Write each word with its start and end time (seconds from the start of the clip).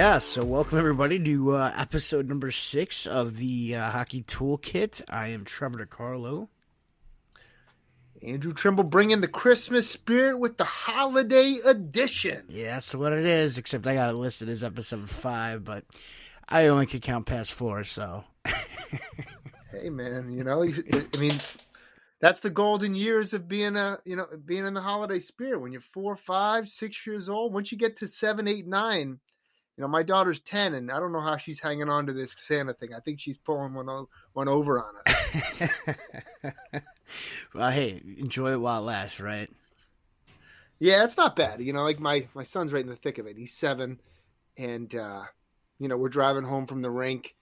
Yeah, 0.00 0.18
so 0.18 0.42
welcome 0.42 0.78
everybody 0.78 1.22
to 1.22 1.56
uh, 1.56 1.74
episode 1.76 2.26
number 2.26 2.50
six 2.50 3.06
of 3.06 3.36
the 3.36 3.76
uh, 3.76 3.90
Hockey 3.90 4.22
Toolkit. 4.22 5.02
I 5.10 5.26
am 5.26 5.44
Trevor 5.44 5.84
DiCarlo. 5.84 6.48
Andrew 8.22 8.54
Trimble 8.54 8.84
bringing 8.84 9.20
the 9.20 9.28
Christmas 9.28 9.90
spirit 9.90 10.38
with 10.38 10.56
the 10.56 10.64
holiday 10.64 11.58
edition. 11.66 12.46
Yeah, 12.48 12.76
that's 12.76 12.94
what 12.94 13.12
it 13.12 13.26
is, 13.26 13.58
except 13.58 13.86
I 13.86 13.92
got 13.92 14.08
it 14.08 14.14
listed 14.14 14.48
as 14.48 14.64
episode 14.64 15.10
five, 15.10 15.64
but 15.64 15.84
I 16.48 16.68
only 16.68 16.86
could 16.86 17.02
count 17.02 17.26
past 17.26 17.52
four, 17.52 17.84
so. 17.84 18.24
hey, 19.70 19.90
man, 19.90 20.32
you 20.32 20.44
know, 20.44 20.62
I 20.62 21.18
mean, 21.18 21.34
that's 22.20 22.40
the 22.40 22.48
golden 22.48 22.94
years 22.94 23.34
of 23.34 23.48
being 23.48 23.76
a, 23.76 23.98
you 24.06 24.16
know, 24.16 24.28
being 24.46 24.64
in 24.64 24.72
the 24.72 24.80
holiday 24.80 25.20
spirit. 25.20 25.60
When 25.60 25.72
you're 25.72 25.82
four, 25.82 26.16
five, 26.16 26.70
six 26.70 27.06
years 27.06 27.28
old, 27.28 27.52
once 27.52 27.70
you 27.70 27.76
get 27.76 27.98
to 27.98 28.08
seven, 28.08 28.48
eight, 28.48 28.66
nine, 28.66 29.20
you 29.76 29.82
know, 29.82 29.88
my 29.88 30.02
daughter's 30.02 30.40
10 30.40 30.74
and 30.74 30.90
I 30.90 31.00
don't 31.00 31.12
know 31.12 31.20
how 31.20 31.36
she's 31.36 31.60
hanging 31.60 31.88
on 31.88 32.06
to 32.06 32.12
this 32.12 32.34
Santa 32.46 32.74
thing. 32.74 32.90
I 32.94 33.00
think 33.00 33.20
she's 33.20 33.38
pulling 33.38 33.72
one, 33.72 34.06
one 34.34 34.48
over 34.48 34.82
on 34.82 34.94
us. 35.06 35.70
well, 37.54 37.70
hey, 37.70 38.02
enjoy 38.18 38.52
it 38.52 38.60
while 38.60 38.82
it 38.82 38.86
lasts, 38.86 39.20
right? 39.20 39.48
Yeah, 40.78 41.04
it's 41.04 41.16
not 41.16 41.36
bad. 41.36 41.60
You 41.60 41.72
know, 41.72 41.82
like 41.82 41.98
my, 42.00 42.26
my 42.34 42.44
son's 42.44 42.72
right 42.72 42.84
in 42.84 42.90
the 42.90 42.96
thick 42.96 43.18
of 43.18 43.26
it. 43.26 43.36
He's 43.36 43.54
seven 43.54 44.00
and, 44.56 44.94
uh, 44.94 45.22
you 45.78 45.88
know, 45.88 45.96
we're 45.96 46.08
driving 46.08 46.44
home 46.44 46.66
from 46.66 46.82
the 46.82 46.90
rink. 46.90 47.34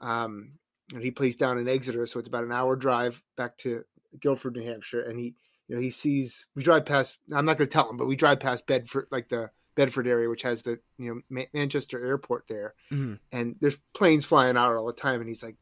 Um, 0.00 0.52
and 0.92 1.02
he 1.02 1.10
plays 1.10 1.36
down 1.36 1.58
in 1.58 1.68
Exeter. 1.68 2.06
So 2.06 2.18
it's 2.18 2.28
about 2.28 2.44
an 2.44 2.52
hour 2.52 2.76
drive 2.76 3.22
back 3.36 3.56
to 3.58 3.84
Gilford, 4.20 4.56
New 4.56 4.64
Hampshire. 4.64 5.02
And 5.02 5.18
he, 5.18 5.34
you 5.68 5.76
know, 5.76 5.80
he 5.80 5.90
sees, 5.90 6.46
we 6.54 6.62
drive 6.62 6.84
past, 6.84 7.16
I'm 7.34 7.46
not 7.46 7.56
going 7.56 7.68
to 7.68 7.72
tell 7.72 7.88
him, 7.88 7.96
but 7.96 8.08
we 8.08 8.16
drive 8.16 8.40
past 8.40 8.66
Bedford, 8.66 9.06
like 9.10 9.28
the, 9.28 9.50
Bedford 9.74 10.06
area, 10.06 10.28
which 10.28 10.42
has 10.42 10.62
the 10.62 10.78
you 10.98 11.22
know 11.30 11.44
Manchester 11.52 12.04
Airport 12.04 12.44
there, 12.48 12.74
mm-hmm. 12.90 13.14
and 13.32 13.56
there's 13.60 13.76
planes 13.94 14.24
flying 14.24 14.56
out 14.56 14.74
all 14.74 14.86
the 14.86 14.92
time. 14.92 15.20
And 15.20 15.28
he's 15.28 15.42
like, 15.42 15.56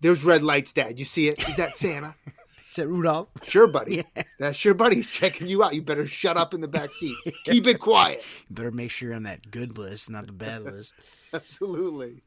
"There's 0.00 0.24
red 0.24 0.42
lights, 0.42 0.72
Dad. 0.72 0.98
You 0.98 1.04
see 1.04 1.28
it? 1.28 1.46
Is 1.48 1.56
that 1.56 1.76
Santa?" 1.76 2.14
Is 2.74 2.76
that 2.76 2.88
Rudolph? 2.88 3.28
Sure, 3.44 3.68
buddy. 3.68 3.96
Yeah. 4.16 4.22
That's 4.40 4.56
sure, 4.56 4.74
buddy. 4.74 4.96
He's 4.96 5.06
checking 5.06 5.46
you 5.46 5.62
out. 5.62 5.76
You 5.76 5.82
better 5.82 6.08
shut 6.08 6.36
up 6.36 6.54
in 6.54 6.60
the 6.60 6.66
back 6.66 6.92
seat. 6.92 7.14
Keep 7.44 7.68
it 7.68 7.78
quiet. 7.78 8.24
You 8.48 8.54
better 8.54 8.72
make 8.72 8.90
sure 8.90 9.10
you're 9.10 9.16
on 9.16 9.22
that 9.24 9.48
good 9.48 9.78
list, 9.78 10.10
not 10.10 10.26
the 10.26 10.32
bad 10.32 10.62
list. 10.62 10.92
Absolutely. 11.32 12.22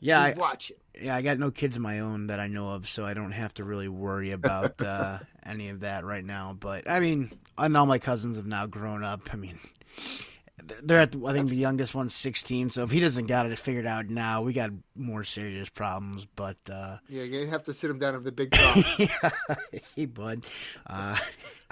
Yeah, 0.00 0.20
I, 0.20 0.34
watch 0.34 0.70
it. 0.70 0.78
Yeah, 1.00 1.16
I 1.16 1.22
got 1.22 1.38
no 1.38 1.50
kids 1.50 1.76
of 1.76 1.82
my 1.82 2.00
own 2.00 2.26
that 2.26 2.38
I 2.38 2.48
know 2.48 2.68
of, 2.68 2.86
so 2.86 3.06
I 3.06 3.14
don't 3.14 3.32
have 3.32 3.54
to 3.54 3.64
really 3.64 3.88
worry 3.88 4.32
about 4.32 4.82
uh, 4.82 5.20
any 5.42 5.70
of 5.70 5.80
that 5.80 6.04
right 6.04 6.24
now. 6.24 6.54
But 6.58 6.90
I 6.90 7.00
mean, 7.00 7.32
and 7.56 7.74
all 7.74 7.86
my 7.86 7.98
cousins 7.98 8.36
have 8.36 8.46
now 8.46 8.66
grown 8.66 9.02
up. 9.02 9.32
I 9.32 9.36
mean, 9.36 9.58
they're 10.82 11.00
at 11.00 11.16
I 11.26 11.32
think 11.32 11.48
the 11.48 11.56
youngest 11.56 11.94
one's 11.94 12.14
16, 12.14 12.70
so 12.70 12.82
if 12.82 12.90
he 12.90 13.00
doesn't 13.00 13.26
got 13.26 13.46
it 13.46 13.58
figured 13.58 13.86
out 13.86 14.06
now, 14.06 14.42
we 14.42 14.52
got 14.52 14.70
more 14.94 15.24
serious 15.24 15.68
problems. 15.68 16.26
But 16.36 16.58
uh, 16.70 16.98
yeah, 17.08 17.22
you 17.22 17.46
have 17.48 17.64
to 17.64 17.74
sit 17.74 17.90
him 17.90 17.98
down 17.98 18.14
with 18.14 18.24
the 18.24 18.32
big 18.32 18.54
yeah, 18.98 19.30
hey 19.96 20.06
bud. 20.06 20.46
Uh, 20.86 21.16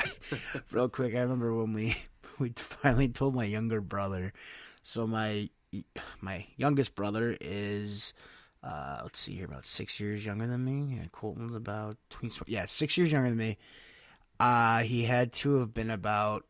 real 0.71 0.89
quick, 0.89 1.15
I 1.15 1.21
remember 1.21 1.55
when 1.55 1.73
we 1.73 1.97
we 2.39 2.53
finally 2.57 3.09
told 3.09 3.35
my 3.35 3.45
younger 3.45 3.81
brother. 3.81 4.33
So 4.83 5.07
my 5.07 5.49
my 6.21 6.47
youngest 6.57 6.95
brother 6.95 7.37
is 7.41 8.13
uh, 8.63 9.01
let's 9.03 9.19
see 9.19 9.33
here 9.33 9.47
about 9.47 9.67
six 9.67 10.01
years 10.01 10.25
younger 10.25 10.47
than 10.47 10.65
me. 10.65 10.97
Yeah, 10.97 11.07
Colton's 11.13 11.55
about 11.55 11.97
yeah 12.47 12.67
six 12.67 12.97
years 12.97 13.13
younger 13.13 13.29
than 13.29 13.39
me. 13.39 13.59
Uh, 14.39 14.79
he 14.79 15.05
had 15.05 15.33
to 15.35 15.57
have 15.57 15.75
been 15.75 15.91
about 15.91 16.47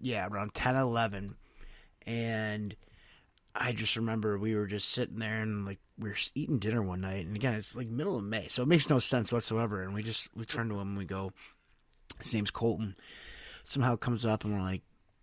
yeah, 0.00 0.26
around 0.26 0.54
10, 0.54 0.76
11. 0.76 1.36
And 2.06 2.76
I 3.54 3.72
just 3.72 3.96
remember 3.96 4.38
we 4.38 4.54
were 4.54 4.66
just 4.66 4.90
sitting 4.90 5.18
there 5.18 5.42
and 5.42 5.66
like 5.66 5.78
we 5.98 6.10
were 6.10 6.16
eating 6.34 6.58
dinner 6.58 6.82
one 6.82 7.00
night. 7.00 7.26
And 7.26 7.36
again, 7.36 7.54
it's 7.54 7.76
like 7.76 7.88
middle 7.88 8.16
of 8.16 8.24
May, 8.24 8.48
so 8.48 8.62
it 8.62 8.68
makes 8.68 8.88
no 8.88 8.98
sense 8.98 9.32
whatsoever. 9.32 9.82
And 9.82 9.94
we 9.94 10.02
just, 10.02 10.28
we 10.34 10.44
turn 10.44 10.68
to 10.68 10.76
him 10.76 10.88
and 10.88 10.98
we 10.98 11.04
go, 11.04 11.32
his 12.20 12.32
name's 12.32 12.50
Colton. 12.50 12.94
Somehow 13.64 13.96
comes 13.96 14.24
up 14.24 14.44
and 14.44 14.54
we're 14.54 14.60
like, 14.60 14.82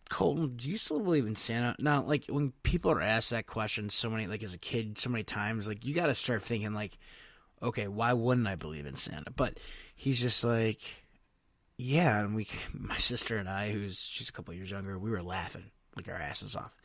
Colton, 0.10 0.56
do 0.56 0.70
you 0.70 0.78
still 0.78 1.00
believe 1.00 1.26
in 1.26 1.36
Santa? 1.36 1.76
Now, 1.80 2.04
like 2.04 2.26
when 2.28 2.54
people 2.64 2.92
are 2.92 3.02
asked 3.02 3.32
that 3.32 3.48
question 3.48 3.90
so 3.90 4.10
many, 4.10 4.28
like 4.28 4.44
as 4.44 4.54
a 4.54 4.60
kid, 4.60 5.00
so 5.00 5.10
many 5.10 5.24
times, 5.24 5.68
like 5.68 5.86
you 5.86 5.96
got 5.96 6.08
to 6.08 6.16
start 6.16 6.44
thinking, 6.44 6.74
like, 6.74 6.98
okay, 7.64 7.88
why 7.88 8.14
wouldn't 8.14 8.48
I 8.48 8.56
believe 8.56 8.86
in 8.86 8.96
Santa? 8.96 9.32
But 9.32 9.60
he's 9.96 10.22
just 10.22 10.44
like, 10.44 11.05
yeah, 11.78 12.22
and 12.22 12.36
we, 12.36 12.48
my 12.74 12.98
sister 12.98 13.38
and 13.38 13.50
I, 13.50 13.72
who's 13.72 14.00
she's 14.00 14.30
a 14.30 14.32
couple 14.32 14.54
years 14.54 14.72
younger, 14.72 14.98
we 14.98 15.10
were 15.10 15.24
laughing 15.24 15.72
like 15.96 16.08
our 16.08 16.16
asses 16.16 16.56
off, 16.56 16.76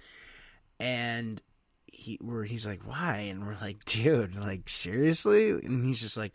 and 0.78 1.40
he, 1.86 2.18
we're 2.20 2.44
he's 2.44 2.66
like, 2.66 2.86
why? 2.86 3.26
And 3.30 3.46
we're 3.46 3.56
like, 3.60 3.84
dude, 3.84 4.34
like 4.36 4.68
seriously? 4.68 5.50
And 5.50 5.84
he's 5.84 6.00
just 6.00 6.16
like, 6.16 6.32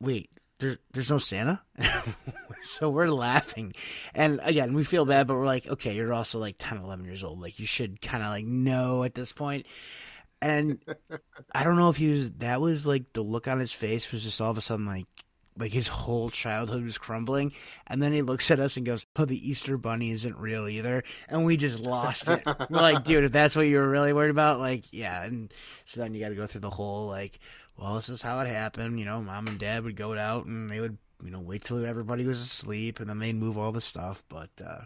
wait, 0.00 0.30
there, 0.58 0.78
there's 0.92 1.10
no 1.10 1.18
Santa. 1.18 1.60
so 2.62 2.90
we're 2.90 3.08
laughing, 3.08 3.74
and 4.14 4.40
again, 4.44 4.74
we 4.74 4.84
feel 4.84 5.04
bad, 5.04 5.26
but 5.26 5.34
we're 5.34 5.46
like, 5.46 5.66
okay, 5.66 5.94
you're 5.94 6.12
also 6.12 6.38
like 6.38 6.56
10, 6.58 6.78
11 6.78 7.04
years 7.04 7.24
old, 7.24 7.40
like 7.40 7.58
you 7.58 7.66
should 7.66 8.00
kind 8.00 8.22
of 8.22 8.30
like 8.30 8.44
know 8.44 9.02
at 9.02 9.14
this 9.14 9.32
point. 9.32 9.66
And 10.40 10.78
I 11.54 11.64
don't 11.64 11.76
know 11.76 11.88
if 11.88 11.96
he 11.96 12.08
was 12.10 12.30
that 12.38 12.60
was 12.60 12.86
like 12.86 13.12
the 13.12 13.22
look 13.22 13.48
on 13.48 13.58
his 13.58 13.72
face 13.72 14.10
was 14.12 14.22
just 14.22 14.40
all 14.40 14.50
of 14.50 14.58
a 14.58 14.60
sudden 14.60 14.86
like 14.86 15.06
like 15.56 15.72
his 15.72 15.88
whole 15.88 16.30
childhood 16.30 16.84
was 16.84 16.98
crumbling. 16.98 17.52
And 17.86 18.02
then 18.02 18.12
he 18.12 18.22
looks 18.22 18.50
at 18.50 18.60
us 18.60 18.76
and 18.76 18.86
goes 18.86 19.06
oh 19.16 19.24
the 19.24 19.50
easter 19.50 19.76
bunny 19.76 20.10
isn't 20.10 20.36
real 20.36 20.68
either. 20.68 21.04
And 21.28 21.44
we 21.44 21.56
just 21.56 21.80
lost 21.80 22.28
it. 22.28 22.42
We're 22.46 22.80
like 22.80 23.04
dude 23.04 23.24
if 23.24 23.32
that's 23.32 23.56
what 23.56 23.66
you 23.66 23.78
were 23.78 23.88
really 23.88 24.12
worried 24.12 24.30
about 24.30 24.60
like 24.60 24.84
yeah. 24.92 25.22
And 25.24 25.52
so 25.84 26.00
then 26.00 26.14
you 26.14 26.20
got 26.20 26.30
to 26.30 26.34
go 26.34 26.46
through 26.46 26.62
the 26.62 26.70
whole 26.70 27.08
like 27.08 27.38
well 27.76 27.94
this 27.96 28.08
is 28.08 28.22
how 28.22 28.40
it 28.40 28.48
happened. 28.48 28.98
You 28.98 29.04
know 29.04 29.20
mom 29.22 29.46
and 29.46 29.58
dad 29.58 29.84
would 29.84 29.96
go 29.96 30.16
out 30.16 30.46
and 30.46 30.70
they 30.70 30.80
would 30.80 30.98
you 31.24 31.30
know 31.30 31.40
wait 31.40 31.62
till 31.62 31.84
everybody 31.84 32.24
was 32.26 32.40
asleep 32.40 33.00
and 33.00 33.08
then 33.08 33.18
they'd 33.18 33.34
move 33.34 33.58
all 33.58 33.72
the 33.72 33.80
stuff. 33.80 34.24
But 34.28 34.50
uh 34.64 34.82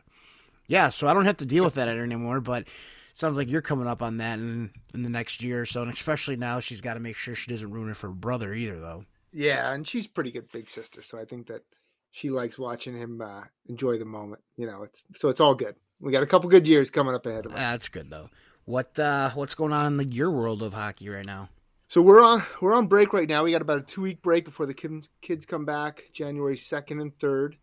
yeah 0.68 0.88
so 0.88 1.06
i 1.06 1.14
don't 1.14 1.26
have 1.26 1.36
to 1.36 1.46
deal 1.46 1.62
with 1.62 1.74
that 1.74 1.86
anymore 1.86 2.40
but 2.40 2.66
sounds 3.14 3.36
like 3.36 3.48
you're 3.48 3.62
coming 3.62 3.86
up 3.86 4.02
on 4.02 4.16
that 4.16 4.38
in, 4.38 4.70
in 4.92 5.02
the 5.02 5.08
next 5.08 5.42
year 5.42 5.62
or 5.62 5.64
so. 5.64 5.80
And 5.80 5.90
especially 5.90 6.36
now 6.36 6.60
she's 6.60 6.82
got 6.82 6.94
to 6.94 7.00
make 7.00 7.16
sure 7.16 7.34
she 7.34 7.50
doesn't 7.50 7.70
ruin 7.70 7.88
it 7.88 7.96
for 7.96 8.08
her 8.08 8.12
brother 8.12 8.52
either 8.52 8.78
though 8.78 9.04
yeah, 9.36 9.70
and 9.72 9.86
she's 9.86 10.06
pretty 10.06 10.32
good 10.32 10.50
big 10.50 10.70
sister, 10.70 11.02
so 11.02 11.18
I 11.18 11.26
think 11.26 11.48
that 11.48 11.62
she 12.10 12.30
likes 12.30 12.58
watching 12.58 12.96
him 12.96 13.20
uh, 13.20 13.42
enjoy 13.68 13.98
the 13.98 14.06
moment. 14.06 14.40
You 14.56 14.66
know, 14.66 14.82
it's 14.84 15.02
so 15.16 15.28
it's 15.28 15.40
all 15.40 15.54
good. 15.54 15.74
We 16.00 16.10
got 16.10 16.22
a 16.22 16.26
couple 16.26 16.48
good 16.48 16.66
years 16.66 16.90
coming 16.90 17.14
up 17.14 17.26
ahead 17.26 17.44
of 17.44 17.52
us. 17.52 17.58
That's 17.58 17.88
good 17.90 18.08
though. 18.08 18.30
What 18.64 18.98
uh, 18.98 19.30
what's 19.32 19.54
going 19.54 19.74
on 19.74 19.86
in 19.86 19.96
the 19.98 20.06
your 20.06 20.30
world 20.30 20.62
of 20.62 20.72
hockey 20.72 21.10
right 21.10 21.26
now? 21.26 21.50
So 21.88 22.00
we're 22.00 22.22
on 22.22 22.44
we're 22.62 22.72
on 22.72 22.86
break 22.86 23.12
right 23.12 23.28
now. 23.28 23.44
We 23.44 23.52
got 23.52 23.60
about 23.60 23.78
a 23.78 23.82
two 23.82 24.00
week 24.00 24.22
break 24.22 24.46
before 24.46 24.64
the 24.64 24.72
kids 24.72 25.10
kids 25.20 25.44
come 25.44 25.66
back, 25.66 26.04
January 26.14 26.56
second 26.56 27.00
and 27.00 27.16
third. 27.18 27.58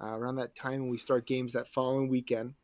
Uh, 0.00 0.16
around 0.16 0.36
that 0.36 0.54
time 0.54 0.82
when 0.82 0.90
we 0.90 0.98
start 0.98 1.26
games 1.26 1.54
that 1.54 1.66
following 1.68 2.08
weekend. 2.08 2.54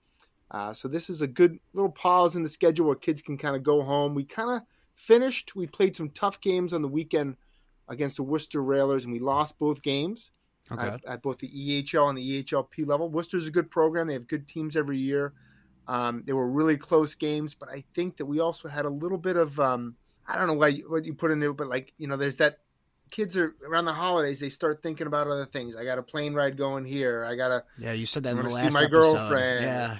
Uh, 0.53 0.73
so 0.73 0.87
this 0.87 1.11
is 1.11 1.23
a 1.23 1.27
good 1.27 1.59
little 1.73 1.91
pause 1.91 2.37
in 2.37 2.43
the 2.43 2.49
schedule 2.49 2.87
where 2.87 2.94
kids 2.94 3.23
can 3.23 3.39
kind 3.39 3.56
of 3.56 3.62
go 3.62 3.83
home. 3.83 4.15
We 4.15 4.25
kind 4.25 4.50
of 4.50 4.62
finished. 4.94 5.56
We 5.56 5.67
played 5.67 5.97
some 5.97 6.11
tough 6.11 6.41
games 6.41 6.75
on 6.75 6.82
the 6.82 6.88
weekend 6.88 7.37
against 7.88 8.17
the 8.17 8.23
Worcester 8.23 8.62
Railers, 8.62 9.05
and 9.05 9.12
we 9.12 9.19
lost 9.19 9.58
both 9.58 9.82
games 9.82 10.31
okay. 10.70 10.87
at, 10.87 11.05
at, 11.05 11.23
both 11.23 11.38
the 11.38 11.49
EHL 11.49 12.08
and 12.08 12.19
the 12.19 12.43
EHLP 12.43 12.87
level. 12.87 13.08
Worcester's 13.08 13.46
a 13.46 13.50
good 13.50 13.70
program; 13.70 14.06
they 14.06 14.14
have 14.14 14.29
good 14.29 14.49
teams 14.49 14.76
every 14.76 14.99
year. 14.99 15.32
Um, 15.88 16.23
they 16.26 16.32
were 16.32 16.49
really 16.49 16.76
close 16.76 17.14
games, 17.14 17.55
but 17.55 17.69
I 17.69 17.84
think 17.94 18.19
that 18.19 18.26
we 18.26 18.40
also 18.40 18.69
had 18.69 18.84
a 18.84 18.90
little 18.90 19.19
bit 19.19 19.37
of 19.37 19.58
um, 19.58 19.96
I 20.26 20.38
don't 20.38 20.46
know 20.46 20.55
what 20.55 20.76
you, 20.76 20.90
what 20.90 21.05
you 21.05 21.14
put 21.14 21.31
in 21.31 21.43
it, 21.43 21.56
but 21.56 21.69
like 21.69 21.93
you 21.99 22.06
know, 22.06 22.17
there's 22.17 22.37
that 22.37 22.58
kids 23.11 23.37
are 23.37 23.55
around 23.67 23.85
the 23.85 23.93
holidays 23.93 24.40
they 24.40 24.49
start 24.49 24.82
thinking 24.82 25.06
about 25.06 25.26
other 25.26 25.44
things. 25.44 25.76
I 25.76 25.85
got 25.85 25.99
a 25.99 26.02
plane 26.02 26.35
ride 26.35 26.56
going 26.56 26.85
here. 26.85 27.25
I 27.25 27.37
gotta 27.37 27.64
yeah. 27.78 27.93
You 27.93 28.06
said 28.06 28.23
that 28.25 28.37
in 28.37 28.43
the 28.43 28.49
last 28.49 28.73
see 28.73 28.78
my 28.78 28.87
episode. 28.87 29.12
girlfriend. 29.12 29.64
Yeah, 29.64 29.96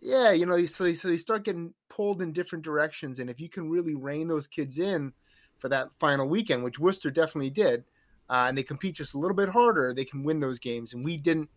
yeah. 0.00 0.30
You 0.32 0.46
know, 0.46 0.64
so 0.66 0.84
they, 0.84 0.94
so 0.94 1.08
they 1.08 1.16
start 1.16 1.44
getting 1.44 1.74
pulled 1.88 2.20
in 2.20 2.32
different 2.32 2.64
directions, 2.64 3.20
and 3.20 3.30
if 3.30 3.40
you 3.40 3.48
can 3.48 3.70
really 3.70 3.94
rein 3.94 4.28
those 4.28 4.46
kids 4.46 4.78
in 4.78 5.12
for 5.58 5.68
that 5.68 5.88
final 5.98 6.28
weekend, 6.28 6.64
which 6.64 6.78
Worcester 6.78 7.10
definitely 7.10 7.50
did, 7.50 7.84
uh, 8.30 8.46
and 8.48 8.56
they 8.56 8.62
compete 8.62 8.96
just 8.96 9.14
a 9.14 9.18
little 9.18 9.36
bit 9.36 9.48
harder, 9.48 9.94
they 9.94 10.04
can 10.04 10.22
win 10.22 10.40
those 10.40 10.58
games. 10.58 10.94
And 10.94 11.04
we 11.04 11.16
didn't, 11.16 11.48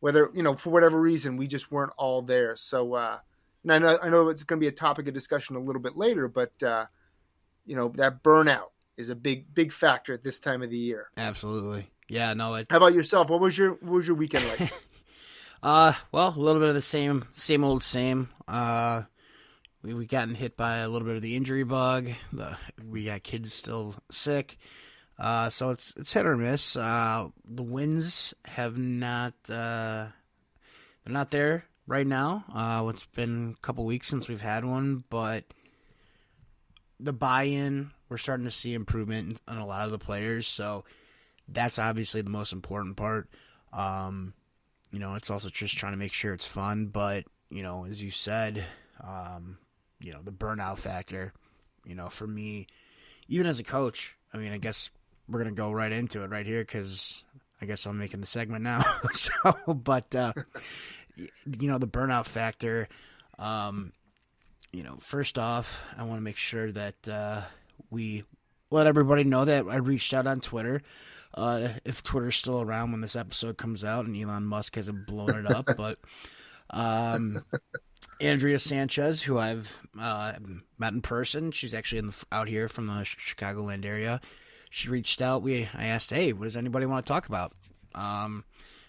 whether 0.00 0.30
you 0.34 0.42
know 0.42 0.56
for 0.56 0.70
whatever 0.70 1.00
reason, 1.00 1.36
we 1.36 1.46
just 1.46 1.70
weren't 1.70 1.92
all 1.96 2.22
there. 2.22 2.56
So, 2.56 2.94
uh, 2.94 3.18
and 3.62 3.72
I 3.72 3.78
know 3.78 3.98
I 4.02 4.08
know 4.08 4.28
it's 4.28 4.44
going 4.44 4.58
to 4.58 4.64
be 4.64 4.68
a 4.68 4.72
topic 4.72 5.06
of 5.08 5.14
discussion 5.14 5.56
a 5.56 5.60
little 5.60 5.82
bit 5.82 5.96
later, 5.96 6.28
but 6.28 6.60
uh, 6.62 6.86
you 7.66 7.76
know 7.76 7.88
that 7.96 8.22
burnout 8.22 8.70
is 8.96 9.08
a 9.10 9.14
big 9.14 9.54
big 9.54 9.72
factor 9.72 10.12
at 10.12 10.24
this 10.24 10.40
time 10.40 10.62
of 10.62 10.70
the 10.70 10.78
year. 10.78 11.10
Absolutely, 11.16 11.88
yeah. 12.08 12.34
No. 12.34 12.54
How 12.70 12.76
about 12.76 12.94
yourself? 12.94 13.28
What 13.28 13.40
was 13.40 13.56
your 13.56 13.72
what 13.72 13.92
was 13.92 14.06
your 14.06 14.16
weekend 14.16 14.46
like? 14.48 14.72
uh, 15.62 15.92
well, 16.10 16.34
a 16.36 16.40
little 16.40 16.60
bit 16.60 16.70
of 16.70 16.74
the 16.74 16.82
same, 16.82 17.26
same 17.34 17.64
old 17.64 17.84
same. 17.84 18.30
Uh, 18.48 19.02
we 19.82 19.94
we 19.94 20.06
gotten 20.06 20.34
hit 20.34 20.56
by 20.56 20.78
a 20.78 20.88
little 20.88 21.06
bit 21.06 21.16
of 21.16 21.22
the 21.22 21.36
injury 21.36 21.64
bug. 21.64 22.08
The 22.32 22.56
we 22.84 23.06
got 23.06 23.22
kids 23.22 23.52
still 23.52 23.94
sick. 24.10 24.58
Uh, 25.18 25.50
so 25.50 25.70
it's 25.70 25.92
it's 25.96 26.12
hit 26.12 26.26
or 26.26 26.36
miss. 26.36 26.76
Uh, 26.76 27.28
the 27.44 27.62
wins 27.62 28.34
have 28.44 28.78
not 28.78 29.34
uh, 29.48 30.06
they're 31.04 31.12
not 31.12 31.30
there 31.30 31.64
right 31.86 32.06
now. 32.06 32.44
Uh, 32.54 32.88
it's 32.88 33.06
been 33.06 33.54
a 33.56 33.60
couple 33.60 33.84
weeks 33.84 34.08
since 34.08 34.28
we've 34.28 34.40
had 34.40 34.64
one, 34.64 35.04
but 35.10 35.44
the 37.00 37.12
buy-in, 37.12 37.90
we're 38.08 38.16
starting 38.16 38.46
to 38.46 38.52
see 38.52 38.74
improvement 38.74 39.40
in 39.48 39.56
a 39.56 39.66
lot 39.66 39.84
of 39.84 39.90
the 39.90 39.98
players. 39.98 40.46
So 40.46 40.84
that's 41.48 41.78
obviously 41.78 42.22
the 42.22 42.30
most 42.30 42.52
important 42.52 42.96
part. 42.96 43.28
Um, 43.72 44.34
you 44.92 45.00
know, 45.00 45.14
it's 45.16 45.30
also 45.30 45.48
just 45.48 45.76
trying 45.76 45.92
to 45.92 45.98
make 45.98 46.12
sure 46.12 46.32
it's 46.32 46.46
fun, 46.46 46.86
but 46.86 47.24
you 47.50 47.62
know, 47.62 47.84
as 47.84 48.02
you 48.02 48.10
said, 48.10 48.64
um, 49.02 49.58
you 50.02 50.12
know, 50.12 50.20
the 50.22 50.32
burnout 50.32 50.78
factor. 50.78 51.32
You 51.84 51.94
know, 51.94 52.08
for 52.08 52.26
me, 52.26 52.66
even 53.28 53.46
as 53.46 53.58
a 53.58 53.64
coach, 53.64 54.16
I 54.32 54.38
mean, 54.38 54.52
I 54.52 54.58
guess 54.58 54.90
we're 55.28 55.38
gonna 55.38 55.52
go 55.52 55.72
right 55.72 55.92
into 55.92 56.22
it 56.22 56.30
right 56.30 56.46
here 56.46 56.62
because 56.62 57.24
I 57.60 57.66
guess 57.66 57.86
I'm 57.86 57.98
making 57.98 58.20
the 58.20 58.26
segment 58.26 58.62
now. 58.62 58.82
so, 59.12 59.32
but 59.66 60.14
uh, 60.14 60.32
you 61.16 61.68
know, 61.68 61.78
the 61.78 61.88
burnout 61.88 62.26
factor. 62.26 62.88
Um, 63.38 63.92
you 64.72 64.82
know, 64.82 64.96
first 64.98 65.38
off, 65.38 65.82
I 65.96 66.04
want 66.04 66.18
to 66.18 66.22
make 66.22 66.36
sure 66.36 66.72
that 66.72 67.08
uh, 67.08 67.42
we 67.90 68.24
let 68.70 68.86
everybody 68.86 69.24
know 69.24 69.44
that 69.44 69.66
I 69.68 69.76
reached 69.76 70.14
out 70.14 70.26
on 70.26 70.40
Twitter. 70.40 70.82
Uh, 71.34 71.68
if 71.84 72.02
Twitter's 72.02 72.36
still 72.36 72.60
around 72.60 72.92
when 72.92 73.00
this 73.00 73.16
episode 73.16 73.56
comes 73.56 73.84
out 73.84 74.06
and 74.06 74.16
Elon 74.16 74.44
Musk 74.44 74.76
hasn't 74.76 75.06
blown 75.06 75.30
it 75.30 75.50
up, 75.50 75.68
but 75.76 75.98
um, 76.70 77.44
Andrea 78.20 78.58
Sanchez, 78.58 79.22
who 79.22 79.38
I've 79.38 79.80
uh, 79.98 80.34
met 80.78 80.92
in 80.92 81.02
person, 81.02 81.50
she's 81.50 81.74
actually 81.74 81.98
in 81.98 82.06
the, 82.08 82.24
out 82.30 82.48
here 82.48 82.68
from 82.68 82.86
the 82.86 82.92
Chicagoland 82.92 83.84
area. 83.84 84.20
She 84.70 84.88
reached 84.88 85.20
out. 85.20 85.42
We 85.42 85.68
I 85.74 85.86
asked, 85.86 86.10
"Hey, 86.10 86.32
what 86.32 86.44
does 86.44 86.56
anybody 86.56 86.86
want 86.86 87.04
to 87.04 87.12
talk 87.12 87.26
about?" 87.26 87.52
Um, 87.94 88.44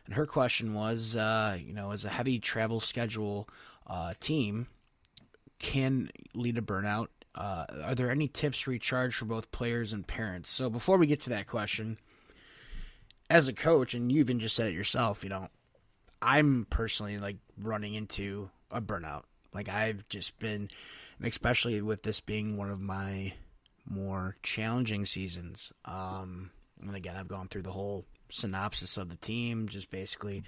and 0.05 0.15
her 0.15 0.25
question 0.25 0.73
was, 0.73 1.15
uh, 1.15 1.57
you 1.59 1.73
know, 1.73 1.91
as 1.91 2.05
a 2.05 2.09
heavy 2.09 2.39
travel 2.39 2.79
schedule 2.79 3.47
uh, 3.87 4.13
team 4.19 4.67
can 5.59 6.09
lead 6.33 6.55
to 6.55 6.61
burnout. 6.61 7.07
Uh, 7.35 7.65
are 7.83 7.95
there 7.95 8.11
any 8.11 8.27
tips 8.27 8.61
to 8.61 8.69
recharge 8.69 9.15
for 9.15 9.25
both 9.25 9.51
players 9.51 9.93
and 9.93 10.05
parents? 10.05 10.49
So 10.49 10.69
before 10.69 10.97
we 10.97 11.07
get 11.07 11.21
to 11.21 11.29
that 11.31 11.47
question, 11.47 11.97
as 13.29 13.47
a 13.47 13.53
coach, 13.53 13.93
and 13.93 14.11
you 14.11 14.19
even 14.19 14.39
just 14.39 14.55
said 14.55 14.67
it 14.67 14.75
yourself, 14.75 15.23
you 15.23 15.29
know, 15.29 15.47
I'm 16.21 16.67
personally 16.69 17.17
like 17.17 17.37
running 17.57 17.95
into 17.95 18.49
a 18.73 18.81
burnout. 18.81 19.23
Like 19.53 19.69
I've 19.69 20.07
just 20.09 20.37
been, 20.39 20.69
especially 21.21 21.81
with 21.81 22.03
this 22.03 22.19
being 22.19 22.57
one 22.57 22.69
of 22.69 22.81
my 22.81 23.33
more 23.87 24.35
challenging 24.43 25.05
seasons. 25.05 25.71
Um, 25.85 26.51
and 26.81 26.95
again, 26.95 27.15
I've 27.15 27.27
gone 27.27 27.47
through 27.47 27.63
the 27.63 27.71
whole 27.71 28.05
synopsis 28.29 28.97
of 28.97 29.09
the 29.09 29.15
team, 29.15 29.67
just 29.67 29.89
basically 29.91 30.43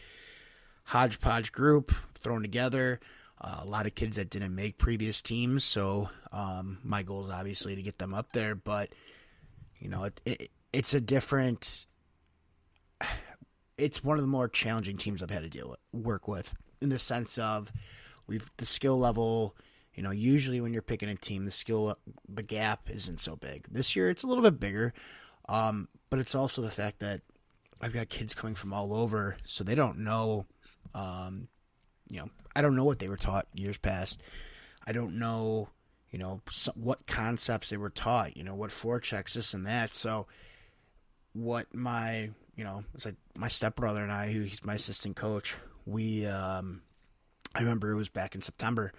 hodgepodge 0.86 1.52
group 1.52 1.94
thrown 2.20 2.42
together. 2.42 3.00
Uh, 3.40 3.60
a 3.62 3.66
lot 3.66 3.86
of 3.86 3.96
kids 3.96 4.16
that 4.16 4.30
didn't 4.30 4.56
make 4.56 4.78
previous 4.78 5.22
teams, 5.22 5.64
so 5.64 6.10
um, 6.32 6.78
my 6.84 7.04
goal 7.04 7.26
is 7.26 7.32
obviously 7.32 7.76
to 7.76 7.82
get 7.82 7.98
them 7.98 8.14
up 8.14 8.32
there. 8.32 8.56
But 8.56 8.90
you 9.78 9.90
know, 9.90 10.06
it, 10.06 10.22
it, 10.26 10.52
it's 10.74 10.94
a 10.94 11.02
different. 11.02 11.86
It's 13.78 14.02
one 14.02 14.18
of 14.18 14.22
the 14.22 14.30
more 14.30 14.48
challenging 14.48 14.96
teams 14.96 15.22
I've 15.22 15.30
had 15.30 15.44
to 15.44 15.50
deal 15.50 15.68
with, 15.68 15.80
work 15.92 16.30
with, 16.30 16.54
in 16.82 16.88
the 16.88 16.98
sense 16.98 17.38
of 17.38 17.74
we've 18.28 18.50
the 18.58 18.66
skill 18.66 18.98
level. 18.98 19.56
You 19.94 20.04
know, 20.04 20.12
usually 20.12 20.60
when 20.60 20.74
you're 20.74 20.82
picking 20.82 21.10
a 21.10 21.16
team, 21.16 21.46
the 21.46 21.52
skill 21.52 21.98
the 22.28 22.44
gap 22.44 22.90
isn't 22.90 23.22
so 23.22 23.36
big. 23.36 23.68
This 23.72 23.96
year, 23.96 24.10
it's 24.10 24.24
a 24.24 24.28
little 24.28 24.44
bit 24.44 24.60
bigger, 24.60 24.94
um, 25.48 25.88
but 26.10 26.20
it's 26.20 26.36
also 26.36 26.62
the 26.62 26.72
fact 26.72 27.00
that 27.00 27.22
I've 27.82 27.94
got 27.94 28.10
kids 28.10 28.36
coming 28.36 28.56
from 28.56 28.74
all 28.74 28.94
over, 28.94 29.38
so 29.46 29.64
they 29.64 29.76
don't 29.76 30.00
know. 30.00 30.46
Um, 30.94 31.48
you 32.10 32.20
know, 32.20 32.30
I 32.56 32.62
don't 32.62 32.76
know 32.76 32.86
what 32.86 33.00
they 33.00 33.08
were 33.08 33.18
taught 33.18 33.48
years 33.54 33.78
past. 33.78 34.22
I 34.86 34.92
don't 34.92 35.18
know, 35.18 35.70
you 36.12 36.20
know, 36.20 36.42
what 36.76 37.06
concepts 37.08 37.70
they 37.70 37.78
were 37.78 37.90
taught. 37.90 38.38
You 38.38 38.44
know, 38.44 38.56
what 38.56 38.72
four 38.72 39.00
checks, 39.00 39.34
this 39.34 39.54
and 39.54 39.66
that. 39.66 39.94
So, 39.94 40.28
what 41.34 41.74
my, 41.74 42.30
you 42.56 42.64
know, 42.64 42.84
it's 42.94 43.06
like 43.06 43.16
my 43.36 43.50
stepbrother 43.50 44.04
and 44.04 44.12
I, 44.12 44.32
who 44.32 44.42
he's 44.42 44.64
my 44.64 44.76
assistant 44.76 45.16
coach. 45.16 45.56
We, 45.86 46.26
um, 46.26 46.82
I 47.56 47.62
remember 47.62 47.92
it 47.92 47.96
was 47.96 48.10
back 48.10 48.36
in 48.36 48.42
September. 48.42 48.92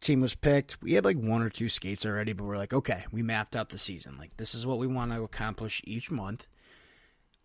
Team 0.00 0.20
was 0.20 0.34
picked. 0.34 0.80
We 0.82 0.94
had 0.94 1.04
like 1.04 1.16
one 1.16 1.42
or 1.42 1.50
two 1.50 1.68
skates 1.68 2.06
already, 2.06 2.32
but 2.32 2.44
we're 2.44 2.56
like, 2.56 2.72
okay, 2.72 3.04
we 3.12 3.22
mapped 3.22 3.54
out 3.54 3.68
the 3.68 3.78
season. 3.78 4.16
Like, 4.18 4.36
this 4.36 4.54
is 4.54 4.66
what 4.66 4.78
we 4.78 4.86
want 4.86 5.12
to 5.12 5.22
accomplish 5.22 5.80
each 5.84 6.10
month 6.10 6.46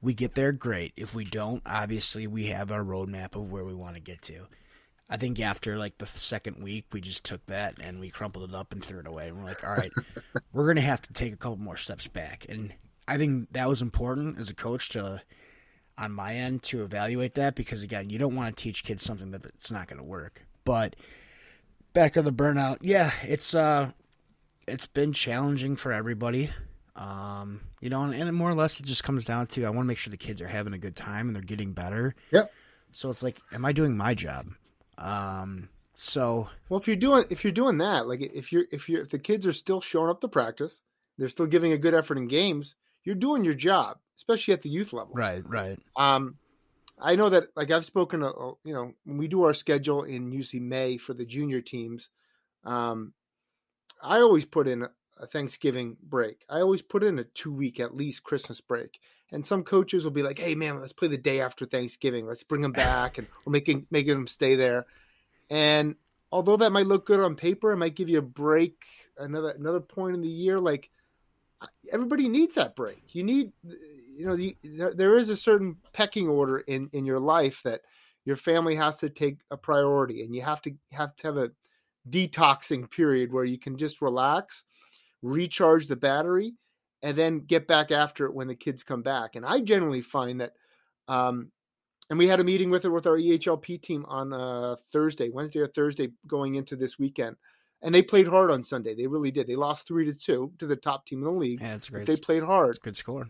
we 0.01 0.13
get 0.13 0.35
there, 0.35 0.51
great. 0.51 0.93
If 0.95 1.15
we 1.15 1.25
don't, 1.25 1.61
obviously 1.65 2.27
we 2.27 2.47
have 2.47 2.71
our 2.71 2.83
roadmap 2.83 3.35
of 3.35 3.51
where 3.51 3.65
we 3.65 3.73
want 3.73 3.95
to 3.95 4.01
get 4.01 4.21
to. 4.23 4.47
I 5.09 5.17
think 5.17 5.39
after 5.39 5.77
like 5.77 5.97
the 5.97 6.05
second 6.05 6.61
week, 6.61 6.85
we 6.91 7.01
just 7.01 7.23
took 7.23 7.45
that 7.45 7.75
and 7.81 7.99
we 7.99 8.09
crumpled 8.09 8.49
it 8.49 8.55
up 8.55 8.73
and 8.73 8.83
threw 8.83 8.99
it 8.99 9.07
away. 9.07 9.29
And 9.29 9.37
we're 9.37 9.45
like, 9.45 9.67
all 9.67 9.75
right, 9.75 9.91
we're 10.53 10.65
going 10.65 10.75
to 10.75 10.81
have 10.81 11.01
to 11.03 11.13
take 11.13 11.33
a 11.33 11.37
couple 11.37 11.57
more 11.57 11.77
steps 11.77 12.07
back. 12.07 12.45
And 12.49 12.73
I 13.07 13.17
think 13.17 13.53
that 13.53 13.69
was 13.69 13.81
important 13.81 14.37
as 14.37 14.49
a 14.49 14.55
coach 14.55 14.89
to, 14.89 15.21
on 15.97 16.11
my 16.11 16.35
end, 16.35 16.63
to 16.63 16.83
evaluate 16.83 17.35
that 17.35 17.55
because 17.55 17.83
again, 17.83 18.09
you 18.09 18.19
don't 18.19 18.35
want 18.35 18.55
to 18.55 18.63
teach 18.63 18.83
kids 18.83 19.03
something 19.03 19.31
that 19.31 19.45
it's 19.45 19.71
not 19.71 19.87
going 19.87 19.97
to 19.97 20.03
work. 20.03 20.45
But 20.63 20.95
back 21.93 22.13
to 22.13 22.21
the 22.21 22.31
burnout, 22.31 22.77
yeah, 22.81 23.11
it's 23.23 23.55
uh, 23.55 23.91
it's 24.67 24.87
been 24.87 25.13
challenging 25.13 25.75
for 25.75 25.91
everybody. 25.91 26.49
Um, 26.95 27.61
you 27.79 27.89
know, 27.89 28.03
and, 28.03 28.13
and 28.13 28.35
more 28.35 28.49
or 28.49 28.55
less 28.55 28.79
it 28.79 28.85
just 28.85 29.03
comes 29.03 29.25
down 29.25 29.47
to 29.47 29.65
I 29.65 29.69
want 29.69 29.85
to 29.85 29.87
make 29.87 29.97
sure 29.97 30.11
the 30.11 30.17
kids 30.17 30.41
are 30.41 30.47
having 30.47 30.73
a 30.73 30.79
good 30.79 30.95
time 30.95 31.27
and 31.27 31.35
they're 31.35 31.43
getting 31.43 31.73
better. 31.73 32.15
Yep. 32.31 32.51
So 32.91 33.09
it's 33.09 33.23
like, 33.23 33.39
am 33.51 33.65
I 33.65 33.71
doing 33.71 33.95
my 33.95 34.13
job? 34.13 34.47
Um, 34.97 35.69
so 35.95 36.47
well, 36.69 36.79
if 36.79 36.87
you're 36.87 36.95
doing 36.95 37.25
if 37.29 37.43
you're 37.43 37.53
doing 37.53 37.77
that, 37.79 38.07
like 38.07 38.21
if 38.21 38.51
you're 38.51 38.65
if 38.71 38.89
you're 38.89 39.01
if 39.01 39.09
the 39.09 39.19
kids 39.19 39.45
are 39.47 39.53
still 39.53 39.81
showing 39.81 40.09
up 40.09 40.21
to 40.21 40.27
practice, 40.27 40.81
they're 41.17 41.29
still 41.29 41.45
giving 41.45 41.71
a 41.71 41.77
good 41.77 41.93
effort 41.93 42.17
in 42.17 42.27
games, 42.27 42.75
you're 43.03 43.15
doing 43.15 43.43
your 43.43 43.53
job, 43.53 43.97
especially 44.17 44.53
at 44.53 44.61
the 44.61 44.69
youth 44.69 44.93
level. 44.93 45.13
Right, 45.13 45.43
right. 45.47 45.79
Um, 45.95 46.35
I 46.99 47.15
know 47.15 47.29
that 47.29 47.45
like 47.55 47.71
I've 47.71 47.85
spoken, 47.85 48.21
to, 48.21 48.57
you 48.63 48.73
know, 48.73 48.93
when 49.05 49.17
we 49.17 49.27
do 49.27 49.43
our 49.43 49.53
schedule 49.53 50.03
in 50.03 50.31
UC 50.31 50.59
May 50.61 50.97
for 50.97 51.13
the 51.13 51.25
junior 51.25 51.61
teams, 51.61 52.09
um, 52.65 53.13
I 54.01 54.19
always 54.19 54.45
put 54.45 54.67
in 54.67 54.83
a 55.19 55.27
Thanksgiving 55.27 55.97
break. 56.01 56.43
I 56.49 56.61
always 56.61 56.81
put 56.81 57.03
in 57.03 57.19
a 57.19 57.23
two 57.23 57.53
week 57.53 57.79
at 57.79 57.95
least 57.95 58.23
Christmas 58.23 58.61
break. 58.61 58.99
And 59.31 59.45
some 59.45 59.63
coaches 59.63 60.03
will 60.03 60.11
be 60.11 60.23
like, 60.23 60.39
"Hey 60.39 60.55
man, 60.55 60.79
let's 60.79 60.93
play 60.93 61.09
the 61.09 61.17
day 61.17 61.41
after 61.41 61.65
Thanksgiving. 61.65 62.25
Let's 62.25 62.43
bring 62.43 62.61
them 62.61 62.71
back, 62.71 63.17
and 63.17 63.27
we're 63.45 63.51
making 63.51 63.85
making 63.91 64.13
them 64.13 64.27
stay 64.27 64.55
there." 64.55 64.85
And 65.49 65.95
although 66.31 66.55
that 66.57 66.71
might 66.71 66.87
look 66.87 67.05
good 67.05 67.19
on 67.19 67.35
paper, 67.35 67.73
it 67.73 67.77
might 67.77 67.95
give 67.95 68.07
you 68.07 68.19
a 68.19 68.21
break 68.21 68.85
another 69.17 69.49
another 69.49 69.81
point 69.81 70.15
in 70.15 70.21
the 70.21 70.29
year. 70.29 70.59
Like 70.59 70.89
everybody 71.91 72.29
needs 72.29 72.55
that 72.55 72.75
break. 72.75 73.03
You 73.09 73.23
need, 73.23 73.51
you 74.17 74.25
know, 74.25 74.35
the, 74.35 74.57
there 74.95 75.17
is 75.17 75.29
a 75.29 75.37
certain 75.37 75.77
pecking 75.93 76.27
order 76.27 76.59
in 76.59 76.89
in 76.93 77.05
your 77.05 77.19
life 77.19 77.61
that 77.63 77.81
your 78.25 78.35
family 78.35 78.75
has 78.75 78.95
to 78.97 79.09
take 79.09 79.37
a 79.51 79.57
priority, 79.57 80.23
and 80.23 80.35
you 80.35 80.41
have 80.41 80.61
to 80.63 80.71
have 80.91 81.15
to 81.17 81.27
have 81.27 81.37
a 81.37 81.51
detoxing 82.09 82.89
period 82.97 83.31
where 83.31 83.45
you 83.45 83.59
can 83.59 83.77
just 83.77 84.01
relax 84.01 84.63
recharge 85.21 85.87
the 85.87 85.95
battery, 85.95 86.53
and 87.01 87.17
then 87.17 87.39
get 87.39 87.67
back 87.67 87.91
after 87.91 88.25
it 88.25 88.33
when 88.33 88.47
the 88.47 88.55
kids 88.55 88.83
come 88.83 89.01
back. 89.01 89.35
And 89.35 89.45
I 89.45 89.59
generally 89.59 90.01
find 90.01 90.41
that, 90.41 90.53
um, 91.07 91.51
and 92.09 92.17
we 92.17 92.27
had 92.27 92.39
a 92.39 92.43
meeting 92.43 92.69
with 92.69 92.85
it 92.85 92.89
with 92.89 93.05
our 93.05 93.17
EHLP 93.17 93.81
team 93.81 94.05
on 94.07 94.33
uh, 94.33 94.77
Thursday, 94.91 95.29
Wednesday 95.29 95.59
or 95.59 95.67
Thursday, 95.67 96.09
going 96.25 96.55
into 96.55 96.75
this 96.75 96.97
weekend. 96.97 97.35
And 97.83 97.93
they 97.93 98.01
played 98.01 98.27
hard 98.27 98.49
on 98.49 98.63
Sunday. 98.63 98.95
They 98.95 99.05
really 99.05 99.29
did. 99.29 99.45
They 99.45 99.55
lost 99.55 99.87
three 99.87 100.05
to 100.05 100.13
two 100.13 100.51
to 100.57 100.65
the 100.65 100.75
top 100.75 101.05
team 101.05 101.19
in 101.19 101.25
the 101.25 101.31
league. 101.31 101.61
Yeah, 101.61 101.75
it's 101.75 101.89
great. 101.89 102.07
They 102.07 102.17
played 102.17 102.43
hard. 102.43 102.79
good 102.81 102.97
score. 102.97 103.29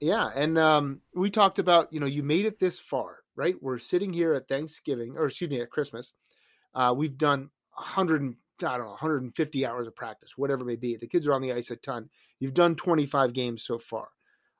Yeah, 0.00 0.30
and 0.34 0.58
um, 0.58 1.00
we 1.14 1.30
talked 1.30 1.58
about 1.58 1.92
you 1.92 2.00
know 2.00 2.06
you 2.06 2.22
made 2.22 2.46
it 2.46 2.58
this 2.58 2.80
far, 2.80 3.18
right? 3.36 3.54
We're 3.60 3.78
sitting 3.78 4.12
here 4.12 4.32
at 4.34 4.48
Thanksgiving, 4.48 5.16
or 5.16 5.26
excuse 5.26 5.50
me, 5.50 5.60
at 5.60 5.70
Christmas. 5.70 6.12
Uh, 6.74 6.94
we've 6.96 7.18
done 7.18 7.50
100 7.74 8.34
I 8.62 8.76
don't 8.76 8.86
know, 8.86 8.90
150 8.90 9.66
hours 9.66 9.86
of 9.86 9.96
practice, 9.96 10.30
whatever 10.36 10.62
it 10.62 10.66
may 10.66 10.76
be. 10.76 10.96
The 10.96 11.06
kids 11.06 11.26
are 11.26 11.32
on 11.32 11.42
the 11.42 11.52
ice 11.52 11.70
a 11.70 11.76
ton. 11.76 12.08
You've 12.38 12.54
done 12.54 12.76
25 12.76 13.32
games 13.32 13.64
so 13.64 13.78
far. 13.78 14.08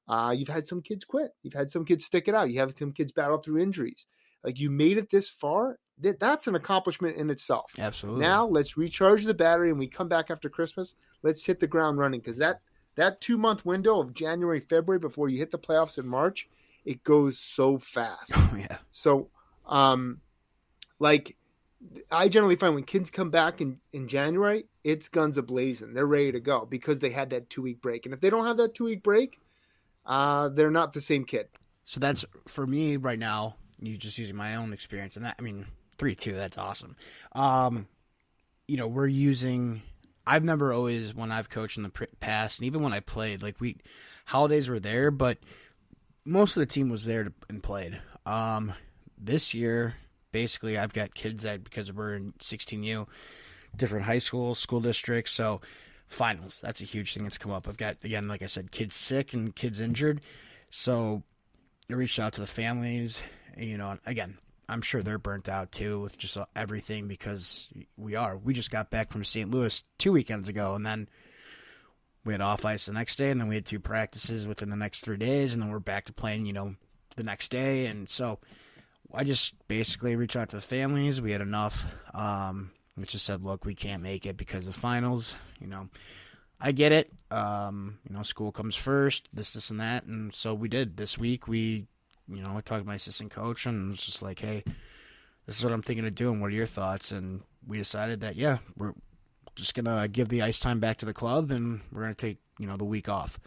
Uh, 0.09 0.35
you've 0.37 0.49
had 0.49 0.67
some 0.67 0.83
kids 0.83 1.05
quit. 1.05 1.31
You've 1.43 1.55
had 1.55 1.71
some 1.71 1.85
kids 1.85 2.05
stick 2.05 2.27
it 2.27 2.35
out. 2.35 2.51
You 2.51 2.61
have 2.61 2.75
some 2.77 2.93
kids 2.93 3.13
battle 3.13 3.39
through 3.39 3.59
injuries. 3.59 4.07
Like 4.43 4.59
you 4.59 4.71
made 4.71 4.99
it 4.99 5.11
this 5.11 5.29
far. 5.29 5.79
That, 5.99 6.19
that's 6.19 6.47
an 6.47 6.55
accomplishment 6.55 7.17
in 7.17 7.31
itself. 7.31 7.71
Absolutely. 7.79 8.23
Now 8.23 8.47
let's 8.47 8.77
recharge 8.77 9.25
the 9.25 9.35
battery 9.35 9.71
and 9.71 9.79
we 9.79 9.87
come 9.87 10.09
back 10.09 10.31
after 10.31 10.49
Christmas. 10.49 10.95
Let's 11.23 11.45
hit 11.45 11.61
the 11.61 11.67
ground 11.67 11.99
running 11.99 12.21
because 12.21 12.39
that 12.39 12.61
that 13.01 13.21
two 13.21 13.39
month 13.39 13.65
window 13.65 13.99
of 13.99 14.13
January 14.15 14.61
February 14.61 14.99
before 14.99 15.29
you 15.29 15.39
hit 15.39 15.51
the 15.51 15.59
playoffs 15.59 15.99
in 15.99 16.07
March, 16.07 16.49
it 16.85 17.03
goes 17.03 17.39
so 17.39 17.79
fast. 17.79 18.33
Oh 18.35 18.55
yeah. 18.59 18.77
So, 18.91 19.29
um, 19.67 20.21
like 20.99 21.37
I 22.13 22.29
generally 22.29 22.57
find 22.57 22.75
when 22.75 22.85
kids 22.85 23.09
come 23.09 23.31
back 23.31 23.63
in, 23.63 23.79
in 23.95 24.07
January, 24.07 24.67
it's 24.85 25.09
guns 25.09 25.39
a 25.39 25.43
blazing. 25.43 25.95
They're 25.95 26.07
ready 26.07 26.33
to 26.33 26.41
go 26.41 26.67
because 26.69 26.99
they 26.99 27.09
had 27.09 27.31
that 27.31 27.49
two 27.49 27.63
week 27.63 27.81
break. 27.81 28.05
And 28.05 28.13
if 28.13 28.21
they 28.21 28.29
don't 28.29 28.45
have 28.45 28.59
that 28.59 28.75
two 28.75 28.85
week 28.85 29.03
break, 29.03 29.41
uh, 30.05 30.51
they're 30.51 30.71
not 30.71 30.93
the 30.93 31.01
same 31.01 31.25
kid. 31.25 31.49
So 31.87 32.01
that's 32.01 32.27
for 32.47 32.67
me 32.67 32.99
right 32.99 33.19
now. 33.19 33.57
You 33.81 33.97
just 33.97 34.19
using 34.19 34.37
my 34.37 34.57
own 34.57 34.75
experience, 34.75 35.17
and 35.17 35.25
that 35.25 35.37
I 35.39 35.43
mean, 35.43 35.65
three 35.97 36.15
two. 36.15 36.35
That's 36.35 36.59
awesome. 36.59 36.97
Um, 37.33 37.89
you 38.69 38.77
know, 38.77 38.87
we're 38.87 39.07
using. 39.07 39.81
I've 40.27 40.45
never 40.45 40.73
always 40.73 41.15
when 41.15 41.33
I've 41.33 41.51
coached 41.51 41.77
in 41.77 41.83
the 41.83 42.09
past, 42.21 42.61
and 42.61 42.67
even 42.67 42.83
when 42.83 42.93
I 42.93 43.01
played, 43.01 43.43
like 43.43 43.61
we 43.61 43.77
holidays 44.27 44.69
were 44.69 44.81
there, 44.81 45.11
but 45.11 45.39
most 46.25 46.57
of 46.57 46.61
the 46.61 46.67
team 46.67 46.89
was 46.89 47.05
there 47.05 47.25
to, 47.25 47.33
and 47.49 47.63
played. 47.63 48.01
Um, 48.27 48.73
this 49.19 49.55
year, 49.55 49.95
basically, 50.33 50.79
I've 50.79 50.93
got 50.93 51.15
kids 51.15 51.43
that 51.43 51.65
because 51.65 51.93
we're 51.93 52.15
in 52.15 52.33
16U, 52.39 53.07
different 53.77 54.05
high 54.05 54.19
schools, 54.19 54.59
school 54.59 54.81
districts, 54.81 55.33
so 55.33 55.61
finals. 56.07 56.61
That's 56.63 56.81
a 56.81 56.85
huge 56.85 57.15
thing 57.15 57.25
that's 57.25 57.39
come 57.39 57.53
up. 57.53 57.69
I've 57.69 57.77
got 57.77 57.97
again, 58.03 58.29
like 58.29 58.43
I 58.43 58.47
said, 58.47 58.71
kids 58.71 58.97
sick 58.97 59.33
and 59.33 59.55
kids 59.55 59.81
injured, 59.81 60.21
so 60.71 61.23
I 61.91 61.95
reached 61.95 62.19
out 62.19 62.35
to 62.35 62.41
the 62.41 62.47
families. 62.47 63.23
You 63.57 63.79
know, 63.79 63.99
again, 64.07 64.39
I'm 64.71 64.83
sure 64.83 65.03
they're 65.03 65.19
burnt 65.19 65.49
out 65.49 65.73
too 65.73 66.01
with 66.01 66.17
just 66.17 66.39
everything 66.55 67.09
because 67.09 67.71
we 67.97 68.15
are. 68.15 68.37
We 68.37 68.55
just 68.55 68.71
got 68.71 68.91
back 68.91 69.11
from 69.11 69.25
St. 69.25 69.51
Louis 69.51 69.83
two 69.99 70.13
weekends 70.13 70.49
ago, 70.49 70.75
and 70.75 70.87
then 70.87 71.09
we 72.25 72.33
had 72.33 72.41
off 72.41 72.65
ice 72.65 72.87
the 72.87 72.93
next 72.93 73.17
day, 73.17 73.31
and 73.31 73.41
then 73.41 73.49
we 73.49 73.57
had 73.57 73.67
two 73.67 73.81
practices 73.81 74.47
within 74.47 74.71
the 74.71 74.77
next 74.77 75.01
three 75.01 75.17
days, 75.17 75.53
and 75.53 75.63
then 75.63 75.71
we're 75.71 75.81
back 75.81 76.05
to 76.07 76.13
playing. 76.13 76.47
You 76.47 76.53
know, 76.53 76.75
the 77.17 77.25
next 77.25 77.51
day, 77.51 77.87
and 77.87 78.09
so 78.09 78.39
I 79.13 79.25
just 79.25 79.55
basically 79.67 80.17
reached 80.17 80.37
out 80.37 80.51
to 80.51 80.57
the 80.57 80.63
families. 80.63 81.21
We 81.21 81.33
had 81.33 81.41
enough. 81.41 81.85
Um, 82.15 82.71
we 82.97 83.05
just 83.05 83.25
said, 83.25 83.43
look, 83.43 83.65
we 83.65 83.75
can't 83.75 84.03
make 84.03 84.27
it 84.27 84.37
because 84.37 84.67
of 84.67 84.75
finals. 84.75 85.35
You 85.61 85.67
know, 85.67 85.89
I 86.61 86.73
get 86.73 86.93
it. 86.93 87.13
Um, 87.31 87.99
you 88.09 88.15
know, 88.15 88.23
school 88.23 88.53
comes 88.53 88.77
first, 88.77 89.29
this, 89.33 89.55
this, 89.55 89.71
and 89.71 89.81
that, 89.81 90.05
and 90.05 90.35
so 90.35 90.55
we 90.55 90.69
did. 90.69 90.97
This 90.97 91.17
week, 91.17 91.49
we, 91.49 91.87
you 92.33 92.43
know, 92.43 92.57
I 92.57 92.61
talked 92.61 92.83
to 92.83 92.87
my 92.87 92.95
assistant 92.95 93.31
coach, 93.31 93.67
and 93.67 93.89
it 93.89 93.91
was 93.91 94.05
just 94.05 94.23
like, 94.23 94.39
hey, 94.39 94.65
this 95.47 95.59
is 95.59 95.65
what 95.65 95.73
I'm 95.73 95.83
thinking 95.83 96.07
of 96.07 96.15
doing. 96.15 96.41
What 96.41 96.49
are 96.49 96.55
your 96.55 96.67
thoughts? 96.67 97.13
And 97.13 97.43
we 97.67 97.79
decided 97.79 98.21
that, 98.21 98.37
yeah, 98.37 98.59
we're 98.77 98.95
just 99.57 99.75
gonna 99.75 100.09
give 100.09 100.29
the 100.29 100.43
ice 100.43 100.59
time 100.59 100.81
back 100.81 100.99
to 100.99 101.07
the 101.07 101.13
club, 101.13 101.51
and 101.51 101.81
we're 101.93 102.03
gonna 102.03 102.15
take, 102.15 102.39
you 102.59 102.67
know, 102.67 102.77
the 102.77 102.85
week 102.85 103.09
off 103.09 103.39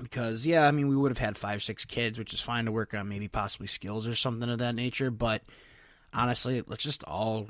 because 0.00 0.46
yeah, 0.46 0.66
I 0.66 0.70
mean 0.70 0.88
we 0.88 0.96
would 0.96 1.10
have 1.10 1.18
had 1.18 1.36
five, 1.36 1.62
six 1.62 1.84
kids, 1.84 2.18
which 2.18 2.32
is 2.32 2.40
fine 2.40 2.64
to 2.64 2.72
work 2.72 2.94
on 2.94 3.08
maybe 3.08 3.28
possibly 3.28 3.66
skills 3.66 4.06
or 4.06 4.14
something 4.14 4.48
of 4.48 4.58
that 4.58 4.74
nature. 4.74 5.10
But 5.10 5.42
honestly, 6.12 6.62
let's 6.66 6.82
just 6.82 7.04
all 7.04 7.48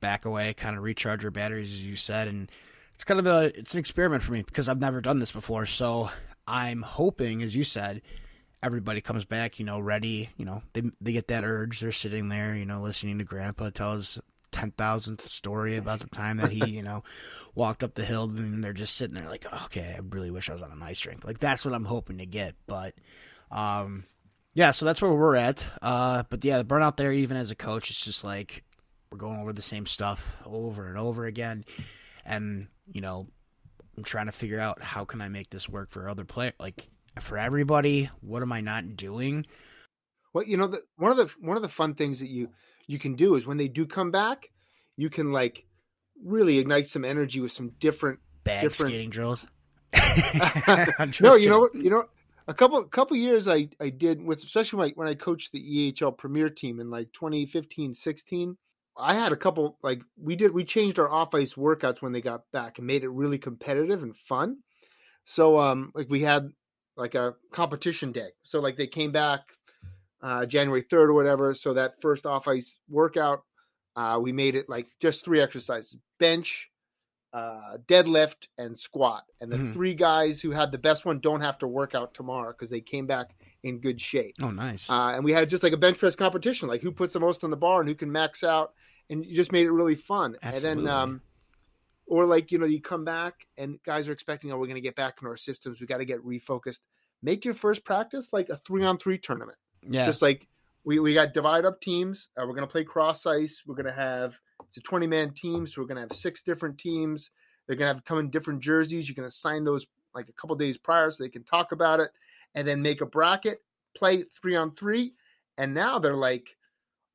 back 0.00 0.24
away, 0.24 0.54
kind 0.54 0.76
of 0.76 0.82
recharge 0.82 1.24
our 1.24 1.30
batteries, 1.30 1.72
as 1.72 1.84
you 1.84 1.96
said, 1.96 2.28
and 2.28 2.50
it's 2.94 3.04
kind 3.04 3.20
of 3.20 3.26
a 3.26 3.58
it's 3.58 3.74
an 3.74 3.80
experiment 3.80 4.22
for 4.22 4.32
me 4.32 4.42
because 4.42 4.68
I've 4.68 4.80
never 4.80 5.00
done 5.00 5.18
this 5.18 5.32
before. 5.32 5.66
So 5.66 6.10
I'm 6.46 6.82
hoping, 6.82 7.42
as 7.42 7.56
you 7.56 7.64
said, 7.64 8.02
everybody 8.62 9.00
comes 9.00 9.24
back, 9.24 9.58
you 9.58 9.64
know, 9.64 9.80
ready. 9.80 10.30
You 10.36 10.44
know, 10.44 10.62
they 10.72 10.82
they 11.00 11.12
get 11.12 11.28
that 11.28 11.44
urge. 11.44 11.80
They're 11.80 11.92
sitting 11.92 12.28
there, 12.28 12.54
you 12.54 12.66
know, 12.66 12.80
listening 12.80 13.18
to 13.18 13.24
Grandpa 13.24 13.70
tell 13.70 13.96
his 13.96 14.18
ten 14.50 14.70
thousandth 14.72 15.26
story 15.28 15.76
about 15.76 16.00
the 16.00 16.08
time 16.08 16.38
that 16.38 16.50
he, 16.50 16.64
you 16.70 16.82
know, 16.82 17.02
walked 17.54 17.84
up 17.84 17.94
the 17.94 18.04
hill 18.04 18.24
and 18.24 18.62
they're 18.62 18.72
just 18.72 18.96
sitting 18.96 19.14
there 19.14 19.28
like, 19.28 19.46
okay, 19.64 19.94
I 19.96 20.00
really 20.08 20.30
wish 20.30 20.50
I 20.50 20.54
was 20.54 20.62
on 20.62 20.72
an 20.72 20.82
ice 20.82 21.04
rink. 21.06 21.24
Like 21.24 21.38
that's 21.38 21.64
what 21.64 21.74
I'm 21.74 21.84
hoping 21.84 22.18
to 22.18 22.26
get. 22.26 22.54
But 22.66 22.94
um 23.50 24.04
yeah, 24.54 24.72
so 24.72 24.84
that's 24.84 25.00
where 25.00 25.12
we're 25.12 25.36
at. 25.36 25.66
Uh 25.80 26.24
but 26.28 26.44
yeah, 26.44 26.58
the 26.58 26.64
burnout 26.64 26.96
there 26.96 27.12
even 27.12 27.36
as 27.36 27.50
a 27.50 27.56
coach, 27.56 27.90
it's 27.90 28.04
just 28.04 28.24
like 28.24 28.64
we're 29.10 29.18
going 29.18 29.40
over 29.40 29.52
the 29.52 29.62
same 29.62 29.86
stuff 29.86 30.40
over 30.46 30.86
and 30.88 30.98
over 30.98 31.24
again. 31.26 31.64
And, 32.24 32.68
you 32.92 33.00
know, 33.00 33.26
I'm 33.96 34.04
trying 34.04 34.26
to 34.26 34.32
figure 34.32 34.60
out 34.60 34.82
how 34.82 35.04
can 35.04 35.20
I 35.20 35.28
make 35.28 35.50
this 35.50 35.68
work 35.68 35.90
for 35.90 36.08
other 36.08 36.24
players 36.24 36.54
like 36.60 36.88
for 37.18 37.38
everybody, 37.38 38.10
what 38.20 38.42
am 38.42 38.52
I 38.52 38.60
not 38.60 38.96
doing? 38.96 39.46
Well, 40.32 40.44
you 40.44 40.56
know, 40.56 40.68
the, 40.68 40.82
one 40.96 41.10
of 41.10 41.16
the 41.16 41.30
one 41.40 41.56
of 41.56 41.62
the 41.62 41.68
fun 41.68 41.94
things 41.94 42.20
that 42.20 42.28
you 42.28 42.50
you 42.86 42.98
can 42.98 43.14
do 43.14 43.34
is 43.34 43.46
when 43.46 43.56
they 43.56 43.68
do 43.68 43.86
come 43.86 44.10
back, 44.10 44.50
you 44.96 45.10
can 45.10 45.32
like 45.32 45.64
really 46.24 46.58
ignite 46.58 46.86
some 46.86 47.04
energy 47.04 47.40
with 47.40 47.52
some 47.52 47.70
different 47.80 48.20
bag 48.44 48.62
different... 48.62 48.92
skating 48.92 49.10
drills. 49.10 49.46
no, 51.20 51.34
you 51.34 51.48
know, 51.48 51.68
you 51.74 51.90
know, 51.90 52.04
a 52.46 52.54
couple 52.54 52.82
couple 52.84 53.16
years 53.16 53.48
I 53.48 53.68
I 53.80 53.90
did 53.90 54.22
with 54.22 54.44
especially 54.44 54.78
like 54.78 54.96
when 54.96 55.08
I 55.08 55.14
coached 55.14 55.52
the 55.52 55.92
EHL 55.92 56.16
Premier 56.16 56.50
team 56.50 56.80
in 56.80 56.90
like 56.90 57.12
2015, 57.12 57.94
16. 57.94 58.56
I 58.98 59.14
had 59.14 59.32
a 59.32 59.36
couple 59.36 59.78
like 59.82 60.02
we 60.20 60.36
did 60.36 60.52
we 60.52 60.64
changed 60.64 60.98
our 60.98 61.10
off 61.10 61.34
ice 61.34 61.54
workouts 61.54 62.02
when 62.02 62.12
they 62.12 62.20
got 62.20 62.42
back 62.52 62.78
and 62.78 62.86
made 62.86 63.02
it 63.02 63.08
really 63.08 63.38
competitive 63.38 64.02
and 64.02 64.16
fun. 64.16 64.58
So 65.24 65.58
um 65.58 65.92
like 65.94 66.08
we 66.08 66.20
had 66.20 66.50
like 67.00 67.14
a 67.14 67.34
competition 67.50 68.12
day. 68.12 68.28
So 68.42 68.60
like 68.60 68.76
they 68.76 68.86
came 68.86 69.10
back 69.10 69.40
uh, 70.22 70.46
January 70.46 70.82
3rd 70.82 71.08
or 71.08 71.14
whatever. 71.14 71.54
So 71.54 71.74
that 71.74 71.94
first 72.00 72.26
off 72.26 72.46
ice 72.46 72.76
workout, 72.88 73.42
uh, 73.96 74.20
we 74.22 74.32
made 74.32 74.54
it 74.54 74.68
like 74.68 74.86
just 75.00 75.24
three 75.24 75.40
exercises 75.40 75.96
bench, 76.18 76.70
uh, 77.32 77.78
deadlift, 77.86 78.48
and 78.58 78.78
squat. 78.78 79.24
And 79.40 79.50
the 79.50 79.56
mm-hmm. 79.56 79.72
three 79.72 79.94
guys 79.94 80.40
who 80.40 80.50
had 80.50 80.70
the 80.70 80.78
best 80.78 81.04
one 81.04 81.18
don't 81.18 81.40
have 81.40 81.58
to 81.58 81.66
work 81.66 81.94
out 81.94 82.14
tomorrow 82.14 82.52
because 82.52 82.70
they 82.70 82.80
came 82.80 83.06
back 83.06 83.30
in 83.62 83.80
good 83.80 84.00
shape. 84.00 84.36
Oh, 84.42 84.50
nice. 84.50 84.88
Uh, 84.88 85.12
and 85.14 85.24
we 85.24 85.32
had 85.32 85.48
just 85.48 85.62
like 85.62 85.72
a 85.72 85.78
bench 85.78 85.98
press 85.98 86.16
competition, 86.16 86.68
like 86.68 86.82
who 86.82 86.92
puts 86.92 87.14
the 87.14 87.20
most 87.20 87.42
on 87.42 87.50
the 87.50 87.56
bar 87.56 87.80
and 87.80 87.88
who 87.88 87.94
can 87.94 88.12
max 88.12 88.44
out. 88.44 88.74
And 89.08 89.24
you 89.26 89.34
just 89.34 89.50
made 89.50 89.66
it 89.66 89.72
really 89.72 89.96
fun. 89.96 90.36
Absolutely. 90.42 90.70
And 90.70 90.80
then, 90.86 90.94
um, 90.94 91.20
or 92.10 92.26
like, 92.26 92.50
you 92.50 92.58
know, 92.58 92.66
you 92.66 92.82
come 92.82 93.04
back 93.04 93.46
and 93.56 93.78
guys 93.84 94.08
are 94.08 94.12
expecting, 94.12 94.50
oh, 94.50 94.58
we're 94.58 94.66
going 94.66 94.74
to 94.74 94.80
get 94.80 94.96
back 94.96 95.18
in 95.22 95.28
our 95.28 95.36
systems. 95.36 95.80
We 95.80 95.86
got 95.86 95.98
to 95.98 96.04
get 96.04 96.18
refocused. 96.24 96.80
Make 97.22 97.44
your 97.44 97.54
first 97.54 97.84
practice 97.84 98.32
like 98.32 98.48
a 98.48 98.56
three 98.56 98.84
on 98.84 98.98
three 98.98 99.16
tournament. 99.16 99.56
Yeah. 99.88 100.06
Just 100.06 100.20
like 100.20 100.48
we, 100.84 100.98
we 100.98 101.14
got 101.14 101.32
divide 101.32 101.64
up 101.64 101.80
teams. 101.80 102.26
Uh, 102.36 102.42
we're 102.46 102.54
going 102.54 102.66
to 102.66 102.72
play 102.72 102.82
cross 102.82 103.24
ice. 103.26 103.62
We're 103.64 103.76
going 103.76 103.86
to 103.86 103.92
have 103.92 104.34
it's 104.66 104.76
a 104.76 104.80
20 104.80 105.06
man 105.06 105.32
team. 105.34 105.68
So 105.68 105.80
we're 105.80 105.86
going 105.86 105.96
to 105.96 106.02
have 106.02 106.12
six 106.12 106.42
different 106.42 106.78
teams. 106.78 107.30
They're 107.66 107.76
going 107.76 107.88
to 107.88 107.94
have 107.94 108.04
come 108.04 108.18
in 108.18 108.28
different 108.28 108.60
jerseys. 108.60 109.08
You 109.08 109.14
can 109.14 109.24
assign 109.24 109.62
those 109.62 109.86
like 110.12 110.28
a 110.28 110.32
couple 110.32 110.56
days 110.56 110.78
prior 110.78 111.12
so 111.12 111.22
they 111.22 111.30
can 111.30 111.44
talk 111.44 111.70
about 111.70 112.00
it 112.00 112.10
and 112.56 112.66
then 112.66 112.82
make 112.82 113.02
a 113.02 113.06
bracket, 113.06 113.62
play 113.96 114.24
three 114.42 114.56
on 114.56 114.74
three. 114.74 115.14
And 115.58 115.74
now 115.74 116.00
they're 116.00 116.14
like, 116.14 116.56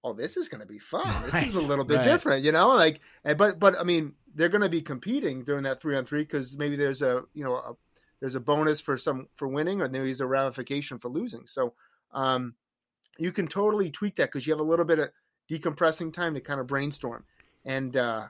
oh, 0.05 0.13
this 0.13 0.37
is 0.37 0.49
going 0.49 0.61
to 0.61 0.67
be 0.67 0.77
fun. 0.77 1.23
This 1.23 1.33
right, 1.33 1.47
is 1.47 1.55
a 1.55 1.67
little 1.67 1.83
bit 1.83 1.97
right. 1.97 2.03
different, 2.03 2.45
you 2.45 2.51
know, 2.51 2.69
like, 2.75 2.99
but, 3.23 3.59
but 3.59 3.75
I 3.79 3.83
mean, 3.83 4.13
they're 4.35 4.49
going 4.49 4.61
to 4.61 4.69
be 4.69 4.81
competing 4.81 5.43
during 5.43 5.63
that 5.63 5.81
three 5.81 5.97
on 5.97 6.05
three 6.05 6.21
because 6.21 6.55
maybe 6.55 6.75
there's 6.75 7.01
a, 7.01 7.23
you 7.33 7.43
know, 7.43 7.55
a, 7.55 7.73
there's 8.19 8.35
a 8.35 8.39
bonus 8.39 8.79
for 8.79 8.97
some 8.97 9.27
for 9.35 9.47
winning 9.47 9.81
or 9.81 9.89
maybe 9.89 10.05
there's 10.05 10.21
a 10.21 10.27
ramification 10.27 10.99
for 10.99 11.09
losing. 11.09 11.47
So 11.47 11.73
um, 12.13 12.53
you 13.17 13.31
can 13.31 13.47
totally 13.47 13.89
tweak 13.89 14.15
that 14.17 14.25
because 14.25 14.45
you 14.45 14.53
have 14.53 14.59
a 14.59 14.63
little 14.63 14.85
bit 14.85 14.99
of 14.99 15.09
decompressing 15.49 16.13
time 16.13 16.35
to 16.35 16.41
kind 16.41 16.59
of 16.59 16.67
brainstorm, 16.67 17.23
and 17.65 17.95
uh, 17.97 18.27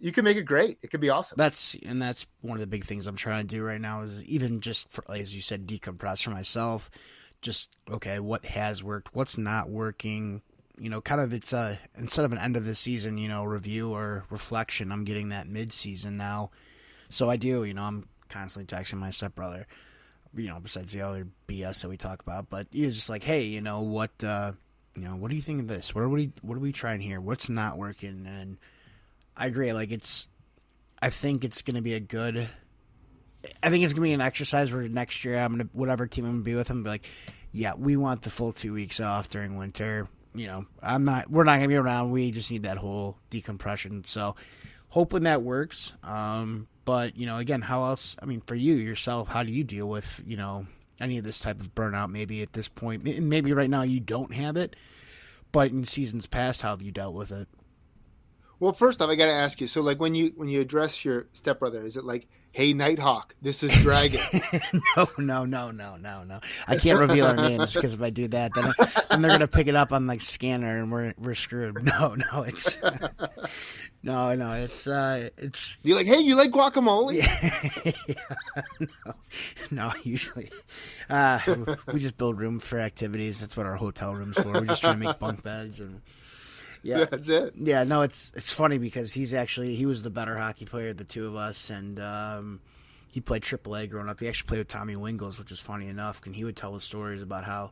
you 0.00 0.12
can 0.12 0.24
make 0.24 0.36
it 0.36 0.42
great. 0.42 0.78
It 0.82 0.90
could 0.90 1.00
be 1.00 1.10
awesome. 1.10 1.36
That's 1.36 1.76
and 1.84 2.00
that's 2.00 2.26
one 2.40 2.56
of 2.56 2.60
the 2.60 2.66
big 2.66 2.84
things 2.84 3.06
I'm 3.06 3.16
trying 3.16 3.46
to 3.46 3.56
do 3.56 3.62
right 3.62 3.80
now 3.80 4.02
is 4.02 4.22
even 4.24 4.60
just 4.60 4.90
for, 4.90 5.04
as 5.10 5.34
you 5.34 5.40
said, 5.40 5.66
decompress 5.66 6.24
for 6.24 6.30
myself. 6.30 6.90
Just 7.42 7.70
okay, 7.90 8.18
what 8.18 8.44
has 8.46 8.82
worked, 8.82 9.14
what's 9.14 9.36
not 9.36 9.68
working. 9.68 10.42
You 10.76 10.90
know, 10.90 11.00
kind 11.00 11.20
of 11.20 11.32
it's 11.32 11.52
a 11.52 11.78
instead 11.96 12.24
of 12.24 12.32
an 12.32 12.38
end 12.38 12.56
of 12.56 12.64
the 12.64 12.74
season, 12.74 13.18
you 13.18 13.28
know, 13.28 13.44
review 13.44 13.92
or 13.92 14.24
reflection. 14.30 14.90
I'm 14.90 15.04
getting 15.04 15.28
that 15.28 15.48
mid 15.48 15.72
season 15.72 16.16
now, 16.16 16.50
so 17.08 17.30
I 17.30 17.36
do. 17.36 17.64
You 17.64 17.74
know, 17.74 17.84
I'm 17.84 18.08
constantly 18.28 18.76
texting 18.76 18.98
my 18.98 19.10
stepbrother 19.10 19.66
you 20.36 20.48
know, 20.48 20.58
besides 20.60 20.92
the 20.92 21.02
other 21.02 21.26
BS 21.48 21.82
that 21.82 21.88
we 21.88 21.96
talk 21.96 22.20
about, 22.20 22.50
but 22.50 22.66
he's 22.70 22.94
just 22.94 23.10
like, 23.10 23.22
hey, 23.22 23.42
you 23.42 23.60
know 23.60 23.80
what, 23.80 24.24
uh, 24.24 24.52
you 24.94 25.04
know, 25.04 25.16
what 25.16 25.30
do 25.30 25.36
you 25.36 25.42
think 25.42 25.60
of 25.60 25.68
this? 25.68 25.94
What 25.94 26.02
are 26.02 26.08
we, 26.08 26.32
what 26.42 26.56
are 26.56 26.60
we 26.60 26.72
trying 26.72 27.00
here? 27.00 27.20
What's 27.20 27.48
not 27.48 27.78
working? 27.78 28.26
And 28.26 28.58
I 29.36 29.46
agree. 29.46 29.72
Like 29.72 29.92
it's, 29.92 30.28
I 31.00 31.10
think 31.10 31.44
it's 31.44 31.62
going 31.62 31.76
to 31.76 31.82
be 31.82 31.94
a 31.94 32.00
good. 32.00 32.48
I 33.62 33.68
think 33.68 33.84
it's 33.84 33.92
gonna 33.92 34.04
be 34.04 34.14
an 34.14 34.22
exercise 34.22 34.72
where 34.72 34.88
next 34.88 35.22
year 35.22 35.38
I'm 35.38 35.50
gonna 35.52 35.68
whatever 35.74 36.06
team 36.06 36.24
I'm 36.24 36.30
gonna 36.30 36.44
be 36.44 36.54
with, 36.54 36.70
I'm 36.70 36.76
gonna 36.76 36.84
be 36.84 36.90
like, 36.90 37.06
yeah, 37.52 37.74
we 37.76 37.94
want 37.94 38.22
the 38.22 38.30
full 38.30 38.52
two 38.52 38.72
weeks 38.72 39.00
off 39.00 39.28
during 39.28 39.58
winter. 39.58 40.08
You 40.34 40.46
know, 40.48 40.66
I'm 40.82 41.04
not. 41.04 41.30
We're 41.30 41.44
not 41.44 41.56
gonna 41.56 41.68
be 41.68 41.76
around. 41.76 42.10
We 42.10 42.30
just 42.30 42.50
need 42.50 42.64
that 42.64 42.78
whole 42.78 43.16
decompression. 43.30 44.04
So, 44.04 44.34
hoping 44.88 45.22
that 45.24 45.42
works. 45.42 45.94
Um, 46.02 46.66
but 46.84 47.16
you 47.16 47.26
know, 47.26 47.38
again, 47.38 47.62
how 47.62 47.84
else? 47.84 48.16
I 48.20 48.26
mean, 48.26 48.40
for 48.40 48.54
you 48.54 48.74
yourself, 48.74 49.28
how 49.28 49.42
do 49.42 49.52
you 49.52 49.64
deal 49.64 49.88
with 49.88 50.22
you 50.26 50.36
know 50.36 50.66
any 51.00 51.18
of 51.18 51.24
this 51.24 51.38
type 51.38 51.60
of 51.60 51.74
burnout? 51.74 52.10
Maybe 52.10 52.42
at 52.42 52.52
this 52.52 52.68
point, 52.68 53.04
maybe 53.04 53.52
right 53.52 53.70
now 53.70 53.82
you 53.82 54.00
don't 54.00 54.34
have 54.34 54.56
it, 54.56 54.74
but 55.52 55.70
in 55.70 55.84
seasons 55.84 56.26
past, 56.26 56.62
how 56.62 56.70
have 56.70 56.82
you 56.82 56.90
dealt 56.90 57.14
with 57.14 57.30
it? 57.30 57.48
Well, 58.60 58.72
first 58.72 59.02
off, 59.02 59.10
I 59.10 59.14
got 59.14 59.26
to 59.26 59.32
ask 59.32 59.60
you. 59.60 59.66
So, 59.66 59.82
like, 59.82 60.00
when 60.00 60.14
you 60.14 60.32
when 60.36 60.48
you 60.48 60.60
address 60.60 61.04
your 61.04 61.26
stepbrother, 61.32 61.84
is 61.84 61.96
it 61.96 62.04
like, 62.04 62.26
"Hey, 62.54 62.72
Nighthawk, 62.72 63.34
this 63.42 63.64
is 63.64 63.72
Dragon"? 63.82 64.20
no, 64.96 65.08
no, 65.18 65.44
no, 65.44 65.70
no, 65.72 65.96
no, 65.96 66.22
no. 66.22 66.40
I 66.68 66.76
can't 66.76 67.00
reveal 67.00 67.26
our 67.26 67.34
names 67.34 67.74
because 67.74 67.94
if 67.94 68.00
I 68.00 68.10
do 68.10 68.28
that, 68.28 68.52
then, 68.54 68.72
then 69.10 69.22
they're 69.22 69.30
gonna 69.32 69.48
pick 69.48 69.66
it 69.66 69.74
up 69.74 69.92
on 69.92 70.06
like 70.06 70.22
scanner, 70.22 70.78
and 70.78 70.92
we're 70.92 71.14
we're 71.18 71.34
screwed. 71.34 71.82
No, 71.84 72.14
no, 72.14 72.42
it's 72.44 72.78
no, 74.04 74.34
no, 74.36 74.52
it's 74.52 74.86
uh, 74.86 75.30
it's. 75.36 75.76
You're 75.82 75.96
like, 75.96 76.06
hey, 76.06 76.20
you 76.20 76.36
like 76.36 76.50
guacamole? 76.52 77.14
Yeah, 77.84 77.92
yeah. 78.06 78.86
no, 79.04 79.14
no, 79.70 79.92
usually, 80.04 80.50
uh, 81.10 81.40
we 81.92 81.98
just 81.98 82.16
build 82.16 82.38
room 82.38 82.60
for 82.60 82.78
activities. 82.78 83.40
That's 83.40 83.56
what 83.56 83.66
our 83.66 83.76
hotel 83.76 84.14
rooms 84.14 84.36
for. 84.36 84.52
We're 84.52 84.66
just 84.66 84.82
trying 84.82 85.00
to 85.00 85.08
make 85.08 85.18
bunk 85.18 85.42
beds 85.42 85.80
and 85.80 86.00
Yeah, 86.88 87.06
that's 87.06 87.28
it. 87.28 87.54
Yeah, 87.58 87.84
no, 87.84 88.02
it's 88.02 88.30
it's 88.34 88.52
funny 88.52 88.78
because 88.78 89.14
he's 89.14 89.32
actually 89.32 89.74
he 89.74 89.86
was 89.86 90.02
the 90.02 90.10
better 90.10 90.36
hockey 90.36 90.66
player 90.66 90.90
of 90.90 90.98
the 90.98 91.04
two 91.04 91.26
of 91.26 91.34
us, 91.34 91.70
and 91.70 91.98
um, 91.98 92.60
he 93.10 93.20
played 93.20 93.42
AAA 93.42 93.88
growing 93.88 94.08
up. 94.08 94.20
He 94.20 94.28
actually 94.28 94.48
played 94.48 94.58
with 94.58 94.68
Tommy 94.68 94.94
Wingels, 94.94 95.38
which 95.38 95.50
is 95.50 95.60
funny 95.60 95.88
enough, 95.88 96.20
and 96.26 96.36
he 96.36 96.44
would 96.44 96.56
tell 96.56 96.74
the 96.74 96.80
stories 96.80 97.22
about 97.22 97.44
how 97.44 97.70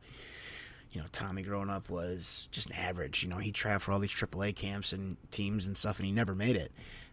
you 0.93 1.01
know, 1.01 1.07
Tommy 1.11 1.43
growing 1.43 1.71
up 1.71 1.89
was 1.89 2.49
just 2.53 2.69
an 2.69 2.77
average. 2.77 3.23
You 3.23 3.31
know, 3.31 3.39
he 3.39 3.51
traveled 3.51 3.83
for 3.83 3.93
all 3.93 3.99
these 3.99 4.11
AAA 4.11 4.55
camps 4.55 4.93
and 4.93 5.17
teams 5.31 5.67
and 5.67 5.77
stuff, 5.77 5.99
and 5.99 6.07
he 6.07 6.13
never 6.13 6.35
made 6.35 6.55
it. 6.55 6.71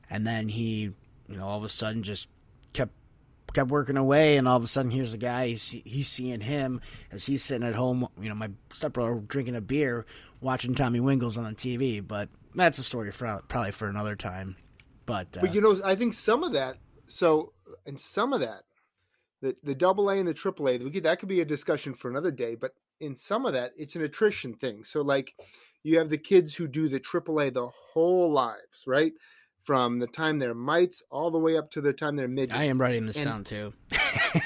And 0.09 0.27
then 0.27 0.49
he, 0.49 0.91
you 1.27 1.37
know, 1.37 1.45
all 1.45 1.57
of 1.57 1.63
a 1.63 1.69
sudden 1.69 2.03
just 2.03 2.27
kept 2.73 2.91
kept 3.53 3.69
working 3.69 3.97
away, 3.97 4.37
and 4.37 4.47
all 4.47 4.57
of 4.57 4.63
a 4.63 4.67
sudden 4.67 4.91
here's 4.91 5.13
a 5.13 5.17
guy. 5.17 5.47
He's, 5.47 5.69
he's 5.69 6.07
seeing 6.07 6.41
him 6.41 6.81
as 7.11 7.25
he's 7.25 7.41
sitting 7.41 7.67
at 7.67 7.73
home. 7.73 8.07
You 8.19 8.29
know, 8.29 8.35
my 8.35 8.49
stepbrother 8.73 9.15
drinking 9.15 9.55
a 9.55 9.61
beer, 9.61 10.05
watching 10.41 10.75
Tommy 10.75 10.99
Wingels 10.99 11.37
on 11.37 11.43
the 11.43 11.51
TV. 11.51 12.05
But 12.05 12.29
that's 12.55 12.77
a 12.77 12.83
story 12.83 13.11
for 13.11 13.41
probably 13.47 13.71
for 13.71 13.87
another 13.87 14.15
time. 14.15 14.55
But 15.05 15.37
uh, 15.37 15.41
but 15.41 15.55
you 15.55 15.61
know, 15.61 15.79
I 15.83 15.95
think 15.95 16.13
some 16.13 16.43
of 16.43 16.53
that. 16.53 16.77
So, 17.07 17.53
and 17.87 17.99
some 17.99 18.33
of 18.33 18.41
that, 18.41 18.63
the 19.41 19.55
the 19.63 19.75
double 19.75 20.09
A 20.09 20.17
and 20.17 20.27
the 20.27 20.33
triple 20.33 20.69
A, 20.69 20.77
that 20.77 21.19
could 21.19 21.29
be 21.29 21.41
a 21.41 21.45
discussion 21.45 21.93
for 21.93 22.09
another 22.09 22.31
day. 22.31 22.55
But 22.55 22.73
in 22.99 23.15
some 23.15 23.45
of 23.45 23.53
that, 23.53 23.71
it's 23.77 23.95
an 23.95 24.03
attrition 24.03 24.53
thing. 24.53 24.83
So, 24.83 25.01
like, 25.01 25.33
you 25.83 25.97
have 25.97 26.09
the 26.09 26.17
kids 26.17 26.53
who 26.53 26.67
do 26.67 26.89
the 26.89 26.99
triple 26.99 27.39
A 27.39 27.49
the 27.49 27.67
whole 27.67 28.31
lives, 28.31 28.83
right? 28.85 29.13
From 29.63 29.99
the 29.99 30.07
time 30.07 30.39
they're 30.39 30.53
mites 30.53 31.03
all 31.11 31.31
the 31.31 31.37
way 31.37 31.57
up 31.57 31.71
to 31.71 31.81
the 31.81 31.93
time 31.93 32.15
they're 32.15 32.27
mid. 32.27 32.51
I 32.51 32.65
am 32.65 32.79
writing 32.79 33.05
this 33.05 33.17
and, 33.17 33.25
down 33.25 33.43
too. 33.43 33.73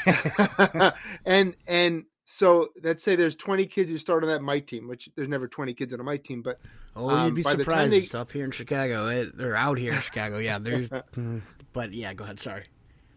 and 1.26 1.56
and 1.68 2.06
so 2.36 2.70
let's 2.82 3.04
say 3.04 3.16
there's 3.16 3.36
20 3.36 3.68
kids 3.68 3.92
who 3.92 4.00
start 4.00 4.24
on 4.24 4.30
that 4.30 4.42
mite 4.42 4.66
team, 4.66 4.88
which 4.88 5.08
there's 5.16 5.30
never 5.30 5.48
20 5.48 5.72
kids 5.76 5.94
on 5.94 6.00
a 6.00 6.04
mite 6.04 6.24
team, 6.24 6.42
but 6.42 6.60
oh, 6.96 7.08
um, 7.08 7.26
you'd 7.28 7.36
be 7.36 7.44
surprised. 7.44 7.92
The 7.92 8.00
they... 8.00 8.18
up 8.18 8.32
here 8.32 8.44
in 8.44 8.50
Chicago, 8.50 9.30
they're 9.36 9.56
out 9.56 9.78
here 9.78 9.94
in 9.94 10.00
Chicago. 10.00 10.40
Yeah, 10.40 10.58
there's. 10.58 10.90
But 11.74 11.92
yeah, 11.92 12.14
go 12.14 12.24
ahead. 12.24 12.40
Sorry. 12.40 12.66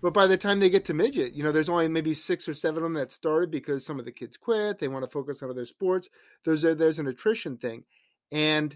But 0.00 0.14
by 0.14 0.26
the 0.26 0.38
time 0.38 0.60
they 0.60 0.70
get 0.70 0.86
to 0.86 0.94
midget, 0.94 1.34
you 1.34 1.44
know, 1.44 1.52
there's 1.52 1.68
only 1.68 1.88
maybe 1.88 2.14
six 2.14 2.48
or 2.48 2.54
seven 2.54 2.78
of 2.78 2.82
them 2.84 2.94
that 2.94 3.12
started 3.12 3.50
because 3.50 3.84
some 3.84 3.98
of 3.98 4.06
the 4.06 4.12
kids 4.12 4.38
quit. 4.38 4.78
They 4.78 4.88
want 4.88 5.04
to 5.04 5.10
focus 5.10 5.42
on 5.42 5.50
other 5.50 5.66
sports. 5.66 6.08
There's 6.46 6.64
a, 6.64 6.74
there's 6.74 6.98
an 6.98 7.06
attrition 7.06 7.58
thing, 7.58 7.84
and 8.32 8.74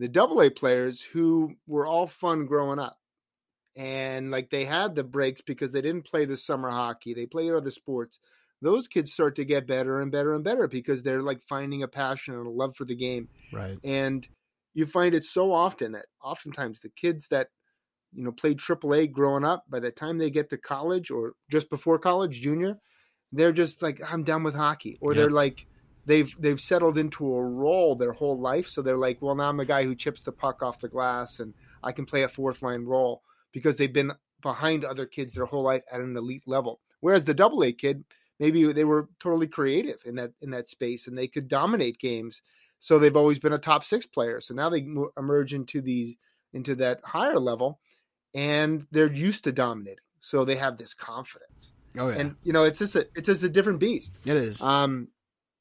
the 0.00 0.08
double 0.08 0.42
A 0.42 0.50
players 0.50 1.00
who 1.00 1.54
were 1.68 1.86
all 1.86 2.08
fun 2.08 2.46
growing 2.46 2.80
up, 2.80 2.98
and 3.76 4.32
like 4.32 4.50
they 4.50 4.64
had 4.64 4.96
the 4.96 5.04
breaks 5.04 5.42
because 5.42 5.70
they 5.70 5.80
didn't 5.80 6.06
play 6.06 6.24
the 6.24 6.36
summer 6.36 6.70
hockey. 6.70 7.14
They 7.14 7.26
played 7.26 7.52
other 7.52 7.70
sports. 7.70 8.18
Those 8.62 8.88
kids 8.88 9.12
start 9.12 9.36
to 9.36 9.44
get 9.44 9.66
better 9.66 10.00
and 10.00 10.12
better 10.12 10.34
and 10.34 10.44
better 10.44 10.68
because 10.68 11.02
they're 11.02 11.22
like 11.22 11.40
finding 11.48 11.82
a 11.82 11.88
passion 11.88 12.34
and 12.34 12.46
a 12.46 12.50
love 12.50 12.76
for 12.76 12.84
the 12.84 12.96
game. 12.96 13.28
Right. 13.52 13.78
And 13.82 14.26
you 14.74 14.86
find 14.86 15.14
it 15.14 15.24
so 15.24 15.52
often 15.52 15.92
that 15.92 16.06
oftentimes 16.22 16.80
the 16.80 16.90
kids 16.90 17.26
that 17.30 17.48
you 18.12 18.24
know, 18.24 18.32
played 18.32 18.58
AAA 18.58 19.12
growing 19.12 19.44
up, 19.44 19.64
by 19.68 19.80
the 19.80 19.90
time 19.90 20.18
they 20.18 20.30
get 20.30 20.50
to 20.50 20.58
college 20.58 21.10
or 21.10 21.34
just 21.50 21.70
before 21.70 21.98
college, 21.98 22.40
junior, 22.40 22.78
they're 23.32 23.52
just 23.52 23.82
like, 23.82 24.00
I'm 24.06 24.24
done 24.24 24.42
with 24.42 24.54
hockey. 24.54 24.98
Or 25.00 25.14
they're 25.14 25.30
like, 25.30 25.66
they've 26.06 26.34
they've 26.38 26.60
settled 26.60 26.98
into 26.98 27.32
a 27.32 27.44
role 27.44 27.94
their 27.94 28.12
whole 28.12 28.38
life. 28.38 28.68
So 28.68 28.82
they're 28.82 28.96
like, 28.96 29.22
well, 29.22 29.34
now 29.34 29.48
I'm 29.48 29.56
the 29.56 29.64
guy 29.64 29.84
who 29.84 29.94
chips 29.94 30.22
the 30.22 30.32
puck 30.32 30.62
off 30.62 30.80
the 30.80 30.88
glass 30.88 31.38
and 31.38 31.54
I 31.82 31.92
can 31.92 32.06
play 32.06 32.24
a 32.24 32.28
fourth 32.28 32.62
line 32.62 32.84
role 32.84 33.22
because 33.52 33.76
they've 33.76 33.92
been 33.92 34.12
behind 34.42 34.84
other 34.84 35.06
kids 35.06 35.34
their 35.34 35.46
whole 35.46 35.62
life 35.62 35.82
at 35.92 36.00
an 36.00 36.16
elite 36.16 36.42
level. 36.46 36.80
Whereas 37.00 37.24
the 37.24 37.34
double 37.34 37.62
A 37.62 37.72
kid, 37.72 38.04
maybe 38.40 38.72
they 38.72 38.84
were 38.84 39.08
totally 39.20 39.46
creative 39.46 39.98
in 40.04 40.16
that 40.16 40.32
in 40.40 40.50
that 40.50 40.68
space 40.68 41.06
and 41.06 41.16
they 41.16 41.28
could 41.28 41.46
dominate 41.46 41.98
games. 41.98 42.42
So 42.80 42.98
they've 42.98 43.16
always 43.16 43.38
been 43.38 43.52
a 43.52 43.58
top 43.58 43.84
six 43.84 44.06
player. 44.06 44.40
So 44.40 44.54
now 44.54 44.70
they 44.70 44.88
emerge 45.16 45.52
into 45.54 45.80
these 45.80 46.16
into 46.52 46.74
that 46.76 47.00
higher 47.04 47.38
level 47.38 47.78
and 48.34 48.86
they're 48.90 49.12
used 49.12 49.44
to 49.44 49.52
dominating, 49.52 50.04
so 50.20 50.44
they 50.44 50.56
have 50.56 50.76
this 50.76 50.94
confidence. 50.94 51.72
Oh 51.98 52.08
yeah, 52.08 52.18
and 52.18 52.36
you 52.42 52.52
know 52.52 52.64
it's 52.64 52.78
just 52.78 52.96
a 52.96 53.06
it's 53.14 53.26
just 53.26 53.42
a 53.42 53.48
different 53.48 53.78
beast. 53.78 54.18
It 54.24 54.36
is. 54.36 54.60
Um, 54.62 55.08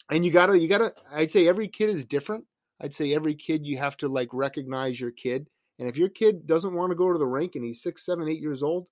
and 0.10 0.26
you 0.26 0.32
gotta 0.32 0.58
you 0.58 0.68
gotta. 0.68 0.94
I'd 1.12 1.32
say 1.32 1.48
every 1.48 1.68
kid 1.68 1.90
is 1.90 2.06
different. 2.06 2.46
I'd 2.82 2.94
say 2.94 3.14
every 3.14 3.36
kid 3.36 3.66
you 3.66 3.78
have 3.78 3.98
to 3.98 4.08
like 4.08 4.30
recognize 4.32 5.00
your 5.00 5.12
kid, 5.12 5.48
and 5.80 5.90
if 5.90 5.98
your 5.98 6.10
kid 6.10 6.46
doesn't 6.48 6.74
want 6.74 6.92
to 6.92 6.96
go 6.96 7.12
to 7.12 7.20
the 7.20 7.28
rink 7.28 7.56
and 7.56 7.64
he's 7.64 7.82
six, 7.82 8.06
seven, 8.06 8.28
eight 8.28 8.42
years 8.42 8.64
old, 8.64 8.88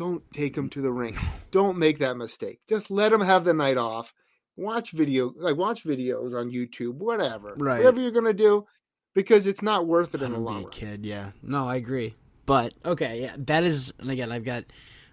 don't 0.00 0.22
take 0.32 0.56
him 0.56 0.70
to 0.70 0.80
the 0.80 0.90
rink. 0.90 1.18
Don't 1.50 1.76
make 1.76 1.98
that 1.98 2.16
mistake. 2.16 2.60
Just 2.66 2.90
let 2.90 3.12
him 3.12 3.20
have 3.20 3.44
the 3.44 3.52
night 3.52 3.76
off. 3.76 4.14
Watch 4.56 4.92
video, 4.92 5.30
like 5.36 5.56
watch 5.56 5.84
videos 5.84 6.34
on 6.34 6.50
YouTube, 6.50 6.94
whatever, 6.94 7.54
right. 7.58 7.78
whatever 7.78 8.00
you're 8.00 8.10
gonna 8.10 8.32
do, 8.32 8.66
because 9.14 9.46
it's 9.46 9.60
not 9.60 9.86
worth 9.86 10.14
it 10.14 10.22
in 10.22 10.32
the 10.32 10.38
long 10.38 10.62
run. 10.62 10.72
Kid, 10.72 11.04
yeah. 11.04 11.32
No, 11.42 11.68
I 11.68 11.76
agree. 11.76 12.14
But 12.46 12.72
okay, 12.84 13.20
yeah, 13.20 13.36
that 13.40 13.64
is. 13.64 13.92
And 13.98 14.10
again, 14.10 14.32
I've 14.32 14.44
got. 14.44 14.64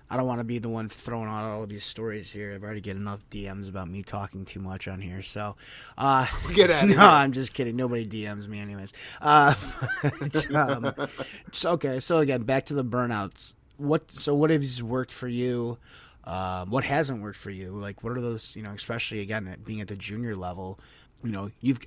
I 0.09 0.15
don't 0.15 0.25
want 0.25 0.39
to 0.39 0.45
be 0.45 0.59
the 0.59 0.69
one 0.69 0.87
throwing 0.87 1.27
out 1.27 1.43
all 1.43 1.63
of 1.63 1.69
these 1.69 1.83
stories 1.83 2.31
here. 2.31 2.53
I've 2.53 2.63
already 2.63 2.79
get 2.79 2.95
enough 2.95 3.19
DMs 3.29 3.67
about 3.67 3.89
me 3.89 4.03
talking 4.03 4.45
too 4.45 4.61
much 4.61 4.87
on 4.87 5.01
here. 5.01 5.21
So, 5.21 5.57
uh, 5.97 6.27
get 6.53 6.71
out. 6.71 6.83
No, 6.87 6.93
here. 6.93 7.01
I'm 7.01 7.33
just 7.33 7.53
kidding. 7.53 7.75
Nobody 7.75 8.07
DMs 8.07 8.47
me, 8.47 8.61
anyways. 8.61 8.93
Uh, 9.19 9.53
but, 10.01 10.55
um, 10.55 10.93
so, 11.51 11.71
okay, 11.71 11.99
so 11.99 12.19
again, 12.19 12.43
back 12.43 12.67
to 12.67 12.73
the 12.73 12.85
burnouts. 12.85 13.53
What? 13.77 14.11
So, 14.11 14.35
what 14.35 14.49
has 14.49 14.81
worked 14.83 15.11
for 15.11 15.27
you? 15.27 15.77
Um, 16.23 16.69
what 16.69 16.83
hasn't 16.83 17.21
worked 17.21 17.37
for 17.37 17.51
you? 17.51 17.71
Like, 17.71 18.03
what 18.03 18.17
are 18.17 18.21
those? 18.21 18.55
You 18.55 18.63
know, 18.63 18.71
especially 18.71 19.21
again, 19.21 19.55
being 19.65 19.81
at 19.81 19.87
the 19.87 19.95
junior 19.95 20.35
level, 20.35 20.79
you 21.23 21.31
know, 21.31 21.51
you've 21.61 21.79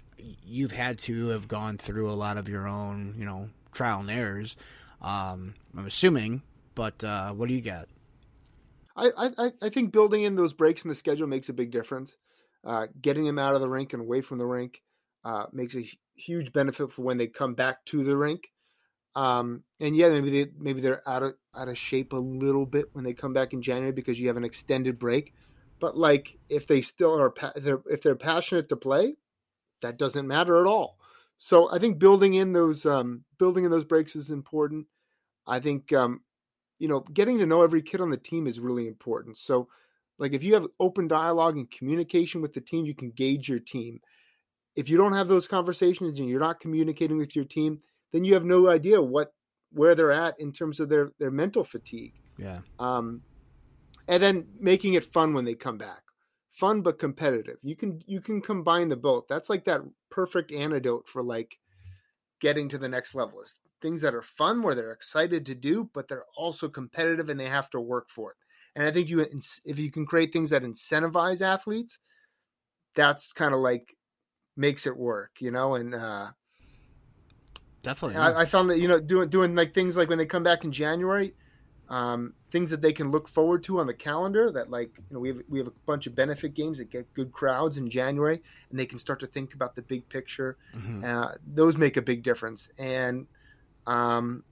you've 0.44 0.72
had 0.72 0.98
to 1.00 1.29
have 1.29 1.48
gone 1.48 1.79
through 1.79 2.11
a 2.11 2.14
lot 2.14 2.37
of 2.37 2.48
your 2.48 2.66
own, 2.66 3.14
you 3.18 3.24
know, 3.24 3.50
trial 3.72 4.00
and 4.00 4.11
errors. 4.11 4.57
Um, 5.03 5.55
I'm 5.76 5.87
assuming, 5.87 6.42
but 6.74 7.03
uh, 7.05 7.33
what 7.33 7.48
do 7.48 7.55
you 7.55 7.62
got? 7.62 7.88
I, 8.96 9.11
I, 9.16 9.53
I 9.62 9.68
think 9.70 9.92
building 9.92 10.22
in 10.22 10.37
those 10.37 10.53
breaks 10.53 10.83
in 10.83 10.88
the 10.88 10.94
schedule 10.94 11.26
makes 11.26 11.48
a 11.48 11.55
big 11.55 11.70
difference. 11.70 12.16
Uh, 12.64 12.87
getting 13.00 13.24
them 13.24 13.38
out 13.38 13.55
of 13.55 13.62
the 13.62 13.68
rink 13.68 13.92
and 13.94 14.03
away 14.03 14.20
from 14.20 14.38
the 14.38 14.44
rink 14.44 14.83
uh, 15.24 15.46
makes 15.53 15.74
a 15.74 15.88
huge 16.14 16.53
benefit 16.53 16.92
for 16.92 17.03
when 17.03 17.16
they 17.16 17.26
come 17.26 17.55
back 17.55 17.85
to 17.87 18.05
the 18.05 18.16
rink. 18.16 18.42
Um, 19.16 19.64
and 19.81 19.96
yeah, 19.96 20.09
maybe 20.11 20.31
they 20.31 20.51
maybe 20.59 20.81
they're 20.81 21.09
out 21.09 21.23
of 21.23 21.35
out 21.55 21.68
of 21.68 21.77
shape 21.77 22.12
a 22.12 22.16
little 22.16 22.66
bit 22.66 22.87
when 22.92 23.05
they 23.05 23.14
come 23.14 23.33
back 23.33 23.53
in 23.53 23.62
January 23.62 23.92
because 23.92 24.20
you 24.20 24.29
have 24.29 24.37
an 24.37 24.44
extended 24.44 24.99
break. 24.99 25.35
But 25.81 25.96
like 25.96 26.38
if 26.49 26.66
they 26.66 26.83
still 26.83 27.18
are 27.18 27.35
they're, 27.57 27.81
if 27.87 28.03
they're 28.03 28.14
passionate 28.14 28.68
to 28.68 28.77
play, 28.77 29.16
that 29.83 29.96
doesn't 29.96 30.29
matter 30.29 30.61
at 30.61 30.66
all. 30.66 30.99
So 31.38 31.73
I 31.73 31.79
think 31.79 31.99
building 31.99 32.35
in 32.35 32.53
those 32.53 32.87
um, 32.87 33.25
building 33.38 33.64
in 33.64 33.70
those 33.70 33.85
breaks 33.85 34.14
is 34.14 34.31
important. 34.31 34.87
I 35.46 35.59
think 35.59 35.92
um, 35.92 36.20
you 36.79 36.87
know 36.87 37.01
getting 37.01 37.38
to 37.38 37.46
know 37.46 37.62
every 37.62 37.83
kid 37.83 38.01
on 38.01 38.11
the 38.11 38.16
team 38.16 38.46
is 38.46 38.61
really 38.61 38.87
important. 38.87 39.38
So 39.38 39.68
like 40.18 40.35
if 40.35 40.44
you 40.44 40.55
have 40.55 40.66
open 40.79 41.09
dialogue 41.09 41.57
and 41.57 41.70
communication 41.70 42.42
with 42.42 42.53
the 42.53 42.61
team, 42.61 42.85
you 42.85 42.94
can 42.94 43.11
gauge 43.11 43.49
your 43.49 43.59
team. 43.59 44.01
If 44.77 44.88
you 44.88 44.96
don't 44.96 45.14
have 45.14 45.29
those 45.29 45.49
conversations 45.49 46.20
and 46.20 46.29
you're 46.29 46.38
not 46.38 46.61
communicating 46.61 47.16
with 47.16 47.35
your 47.35 47.46
team, 47.46 47.81
then 48.12 48.25
you 48.25 48.35
have 48.35 48.44
no 48.44 48.68
idea 48.68 49.01
what 49.01 49.33
where 49.73 49.94
they're 49.94 50.11
at 50.11 50.38
in 50.40 50.53
terms 50.53 50.81
of 50.81 50.88
their 50.88 51.12
their 51.18 51.31
mental 51.31 51.64
fatigue. 51.64 52.14
Yeah. 52.38 52.61
Um, 52.79 53.23
and 54.09 54.23
then 54.23 54.49
making 54.59 54.94
it 54.94 55.12
fun 55.12 55.35
when 55.35 55.44
they 55.44 55.55
come 55.55 55.79
back 55.79 56.03
fun 56.61 56.83
but 56.83 56.99
competitive. 56.99 57.57
You 57.62 57.75
can 57.75 58.03
you 58.07 58.20
can 58.20 58.42
combine 58.42 58.90
the 58.90 58.96
both. 58.96 59.25
That's 59.29 59.49
like 59.49 59.64
that 59.64 59.81
perfect 60.11 60.53
antidote 60.53 61.09
for 61.09 61.23
like 61.23 61.59
getting 62.40 62.68
to 62.68 62.79
the 62.79 62.88
next 62.88 63.14
level. 63.14 63.40
Is 63.40 63.59
things 63.81 64.03
that 64.03 64.14
are 64.14 64.23
fun 64.23 64.62
where 64.62 64.75
they're 64.75 64.92
excited 64.92 65.46
to 65.46 65.55
do, 65.55 65.90
but 65.94 66.07
they're 66.07 66.27
also 66.37 66.68
competitive 66.68 67.31
and 67.31 67.40
they 67.40 67.49
have 67.49 67.70
to 67.70 67.81
work 67.81 68.11
for 68.11 68.33
it. 68.33 68.37
And 68.77 68.87
I 68.87 68.92
think 68.92 69.09
you 69.09 69.27
if 69.64 69.79
you 69.79 69.90
can 69.90 70.07
create 70.07 70.33
things 70.33 70.51
that 70.51 70.62
incentivize 70.62 71.40
athletes, 71.40 71.99
that's 72.94 73.33
kind 73.33 73.55
of 73.55 73.61
like 73.61 73.96
makes 74.57 74.87
it 74.87 74.96
work, 74.96 75.31
you 75.40 75.51
know. 75.51 75.77
And 75.77 75.94
uh, 75.94 76.29
definitely, 77.83 78.16
I, 78.16 78.43
I 78.43 78.47
found 78.47 78.71
that 78.71 78.79
you 78.79 78.88
know 78.88 79.01
doing 79.01 79.29
doing 79.29 79.55
like 79.55 79.75
things 79.75 79.97
like 79.97 80.09
when 80.09 80.19
they 80.19 80.27
come 80.27 80.43
back 80.43 80.64
in 80.64 80.73
January, 80.73 81.35
um, 81.90 82.35
things 82.53 82.71
that 82.71 82.81
they 82.81 82.93
can 82.93 83.11
look 83.11 83.29
forward 83.29 83.64
to 83.64 83.81
on 83.81 83.87
the 83.87 83.95
calendar 83.95 84.51
that 84.53 84.71
like 84.71 84.90
you 84.97 85.14
know 85.14 85.21
we 85.21 85.29
have 85.29 85.38
we 85.49 85.59
have 85.59 85.66
a 85.66 85.73
bunch 85.87 86.07
of 86.07 86.14
benefit 86.14 86.55
games 86.55 86.79
that 86.79 86.90
get 86.90 87.12
good 87.14 87.33
crowds 87.33 87.77
in 87.77 87.90
January 87.90 88.40
and 88.71 88.79
they 88.79 88.87
can 88.87 88.99
start 88.99 89.19
to 89.21 89.27
think 89.27 89.55
about 89.55 89.75
the 89.75 89.83
big 89.83 90.09
picture 90.09 90.57
mm-hmm. 90.75 91.05
uh, 91.05 91.33
those 91.53 91.77
make 91.77 91.97
a 91.97 92.03
big 92.03 92.23
difference. 92.23 92.69
And 92.79 93.27
um, 93.87 94.45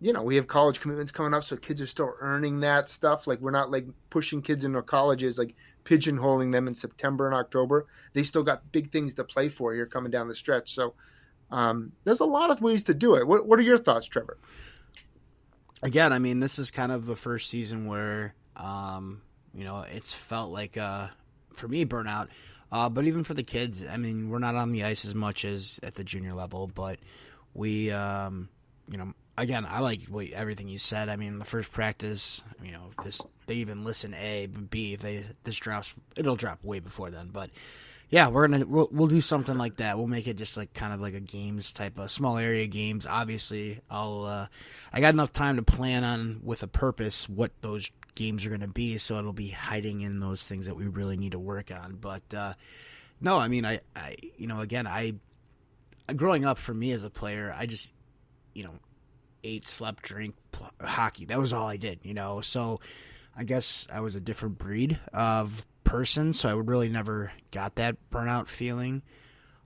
you 0.00 0.12
know 0.12 0.22
we 0.22 0.36
have 0.36 0.46
college 0.46 0.80
commitments 0.80 1.10
coming 1.10 1.34
up 1.34 1.42
so 1.42 1.56
kids 1.56 1.80
are 1.80 1.86
still 1.86 2.14
earning 2.20 2.60
that 2.60 2.88
stuff. 2.88 3.26
Like 3.26 3.40
we're 3.40 3.50
not 3.50 3.72
like 3.72 3.86
pushing 4.10 4.40
kids 4.40 4.64
into 4.64 4.82
colleges 4.82 5.38
like 5.38 5.54
pigeonholing 5.84 6.52
them 6.52 6.68
in 6.68 6.76
September 6.76 7.26
and 7.26 7.34
October. 7.34 7.86
They 8.12 8.22
still 8.22 8.44
got 8.44 8.70
big 8.70 8.92
things 8.92 9.14
to 9.14 9.24
play 9.24 9.48
for 9.48 9.74
here 9.74 9.86
coming 9.86 10.12
down 10.12 10.28
the 10.28 10.34
stretch. 10.34 10.74
So 10.74 10.94
um, 11.52 11.92
there's 12.02 12.20
a 12.20 12.24
lot 12.24 12.50
of 12.50 12.60
ways 12.60 12.82
to 12.82 12.94
do 12.94 13.14
it 13.14 13.26
what, 13.26 13.46
what 13.46 13.58
are 13.58 13.62
your 13.62 13.78
thoughts 13.78 14.06
Trevor 14.06 14.38
again, 15.82 16.12
I 16.12 16.18
mean, 16.18 16.40
this 16.40 16.58
is 16.58 16.70
kind 16.70 16.92
of 16.92 17.06
the 17.06 17.16
first 17.16 17.50
season 17.50 17.86
where, 17.86 18.34
um, 18.56 19.20
you 19.54 19.64
know, 19.64 19.84
it's 19.92 20.14
felt 20.14 20.50
like, 20.50 20.76
uh, 20.76 21.08
for 21.54 21.68
me, 21.68 21.84
burnout. 21.84 22.28
Uh, 22.70 22.88
but 22.88 23.04
even 23.04 23.24
for 23.24 23.34
the 23.34 23.42
kids, 23.42 23.84
I 23.84 23.98
mean, 23.98 24.30
we're 24.30 24.38
not 24.38 24.54
on 24.54 24.72
the 24.72 24.84
ice 24.84 25.04
as 25.04 25.14
much 25.14 25.44
as 25.44 25.78
at 25.82 25.94
the 25.94 26.04
junior 26.04 26.32
level, 26.32 26.68
but 26.68 26.98
we, 27.52 27.90
um, 27.90 28.48
you 28.88 28.96
know, 28.96 29.12
again, 29.36 29.66
I 29.68 29.80
like 29.80 30.04
what, 30.04 30.30
everything 30.30 30.68
you 30.68 30.78
said. 30.78 31.10
I 31.10 31.16
mean, 31.16 31.38
the 31.38 31.44
first 31.44 31.70
practice, 31.70 32.42
you 32.64 32.72
know, 32.72 32.90
this 33.04 33.20
they 33.46 33.56
even 33.56 33.84
listen 33.84 34.14
A, 34.14 34.46
B, 34.46 34.94
if 34.94 35.00
they 35.00 35.24
this 35.44 35.56
drops, 35.56 35.94
it'll 36.16 36.36
drop 36.36 36.64
way 36.64 36.78
before 36.78 37.10
then. 37.10 37.28
But 37.30 37.50
yeah, 38.12 38.28
we're 38.28 38.46
gonna 38.46 38.66
we'll, 38.66 38.90
we'll 38.92 39.08
do 39.08 39.22
something 39.22 39.56
like 39.56 39.76
that. 39.76 39.96
We'll 39.96 40.06
make 40.06 40.26
it 40.26 40.36
just 40.36 40.58
like 40.58 40.74
kind 40.74 40.92
of 40.92 41.00
like 41.00 41.14
a 41.14 41.20
games 41.20 41.72
type 41.72 41.98
of 41.98 42.10
small 42.10 42.36
area 42.36 42.66
games. 42.66 43.06
Obviously, 43.06 43.80
I'll 43.90 44.26
uh, 44.26 44.46
I 44.92 45.00
got 45.00 45.14
enough 45.14 45.32
time 45.32 45.56
to 45.56 45.62
plan 45.62 46.04
on 46.04 46.40
with 46.44 46.62
a 46.62 46.66
purpose 46.66 47.26
what 47.26 47.52
those 47.62 47.90
games 48.14 48.44
are 48.44 48.50
gonna 48.50 48.68
be, 48.68 48.98
so 48.98 49.16
it'll 49.16 49.32
be 49.32 49.48
hiding 49.48 50.02
in 50.02 50.20
those 50.20 50.46
things 50.46 50.66
that 50.66 50.76
we 50.76 50.88
really 50.88 51.16
need 51.16 51.32
to 51.32 51.38
work 51.38 51.70
on. 51.70 51.96
But 51.98 52.34
uh, 52.34 52.52
no, 53.18 53.38
I 53.38 53.48
mean, 53.48 53.64
I 53.64 53.80
I 53.96 54.16
you 54.36 54.46
know 54.46 54.60
again 54.60 54.86
I 54.86 55.14
growing 56.14 56.44
up 56.44 56.58
for 56.58 56.74
me 56.74 56.92
as 56.92 57.04
a 57.04 57.10
player, 57.10 57.54
I 57.58 57.64
just 57.64 57.94
you 58.52 58.64
know 58.64 58.74
ate, 59.42 59.66
slept, 59.66 60.02
drink, 60.02 60.34
pl- 60.50 60.70
hockey. 60.82 61.24
That 61.24 61.38
was 61.38 61.54
all 61.54 61.66
I 61.66 61.78
did, 61.78 62.00
you 62.02 62.12
know. 62.12 62.42
So 62.42 62.80
I 63.34 63.44
guess 63.44 63.86
I 63.90 64.00
was 64.00 64.14
a 64.16 64.20
different 64.20 64.58
breed 64.58 65.00
of 65.14 65.64
person, 65.92 66.32
so 66.32 66.48
I 66.48 66.54
would 66.54 66.68
really 66.68 66.88
never 66.88 67.32
got 67.50 67.74
that 67.74 67.96
burnout 68.10 68.48
feeling. 68.48 69.02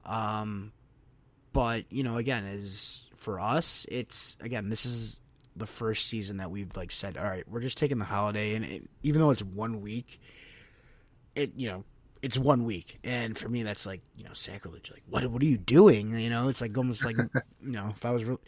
Um, 0.04 0.72
but 1.52 1.84
you 1.90 2.02
know, 2.02 2.16
again, 2.16 2.44
is 2.44 3.08
for 3.16 3.38
us, 3.38 3.86
it's 3.88 4.36
again, 4.40 4.68
this 4.68 4.84
is 4.84 5.18
the 5.54 5.66
first 5.66 6.06
season 6.08 6.38
that 6.38 6.50
we've 6.50 6.76
like 6.76 6.90
said, 6.90 7.16
all 7.16 7.24
right, 7.24 7.48
we're 7.48 7.60
just 7.60 7.78
taking 7.78 7.98
the 7.98 8.04
holiday, 8.04 8.56
and 8.56 8.64
it, 8.64 8.90
even 9.04 9.20
though 9.20 9.30
it's 9.30 9.42
one 9.42 9.80
week, 9.80 10.20
it 11.34 11.52
you 11.56 11.68
know. 11.68 11.84
It's 12.22 12.38
one 12.38 12.64
week, 12.64 12.98
and 13.04 13.38
for 13.38 13.48
me, 13.48 13.62
that's 13.62 13.86
like 13.86 14.00
you 14.16 14.24
know 14.24 14.32
sacrilege. 14.32 14.90
Like, 14.90 15.02
what? 15.08 15.24
What 15.26 15.42
are 15.42 15.46
you 15.46 15.58
doing? 15.58 16.18
You 16.18 16.30
know, 16.30 16.48
it's 16.48 16.60
like 16.60 16.76
almost 16.76 17.04
like 17.04 17.16
you 17.62 17.70
know, 17.70 17.90
if 17.94 18.04
I 18.04 18.10
was 18.10 18.24
really, 18.24 18.40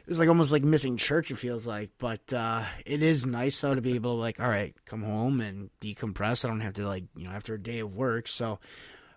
it 0.00 0.08
was 0.08 0.18
like 0.18 0.28
almost 0.28 0.52
like 0.52 0.64
missing 0.64 0.96
church. 0.96 1.30
It 1.30 1.36
feels 1.36 1.66
like, 1.66 1.90
but 1.98 2.32
uh, 2.32 2.64
it 2.84 3.02
is 3.02 3.26
nice 3.26 3.60
though 3.60 3.74
to 3.74 3.80
be 3.80 3.94
able 3.94 4.16
to 4.16 4.20
like, 4.20 4.40
all 4.40 4.48
right, 4.48 4.74
come 4.86 5.02
home 5.02 5.40
and 5.40 5.70
decompress. 5.80 6.44
I 6.44 6.48
don't 6.48 6.60
have 6.60 6.74
to 6.74 6.86
like, 6.86 7.04
you 7.16 7.24
know, 7.24 7.30
after 7.30 7.54
a 7.54 7.62
day 7.62 7.80
of 7.80 7.96
work. 7.96 8.28
So, 8.28 8.58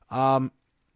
um, 0.10 0.52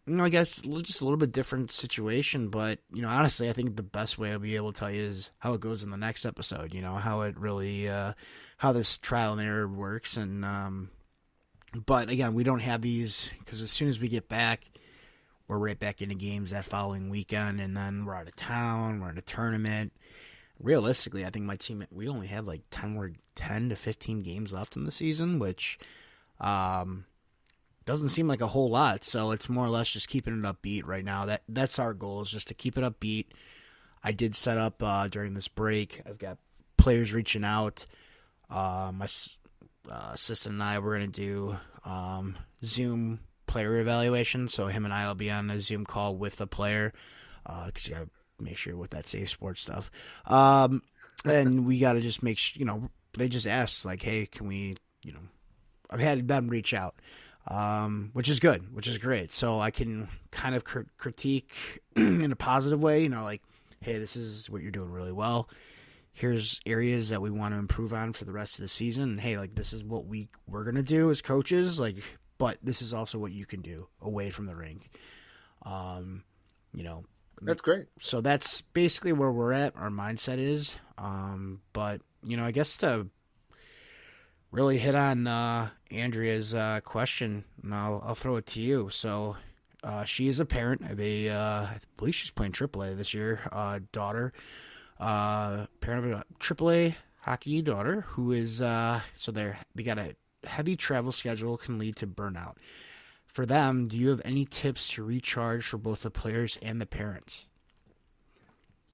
you 0.06 0.15
know, 0.15 0.23
I 0.23 0.30
guess 0.30 0.62
just 0.62 1.02
a 1.02 1.04
little 1.04 1.17
bit 1.17 1.34
different 1.34 1.71
situation, 1.71 2.47
but 2.47 2.80
you 2.93 3.02
know, 3.02 3.10
honestly, 3.10 3.50
I 3.50 3.54
think 3.54 3.76
the 3.76 3.84
best 3.84 4.17
way 4.17 4.32
I'll 4.32 4.39
be 4.39 4.56
able 4.56 4.71
to 4.71 4.80
tell 4.80 4.91
you 4.91 5.02
is 5.02 5.32
how 5.39 5.54
it 5.54 5.60
goes 5.60 5.84
in 5.84 5.91
the 5.91 5.97
next 5.97 6.26
episode. 6.26 6.73
You 6.73 6.82
know, 6.82 6.95
how 6.95 7.21
it 7.21 7.38
really, 7.38 7.89
uh, 7.89 8.13
how 8.58 8.71
this 8.71 8.97
trial 8.97 9.34
and 9.34 9.41
error 9.41 9.67
works, 9.67 10.15
and 10.15 10.45
um, 10.45 10.91
but 11.86 12.10
again, 12.10 12.34
we 12.34 12.45
don't 12.45 12.62
have 12.62 12.82
these 12.82 13.34
because 13.39 13.62
as 13.62 13.69
soon 13.69 13.89
as 13.89 14.00
we 14.00 14.08
get 14.08 14.30
back 14.30 14.62
we're 15.48 15.58
right 15.58 15.80
back 15.80 16.02
into 16.02 16.16
games 16.16 16.52
that 16.52 16.66
following 16.66 17.10
weekend, 17.10 17.62
and 17.62 17.76
then 17.76 18.06
we're 18.06 18.16
out 18.16 18.28
of 18.28 18.36
town. 18.36 19.00
We're 19.00 19.12
in 19.12 19.18
a 19.18 19.22
tournament. 19.22 19.94
Realistically, 20.60 21.26
I 21.26 21.30
think 21.30 21.46
my 21.46 21.56
team 21.56 21.86
we 21.92 22.08
only 22.08 22.28
have 22.28 22.48
like 22.48 22.62
ten 22.72 22.94
more 22.94 23.12
ten 23.36 23.70
to 23.70 23.76
fifteen 23.76 24.24
games 24.24 24.52
left 24.54 24.76
in 24.76 24.86
the 24.86 24.92
season, 24.92 25.40
which 25.40 25.80
um, 26.42 27.06
doesn't 27.86 28.10
seem 28.10 28.28
like 28.28 28.42
a 28.42 28.48
whole 28.48 28.70
lot. 28.70 29.06
So 29.06 29.32
it's 29.32 29.50
more 29.50 29.66
or 29.66 29.70
less 29.70 29.92
just 29.92 30.10
keeping 30.10 30.38
it 30.38 30.44
upbeat 30.44 30.86
right 30.86 31.06
now. 31.06 31.26
That 31.26 31.44
that's 31.48 31.80
our 31.80 31.94
goal 31.94 32.22
is 32.22 32.32
just 32.32 32.48
to 32.50 32.54
keep 32.54 32.78
it 32.78 32.84
upbeat. 32.84 33.28
I 34.04 34.12
did 34.12 34.36
set 34.36 34.58
up 34.58 34.82
uh, 34.84 35.08
during 35.08 35.34
this 35.34 35.48
break. 35.48 36.02
I've 36.06 36.18
got 36.18 36.38
players 36.78 37.14
reaching 37.14 37.44
out. 37.44 37.86
Uh, 38.50 38.92
my 38.94 39.08
uh, 39.90 40.12
assistant 40.14 40.54
and 40.54 40.64
I 40.64 40.80
were 40.80 40.94
gonna 40.94 41.08
do 41.08 41.58
um, 41.86 42.38
Zoom 42.64 43.20
player 43.48 43.80
evaluation. 43.80 44.48
So 44.48 44.68
him 44.68 44.86
and 44.86 44.94
I 44.94 45.08
will 45.08 45.16
be 45.16 45.32
on 45.32 45.50
a 45.50 45.60
Zoom 45.62 45.86
call 45.86 46.16
with 46.16 46.36
the 46.36 46.48
player 46.48 46.94
because 47.44 47.88
uh, 47.88 47.90
you 47.90 47.94
got 47.96 48.02
to 48.02 48.10
make 48.40 48.58
sure 48.58 48.76
with 48.76 48.92
that 48.92 49.08
safe 49.08 49.30
sports 49.30 49.62
stuff. 49.62 49.90
Um, 50.26 50.84
and 51.26 51.66
we 51.66 51.80
got 51.80 51.94
to 51.94 52.02
just 52.02 52.22
make 52.22 52.38
sure, 52.38 52.60
you 52.60 52.66
know, 52.66 52.90
they 53.18 53.28
just 53.28 53.48
asked, 53.48 53.86
like, 53.86 54.04
hey, 54.04 54.26
can 54.26 54.48
we, 54.48 54.78
you 55.04 55.12
know, 55.12 55.20
I've 55.90 56.00
had 56.00 56.28
them 56.28 56.48
reach 56.48 56.74
out, 56.74 56.96
um, 57.48 58.12
which 58.14 58.30
is 58.30 58.40
good, 58.40 58.76
which 58.76 58.88
is 58.88 58.98
great. 58.98 59.32
So 59.32 59.60
I 59.60 59.72
can 59.72 60.10
kind 60.32 60.56
of 60.56 60.64
cr- 60.64 60.82
critique 60.98 61.82
in 61.96 62.32
a 62.32 62.36
positive 62.36 62.82
way, 62.84 63.02
you 63.02 63.10
know, 63.10 63.24
like, 63.24 63.42
hey, 63.80 63.98
this 63.98 64.16
is 64.16 64.50
what 64.50 64.62
you're 64.62 64.72
doing 64.72 64.92
really 64.92 65.12
well. 65.12 65.50
Here's 66.14 66.60
areas 66.66 67.10
that 67.10 67.22
we 67.22 67.30
want 67.30 67.54
to 67.54 67.60
improve 67.60 67.94
on 67.94 68.14
for 68.14 68.26
the 68.26 68.32
rest 68.32 68.58
of 68.58 68.64
the 68.64 68.70
season. 68.70 69.04
And 69.04 69.20
hey, 69.20 69.38
like, 69.38 69.56
this 69.56 69.72
is 69.72 69.84
what 69.84 70.06
we, 70.06 70.30
we're 70.48 70.64
to 70.72 70.84
do 70.84 71.12
as 71.12 71.22
coaches. 71.22 71.80
Like, 71.80 71.98
but 72.38 72.58
this 72.63 72.82
is 72.82 72.93
also 72.93 73.17
what 73.17 73.32
you 73.32 73.45
can 73.45 73.62
do 73.62 73.88
away 74.02 74.30
from 74.30 74.45
the 74.45 74.56
rink. 74.56 74.89
Um, 75.63 76.23
you 76.73 76.84
know, 76.84 77.04
that's 77.41 77.62
great. 77.62 77.86
So 78.00 78.21
that's 78.21 78.62
basically 78.62 79.12
where 79.13 79.32
we're 79.32 79.54
at. 79.54 79.76
Our 79.76 79.89
mindset 79.89 80.39
is. 80.39 80.78
Um, 80.97 81.62
but 81.73 82.02
you 82.23 82.38
know, 82.38 82.45
I 82.45 82.52
guess 82.52 82.78
to 82.78 83.08
really 84.52 84.78
hit 84.78 84.95
on 84.95 85.28
uh, 85.28 85.69
Andrea's 85.91 86.56
uh, 86.56 86.80
question, 86.84 87.43
and 87.63 87.73
I'll, 87.73 88.02
I'll 88.06 88.15
throw 88.15 88.38
it 88.38 88.45
to 88.47 88.62
you. 88.62 88.89
So 88.91 89.36
uh, 89.84 90.04
she 90.04 90.28
is 90.28 90.39
a 90.39 90.45
parent 90.45 90.89
of 90.89 91.00
a, 91.00 91.30
uh, 91.30 91.62
I 91.63 91.80
believe 91.97 92.15
she's 92.15 92.32
playing 92.32 92.54
AAA 92.54 92.97
this 92.97 93.13
year. 93.13 93.41
Uh, 93.52 93.80
daughter, 93.91 94.34
uh, 95.00 95.67
parent 95.82 96.06
of 96.06 96.12
a 96.12 96.23
AAA 96.39 96.95
hockey 97.21 97.62
daughter 97.62 98.02
who 98.10 98.32
is 98.32 98.58
so 98.58 99.32
they're 99.34 99.60
they 99.76 99.84
got 99.84 99.97
a 99.97 100.15
heavy 100.45 100.76
travel 100.76 101.12
schedule 101.12 101.58
can 101.58 101.78
lead 101.78 101.95
to 101.97 102.08
burnout. 102.08 102.56
For 103.26 103.45
them, 103.45 103.88
do 103.88 103.97
you 103.97 104.10
have 104.10 104.21
any 104.26 104.45
tips 104.45 104.88
to 104.89 105.04
recharge 105.04 105.65
for 105.65 105.78
both 105.78 106.02
the 106.02 106.12
players 106.12 106.58
and 106.62 106.82
the 106.82 106.86
parents? 106.86 107.47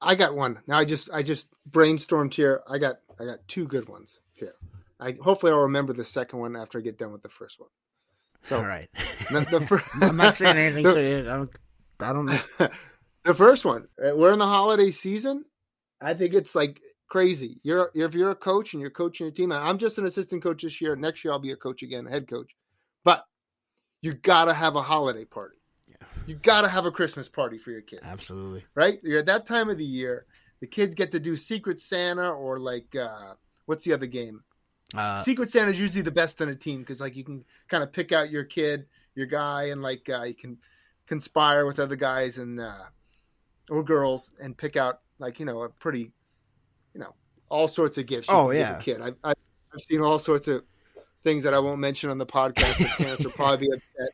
I 0.01 0.15
got 0.15 0.35
one. 0.35 0.59
Now 0.67 0.77
I 0.77 0.85
just 0.85 1.09
I 1.11 1.23
just 1.23 1.47
brainstormed 1.69 2.33
here. 2.33 2.61
I 2.67 2.77
got 2.77 2.97
I 3.19 3.25
got 3.25 3.39
two 3.47 3.65
good 3.65 3.87
ones 3.87 4.19
here. 4.33 4.55
I 4.99 5.15
hopefully 5.21 5.51
I'll 5.51 5.61
remember 5.61 5.93
the 5.93 6.03
second 6.03 6.39
one 6.39 6.55
after 6.55 6.77
I 6.77 6.81
get 6.81 6.97
done 6.97 7.11
with 7.11 7.23
the 7.23 7.29
first 7.29 7.59
one. 7.59 7.69
So 8.41 8.57
all 8.57 8.65
right. 8.65 8.89
The, 9.31 9.47
the 9.49 9.61
fir- 9.67 9.83
I'm 10.01 10.17
not 10.17 10.35
saying 10.35 10.57
anything. 10.57 10.83
The, 10.85 10.91
so 10.91 11.31
I 11.31 11.35
don't. 11.37 11.59
I 12.01 12.13
don't 12.13 12.25
know. 12.25 12.69
the 13.23 13.33
first 13.33 13.63
one. 13.63 13.87
Uh, 13.97 14.15
we're 14.15 14.33
in 14.33 14.39
the 14.39 14.45
holiday 14.45 14.91
season. 14.91 15.45
I 16.01 16.13
think 16.13 16.33
it's 16.33 16.53
like 16.53 16.81
crazy. 17.13 17.59
You're 17.61 17.91
if 17.93 18.15
you're 18.15 18.31
a 18.31 18.35
coach 18.35 18.73
and 18.73 18.81
you're 18.81 18.89
coaching 18.89 19.27
your 19.27 19.31
team. 19.35 19.51
I'm 19.51 19.77
just 19.77 19.99
an 19.99 20.07
assistant 20.07 20.41
coach 20.41 20.63
this 20.63 20.81
year. 20.81 20.95
Next 20.95 21.23
year 21.23 21.31
I'll 21.31 21.37
be 21.37 21.51
a 21.51 21.55
coach 21.55 21.83
again, 21.83 22.07
head 22.07 22.27
coach. 22.27 22.49
But 23.03 23.23
you 24.01 24.15
got 24.15 24.45
to 24.45 24.53
have 24.53 24.75
a 24.75 24.81
holiday 24.81 25.23
party. 25.23 25.57
Yeah. 25.87 26.07
You 26.25 26.33
got 26.33 26.61
to 26.61 26.67
have 26.67 26.85
a 26.85 26.91
Christmas 26.91 27.29
party 27.29 27.59
for 27.59 27.69
your 27.69 27.81
kids. 27.81 28.01
Absolutely. 28.03 28.65
Right? 28.73 28.99
You're 29.03 29.19
at 29.19 29.27
that 29.27 29.45
time 29.45 29.69
of 29.69 29.77
the 29.77 29.85
year. 29.85 30.25
The 30.59 30.65
kids 30.65 30.95
get 30.95 31.11
to 31.11 31.19
do 31.19 31.37
Secret 31.37 31.79
Santa 31.79 32.31
or 32.31 32.57
like 32.57 32.95
uh, 32.95 33.35
what's 33.67 33.83
the 33.83 33.93
other 33.93 34.07
game? 34.07 34.43
Uh, 34.95 35.21
Secret 35.21 35.51
Santa 35.51 35.69
is 35.69 35.79
usually 35.79 36.01
the 36.01 36.09
best 36.09 36.41
in 36.41 36.49
a 36.49 36.55
team 36.55 36.79
because 36.79 36.99
like 36.99 37.15
you 37.15 37.23
can 37.23 37.45
kind 37.67 37.83
of 37.83 37.93
pick 37.93 38.11
out 38.11 38.31
your 38.31 38.43
kid, 38.43 38.87
your 39.13 39.27
guy, 39.27 39.65
and 39.65 39.83
like 39.83 40.09
uh, 40.09 40.23
you 40.23 40.33
can 40.33 40.57
conspire 41.05 41.67
with 41.67 41.79
other 41.79 41.95
guys 41.95 42.39
and 42.39 42.59
uh, 42.59 42.85
or 43.69 43.83
girls 43.83 44.31
and 44.41 44.57
pick 44.57 44.77
out 44.77 45.01
like 45.19 45.39
you 45.39 45.45
know 45.45 45.61
a 45.61 45.69
pretty 45.69 46.11
you 46.93 46.99
know 46.99 47.13
all 47.49 47.67
sorts 47.67 47.97
of 47.97 48.05
gifts. 48.05 48.27
oh 48.29 48.51
yeah, 48.51 48.79
kid. 48.79 49.01
I've, 49.01 49.15
I've 49.23 49.35
seen 49.79 50.01
all 50.01 50.19
sorts 50.19 50.47
of 50.47 50.63
things 51.23 51.43
that 51.43 51.53
I 51.53 51.59
won't 51.59 51.79
mention 51.79 52.09
on 52.09 52.17
the 52.17 52.25
podcast. 52.25 52.77
that 52.77 52.97
parents 52.97 53.25
are 53.25 53.29
probably 53.29 53.67
upset 53.67 54.09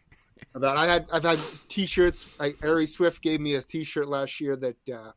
about. 0.53 0.77
I 0.77 0.87
had 0.87 1.07
I've 1.11 1.23
had 1.23 1.39
T-shirts. 1.69 2.25
Like 2.39 2.57
Ari 2.63 2.87
Swift 2.87 3.21
gave 3.21 3.39
me 3.39 3.55
a 3.55 3.61
T-shirt 3.61 4.07
last 4.07 4.39
year 4.39 4.55
that. 4.57 4.77
Uh, 4.91 5.11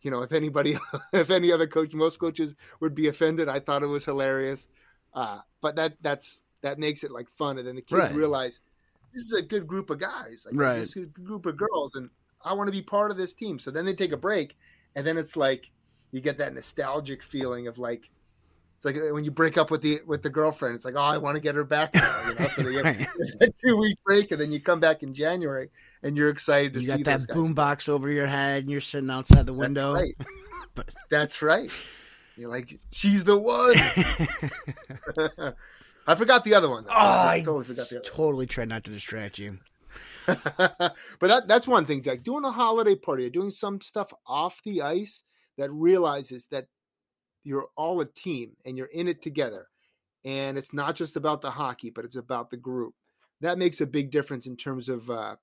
you 0.00 0.10
know, 0.10 0.20
if 0.20 0.32
anybody, 0.32 0.78
if 1.14 1.30
any 1.30 1.50
other 1.50 1.66
coach, 1.66 1.94
most 1.94 2.18
coaches 2.18 2.54
would 2.80 2.94
be 2.94 3.08
offended. 3.08 3.48
I 3.48 3.58
thought 3.58 3.82
it 3.82 3.86
was 3.86 4.04
hilarious, 4.04 4.68
uh, 5.14 5.38
but 5.62 5.76
that 5.76 5.94
that's 6.02 6.40
that 6.60 6.78
makes 6.78 7.04
it 7.04 7.10
like 7.10 7.26
fun, 7.38 7.56
and 7.56 7.66
then 7.66 7.76
the 7.76 7.80
kids 7.80 8.02
right. 8.02 8.12
realize 8.12 8.60
this 9.14 9.22
is 9.22 9.32
a 9.32 9.42
good 9.42 9.66
group 9.66 9.90
of 9.90 9.98
guys, 9.98 10.46
like 10.46 10.60
right. 10.60 10.78
this 10.78 10.90
is 10.90 10.96
a 10.96 11.06
good 11.06 11.24
group 11.24 11.46
of 11.46 11.56
girls, 11.56 11.94
and 11.94 12.10
I 12.44 12.52
want 12.52 12.68
to 12.68 12.72
be 12.72 12.82
part 12.82 13.10
of 13.10 13.16
this 13.16 13.32
team. 13.32 13.58
So 13.58 13.70
then 13.70 13.86
they 13.86 13.94
take 13.94 14.12
a 14.12 14.16
break, 14.16 14.56
and 14.94 15.06
then 15.06 15.16
it's 15.16 15.36
like 15.36 15.70
you 16.14 16.20
get 16.20 16.38
that 16.38 16.54
nostalgic 16.54 17.24
feeling 17.24 17.66
of 17.66 17.76
like 17.76 18.08
it's 18.76 18.84
like 18.84 18.94
when 19.12 19.24
you 19.24 19.32
break 19.32 19.58
up 19.58 19.72
with 19.72 19.82
the 19.82 20.00
with 20.06 20.22
the 20.22 20.30
girlfriend. 20.30 20.76
It's 20.76 20.84
like, 20.84 20.94
oh, 20.94 21.00
I 21.00 21.18
want 21.18 21.34
to 21.34 21.40
get 21.40 21.56
her 21.56 21.64
back 21.64 21.92
now. 21.92 22.28
You 22.28 22.34
know, 22.38 22.46
so 22.48 22.68
you 22.68 22.84
have 22.84 23.06
a 23.40 23.48
two 23.64 23.76
week 23.76 23.98
break, 24.06 24.30
and 24.30 24.40
then 24.40 24.52
you 24.52 24.60
come 24.60 24.78
back 24.78 25.02
in 25.02 25.12
January, 25.12 25.70
and 26.04 26.16
you're 26.16 26.30
excited 26.30 26.72
to 26.74 26.80
you 26.80 26.86
see. 26.86 27.02
Got 27.02 27.26
that 27.26 27.34
boom 27.34 27.52
box 27.52 27.88
over 27.88 28.08
your 28.08 28.28
head, 28.28 28.62
and 28.62 28.70
you're 28.70 28.80
sitting 28.80 29.10
outside 29.10 29.46
the 29.46 29.52
window. 29.52 29.94
That's 29.94 30.06
right. 30.06 30.16
but 30.76 30.90
that's 31.10 31.42
right. 31.42 31.70
You're 32.36 32.50
like, 32.50 32.78
she's 32.92 33.24
the 33.24 33.36
one. 33.36 33.74
I 36.06 36.14
forgot 36.16 36.44
the 36.44 36.54
other 36.54 36.68
one. 36.68 36.84
Oh, 36.88 36.92
I 36.92 37.42
totally 37.44 37.64
forgot 37.64 37.88
the 37.88 37.96
other. 37.96 38.04
Totally 38.04 38.46
tried 38.46 38.68
not 38.68 38.84
to 38.84 38.92
distract 38.92 39.38
you. 39.38 39.58
but 40.26 40.94
that 41.20 41.48
that's 41.48 41.66
one 41.66 41.86
thing. 41.86 42.04
Like 42.06 42.22
doing 42.22 42.44
a 42.44 42.52
holiday 42.52 42.94
party, 42.94 43.26
or 43.26 43.30
doing 43.30 43.50
some 43.50 43.80
stuff 43.80 44.12
off 44.26 44.62
the 44.64 44.82
ice 44.82 45.22
that 45.58 45.70
realizes 45.72 46.46
that 46.50 46.66
you're 47.44 47.68
all 47.76 48.00
a 48.00 48.06
team 48.06 48.52
and 48.64 48.76
you're 48.76 48.86
in 48.86 49.08
it 49.08 49.22
together. 49.22 49.68
And 50.24 50.56
it's 50.56 50.72
not 50.72 50.94
just 50.94 51.16
about 51.16 51.42
the 51.42 51.50
hockey, 51.50 51.90
but 51.90 52.04
it's 52.04 52.16
about 52.16 52.50
the 52.50 52.56
group. 52.56 52.94
That 53.40 53.58
makes 53.58 53.80
a 53.80 53.86
big 53.86 54.10
difference 54.10 54.46
in 54.46 54.56
terms 54.56 54.88
of 54.88 55.10
uh, 55.10 55.36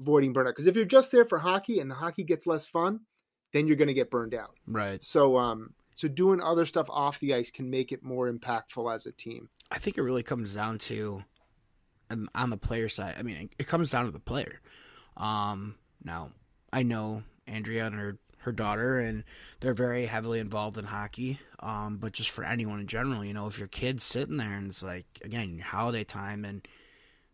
avoiding 0.00 0.32
burnout. 0.32 0.50
Because 0.50 0.66
if 0.66 0.76
you're 0.76 0.84
just 0.86 1.12
there 1.12 1.26
for 1.26 1.38
hockey 1.38 1.80
and 1.80 1.90
the 1.90 1.94
hockey 1.94 2.24
gets 2.24 2.46
less 2.46 2.66
fun, 2.66 3.00
then 3.52 3.66
you're 3.66 3.76
going 3.76 3.88
to 3.88 3.94
get 3.94 4.10
burned 4.10 4.34
out. 4.34 4.56
Right. 4.66 5.04
So, 5.04 5.36
um, 5.36 5.74
so 5.94 6.08
doing 6.08 6.40
other 6.40 6.64
stuff 6.64 6.86
off 6.88 7.20
the 7.20 7.34
ice 7.34 7.50
can 7.50 7.68
make 7.68 7.92
it 7.92 8.02
more 8.02 8.32
impactful 8.32 8.92
as 8.94 9.04
a 9.04 9.12
team. 9.12 9.50
I 9.70 9.78
think 9.78 9.98
it 9.98 10.02
really 10.02 10.22
comes 10.22 10.54
down 10.54 10.78
to 10.78 11.22
um, 12.08 12.30
on 12.34 12.48
the 12.48 12.56
player 12.56 12.88
side. 12.88 13.16
I 13.18 13.22
mean, 13.22 13.50
it 13.58 13.66
comes 13.66 13.90
down 13.90 14.06
to 14.06 14.10
the 14.10 14.18
player. 14.18 14.60
Um, 15.18 15.74
now, 16.02 16.30
I 16.72 16.82
know 16.82 17.22
Andrea 17.46 17.86
and 17.86 17.94
her 17.94 18.18
her 18.42 18.52
daughter, 18.52 18.98
and 18.98 19.24
they're 19.60 19.74
very 19.74 20.06
heavily 20.06 20.40
involved 20.40 20.78
in 20.78 20.84
hockey. 20.84 21.38
Um, 21.60 21.98
but 21.98 22.12
just 22.12 22.30
for 22.30 22.44
anyone 22.44 22.80
in 22.80 22.86
general, 22.86 23.24
you 23.24 23.32
know, 23.32 23.46
if 23.46 23.58
your 23.58 23.68
kid's 23.68 24.04
sitting 24.04 24.36
there 24.36 24.52
and 24.52 24.68
it's 24.68 24.82
like 24.82 25.06
again 25.22 25.58
holiday 25.58 26.04
time 26.04 26.44
and 26.44 26.66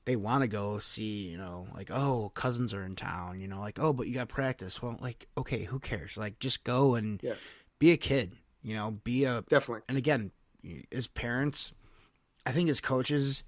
they 0.05 0.17
want 0.17 0.43
to 0.43 0.49
go 0.49 0.79
see, 0.79 1.29
you 1.29 1.39
know, 1.39 1.67
like 1.75 1.91
oh 1.91 2.31
cousins 2.35 2.73
are 2.73 2.85
in 2.85 2.95
town, 2.95 3.41
you 3.41 3.49
know, 3.49 3.61
like 3.61 3.79
oh 3.79 3.93
but 3.93 4.07
you 4.07 4.15
got 4.15 4.29
practice. 4.29 4.83
Well, 4.83 4.97
like 5.01 5.27
okay, 5.37 5.65
who 5.65 5.79
cares? 5.79 6.17
Like 6.17 6.39
just 6.39 6.65
go 6.65 6.95
and 6.95 7.21
yes. 7.23 7.39
be 7.79 7.93
a 7.93 7.97
kid, 7.97 8.35
you 8.63 8.75
know, 8.75 8.91
be 8.91 9.25
a 9.25 9.43
definitely. 9.49 9.83
And 9.89 9.97
again, 9.97 10.31
as 10.93 11.07
parents, 11.07 11.73
I 12.45 12.53
think 12.53 12.69
as 12.69 12.81
coaches, 12.81 13.45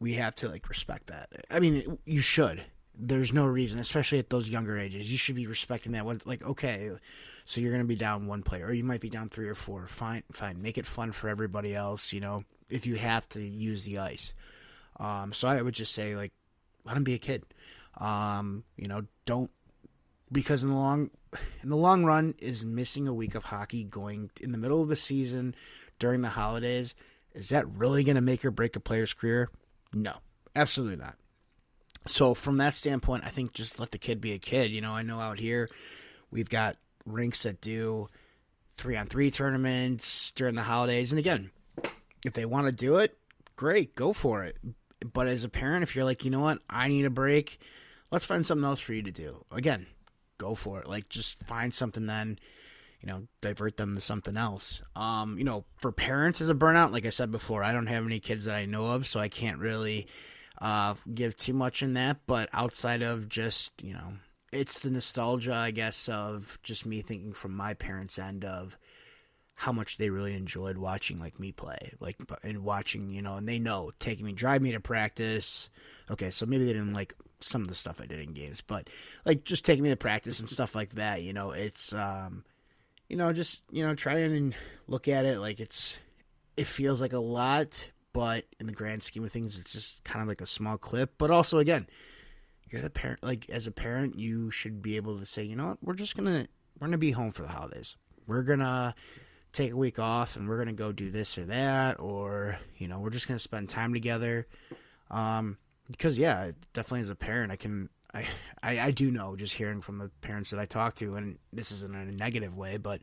we 0.00 0.14
have 0.14 0.34
to 0.36 0.48
like 0.48 0.68
respect 0.68 1.06
that. 1.08 1.28
I 1.50 1.60
mean, 1.60 1.98
you 2.04 2.20
should 2.20 2.64
there's 2.98 3.32
no 3.32 3.46
reason, 3.46 3.78
especially 3.78 4.18
at 4.18 4.30
those 4.30 4.48
younger 4.48 4.78
ages. 4.78 5.10
You 5.10 5.18
should 5.18 5.36
be 5.36 5.46
respecting 5.46 5.92
that. 5.92 6.04
One, 6.04 6.20
like, 6.24 6.42
okay, 6.42 6.90
so 7.44 7.60
you're 7.60 7.70
going 7.70 7.82
to 7.82 7.88
be 7.88 7.96
down 7.96 8.26
one 8.26 8.42
player, 8.42 8.66
or 8.66 8.72
you 8.72 8.84
might 8.84 9.00
be 9.00 9.08
down 9.08 9.28
three 9.28 9.48
or 9.48 9.54
four. 9.54 9.86
Fine, 9.86 10.24
fine. 10.32 10.60
Make 10.60 10.78
it 10.78 10.86
fun 10.86 11.12
for 11.12 11.28
everybody 11.28 11.74
else. 11.74 12.12
You 12.12 12.20
know, 12.20 12.44
if 12.68 12.86
you 12.86 12.96
have 12.96 13.28
to 13.30 13.40
use 13.40 13.84
the 13.84 13.98
ice. 13.98 14.34
Um, 14.98 15.32
so 15.32 15.46
I 15.48 15.62
would 15.62 15.74
just 15.74 15.94
say, 15.94 16.16
like, 16.16 16.32
let 16.84 16.96
him 16.96 17.04
be 17.04 17.14
a 17.14 17.18
kid. 17.18 17.44
Um, 17.98 18.64
you 18.76 18.88
know, 18.88 19.04
don't 19.24 19.50
because 20.30 20.62
in 20.62 20.70
the 20.70 20.76
long 20.76 21.10
in 21.62 21.68
the 21.68 21.76
long 21.76 22.04
run 22.04 22.34
is 22.38 22.64
missing 22.64 23.06
a 23.06 23.14
week 23.14 23.34
of 23.34 23.44
hockey 23.44 23.84
going 23.84 24.30
in 24.40 24.52
the 24.52 24.58
middle 24.58 24.82
of 24.82 24.88
the 24.88 24.96
season 24.96 25.54
during 25.98 26.22
the 26.22 26.30
holidays. 26.30 26.94
Is 27.34 27.50
that 27.50 27.68
really 27.68 28.02
going 28.04 28.16
to 28.16 28.20
make 28.20 28.44
or 28.44 28.50
break 28.50 28.74
a 28.74 28.80
player's 28.80 29.14
career? 29.14 29.50
No, 29.92 30.14
absolutely 30.56 30.96
not. 30.96 31.16
So 32.08 32.34
from 32.34 32.56
that 32.56 32.74
standpoint, 32.74 33.24
I 33.24 33.28
think 33.28 33.52
just 33.52 33.78
let 33.78 33.90
the 33.90 33.98
kid 33.98 34.20
be 34.20 34.32
a 34.32 34.38
kid. 34.38 34.70
You 34.70 34.80
know, 34.80 34.92
I 34.92 35.02
know 35.02 35.20
out 35.20 35.38
here 35.38 35.68
we've 36.30 36.48
got 36.48 36.76
rinks 37.04 37.42
that 37.42 37.60
do 37.60 38.08
three 38.74 38.96
on 38.96 39.06
three 39.06 39.30
tournaments 39.30 40.30
during 40.32 40.54
the 40.54 40.62
holidays. 40.62 41.12
And 41.12 41.18
again, 41.18 41.50
if 42.24 42.32
they 42.32 42.44
want 42.44 42.66
to 42.66 42.72
do 42.72 42.96
it, 42.96 43.18
great, 43.56 43.94
go 43.94 44.12
for 44.12 44.44
it. 44.44 44.56
But 45.12 45.28
as 45.28 45.44
a 45.44 45.48
parent, 45.48 45.82
if 45.82 45.94
you're 45.94 46.04
like, 46.04 46.24
you 46.24 46.30
know 46.30 46.40
what, 46.40 46.58
I 46.68 46.88
need 46.88 47.04
a 47.04 47.10
break, 47.10 47.60
let's 48.10 48.24
find 48.24 48.44
something 48.44 48.64
else 48.64 48.80
for 48.80 48.94
you 48.94 49.02
to 49.02 49.10
do. 49.10 49.44
Again, 49.52 49.86
go 50.38 50.54
for 50.54 50.80
it. 50.80 50.88
Like 50.88 51.08
just 51.08 51.38
find 51.44 51.74
something 51.74 52.06
then, 52.06 52.38
you 53.00 53.06
know, 53.06 53.24
divert 53.40 53.76
them 53.76 53.94
to 53.94 54.00
something 54.00 54.36
else. 54.36 54.82
Um, 54.96 55.38
you 55.38 55.44
know, 55.44 55.64
for 55.76 55.92
parents 55.92 56.40
as 56.40 56.48
a 56.48 56.54
burnout, 56.54 56.92
like 56.92 57.06
I 57.06 57.10
said 57.10 57.30
before, 57.30 57.62
I 57.62 57.72
don't 57.72 57.86
have 57.86 58.06
any 58.06 58.18
kids 58.18 58.46
that 58.46 58.54
I 58.54 58.64
know 58.64 58.92
of, 58.92 59.06
so 59.06 59.20
I 59.20 59.28
can't 59.28 59.58
really 59.58 60.08
uh, 60.60 60.94
give 61.14 61.36
too 61.36 61.54
much 61.54 61.82
in 61.82 61.94
that, 61.94 62.18
but 62.26 62.48
outside 62.52 63.02
of 63.02 63.28
just, 63.28 63.72
you 63.82 63.92
know, 63.92 64.14
it's 64.52 64.80
the 64.80 64.90
nostalgia, 64.90 65.54
I 65.54 65.70
guess, 65.70 66.08
of 66.08 66.58
just 66.62 66.86
me 66.86 67.00
thinking 67.00 67.32
from 67.32 67.54
my 67.54 67.74
parents' 67.74 68.18
end 68.18 68.44
of 68.44 68.78
how 69.54 69.72
much 69.72 69.98
they 69.98 70.08
really 70.08 70.34
enjoyed 70.34 70.78
watching 70.78 71.18
like 71.18 71.40
me 71.40 71.52
play, 71.52 71.92
like 72.00 72.16
and 72.42 72.64
watching, 72.64 73.10
you 73.10 73.20
know, 73.20 73.34
and 73.34 73.48
they 73.48 73.58
know 73.58 73.90
taking 73.98 74.24
me, 74.24 74.32
drive 74.32 74.62
me 74.62 74.72
to 74.72 74.80
practice. 74.80 75.68
Okay, 76.10 76.30
so 76.30 76.46
maybe 76.46 76.64
they 76.64 76.72
didn't 76.72 76.94
like 76.94 77.14
some 77.40 77.62
of 77.62 77.68
the 77.68 77.74
stuff 77.74 78.00
I 78.00 78.06
did 78.06 78.20
in 78.20 78.32
games, 78.32 78.60
but 78.60 78.88
like 79.24 79.44
just 79.44 79.64
taking 79.64 79.82
me 79.82 79.90
to 79.90 79.96
practice 79.96 80.40
and 80.40 80.48
stuff 80.48 80.74
like 80.74 80.90
that. 80.90 81.22
You 81.22 81.32
know, 81.32 81.50
it's 81.50 81.92
um, 81.92 82.44
you 83.08 83.16
know, 83.16 83.32
just 83.32 83.62
you 83.70 83.86
know, 83.86 83.94
try 83.94 84.18
and 84.18 84.54
look 84.86 85.08
at 85.08 85.26
it 85.26 85.40
like 85.40 85.60
it's 85.60 85.98
it 86.56 86.66
feels 86.66 87.00
like 87.00 87.12
a 87.12 87.18
lot, 87.18 87.90
but 88.18 88.46
in 88.58 88.66
the 88.66 88.72
grand 88.72 89.00
scheme 89.04 89.22
of 89.22 89.30
things, 89.30 89.60
it's 89.60 89.72
just 89.72 90.02
kind 90.02 90.20
of 90.20 90.26
like 90.26 90.40
a 90.40 90.46
small 90.46 90.76
clip. 90.76 91.12
But 91.18 91.30
also, 91.30 91.60
again, 91.60 91.86
you're 92.68 92.82
the 92.82 92.90
parent. 92.90 93.22
Like 93.22 93.48
as 93.48 93.68
a 93.68 93.70
parent, 93.70 94.18
you 94.18 94.50
should 94.50 94.82
be 94.82 94.96
able 94.96 95.20
to 95.20 95.24
say, 95.24 95.44
you 95.44 95.54
know 95.54 95.68
what, 95.68 95.78
we're 95.84 95.94
just 95.94 96.16
gonna 96.16 96.48
we're 96.80 96.88
gonna 96.88 96.98
be 96.98 97.12
home 97.12 97.30
for 97.30 97.42
the 97.42 97.48
holidays. 97.48 97.94
We're 98.26 98.42
gonna 98.42 98.96
take 99.52 99.70
a 99.70 99.76
week 99.76 100.00
off 100.00 100.34
and 100.34 100.48
we're 100.48 100.58
gonna 100.58 100.72
go 100.72 100.90
do 100.90 101.12
this 101.12 101.38
or 101.38 101.44
that, 101.44 102.00
or 102.00 102.58
you 102.76 102.88
know, 102.88 102.98
we're 102.98 103.10
just 103.10 103.28
gonna 103.28 103.38
spend 103.38 103.68
time 103.68 103.92
together. 103.92 104.48
Um, 105.12 105.56
because 105.88 106.18
yeah, 106.18 106.50
definitely 106.72 107.02
as 107.02 107.10
a 107.10 107.14
parent, 107.14 107.52
I 107.52 107.56
can 107.56 107.88
I, 108.12 108.26
I 108.64 108.80
I 108.80 108.90
do 108.90 109.12
know 109.12 109.36
just 109.36 109.54
hearing 109.54 109.80
from 109.80 109.98
the 109.98 110.10
parents 110.22 110.50
that 110.50 110.58
I 110.58 110.64
talk 110.64 110.96
to, 110.96 111.14
and 111.14 111.38
this 111.52 111.70
isn't 111.70 111.94
in 111.94 112.08
a 112.08 112.10
negative 112.10 112.56
way, 112.56 112.78
but 112.78 113.00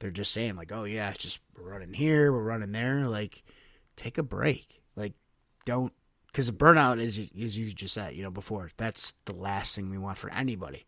they're 0.00 0.10
just 0.10 0.32
saying 0.32 0.56
like, 0.56 0.72
oh 0.72 0.82
yeah, 0.82 1.12
just 1.12 1.38
we're 1.56 1.70
running 1.70 1.92
here, 1.92 2.32
we're 2.32 2.42
running 2.42 2.72
there, 2.72 3.06
like 3.06 3.44
take 4.00 4.18
a 4.18 4.22
break. 4.22 4.82
Like, 4.96 5.14
don't 5.64 5.92
because 6.26 6.48
a 6.48 6.52
burnout 6.52 7.00
is 7.00 7.18
as 7.18 7.58
you 7.58 7.72
just 7.72 7.94
said, 7.94 8.14
you 8.14 8.22
know, 8.22 8.30
before 8.30 8.70
that's 8.76 9.14
the 9.24 9.34
last 9.34 9.74
thing 9.74 9.90
we 9.90 9.98
want 9.98 10.18
for 10.18 10.30
anybody. 10.30 10.86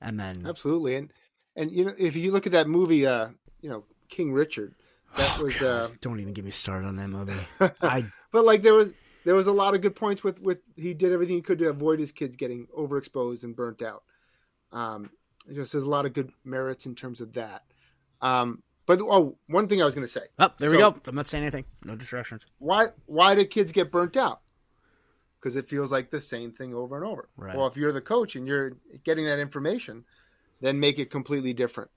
And 0.00 0.18
then 0.18 0.46
absolutely, 0.46 0.96
and 0.96 1.12
and 1.56 1.70
you 1.70 1.84
know, 1.84 1.94
if 1.98 2.16
you 2.16 2.32
look 2.32 2.46
at 2.46 2.52
that 2.52 2.68
movie, 2.68 3.06
uh, 3.06 3.28
you 3.60 3.68
know, 3.68 3.84
King 4.08 4.32
Richard, 4.32 4.74
that 5.16 5.36
oh, 5.38 5.44
was. 5.44 5.60
Uh, 5.60 5.88
don't 6.00 6.20
even 6.20 6.32
get 6.32 6.44
me 6.44 6.50
started 6.50 6.86
on 6.86 6.96
that 6.96 7.08
movie. 7.08 7.32
I 7.82 8.04
but 8.32 8.44
like 8.44 8.62
there 8.62 8.74
was 8.74 8.90
there 9.24 9.34
was 9.34 9.46
a 9.46 9.52
lot 9.52 9.74
of 9.74 9.80
good 9.80 9.96
points 9.96 10.22
with 10.22 10.40
with 10.40 10.58
he 10.76 10.94
did 10.94 11.12
everything 11.12 11.36
he 11.36 11.42
could 11.42 11.58
to 11.58 11.68
avoid 11.68 11.98
his 11.98 12.12
kids 12.12 12.36
getting 12.36 12.66
overexposed 12.76 13.42
and 13.42 13.56
burnt 13.56 13.82
out. 13.82 14.04
Um, 14.72 15.10
just 15.52 15.72
there's 15.72 15.84
a 15.84 15.90
lot 15.90 16.06
of 16.06 16.12
good 16.12 16.30
merits 16.44 16.86
in 16.86 16.94
terms 16.94 17.20
of 17.20 17.32
that. 17.34 17.62
Um, 18.20 18.62
but 18.88 19.02
oh, 19.02 19.36
one 19.48 19.68
thing 19.68 19.82
I 19.82 19.84
was 19.84 19.94
going 19.94 20.06
to 20.06 20.12
say. 20.12 20.22
Oh, 20.38 20.48
there 20.56 20.70
so, 20.70 20.72
we 20.72 20.78
go. 20.78 20.96
I'm 21.06 21.14
not 21.14 21.28
saying 21.28 21.44
anything. 21.44 21.66
No 21.84 21.94
distractions. 21.94 22.46
Why? 22.58 22.86
Why 23.04 23.34
do 23.34 23.44
kids 23.44 23.70
get 23.70 23.92
burnt 23.92 24.16
out? 24.16 24.40
Because 25.38 25.56
it 25.56 25.68
feels 25.68 25.92
like 25.92 26.10
the 26.10 26.22
same 26.22 26.52
thing 26.52 26.74
over 26.74 26.96
and 26.96 27.04
over. 27.04 27.28
Right. 27.36 27.54
Well, 27.54 27.66
if 27.66 27.76
you're 27.76 27.92
the 27.92 28.00
coach 28.00 28.34
and 28.34 28.48
you're 28.48 28.78
getting 29.04 29.26
that 29.26 29.40
information, 29.40 30.04
then 30.62 30.80
make 30.80 30.98
it 30.98 31.10
completely 31.10 31.52
different. 31.52 31.90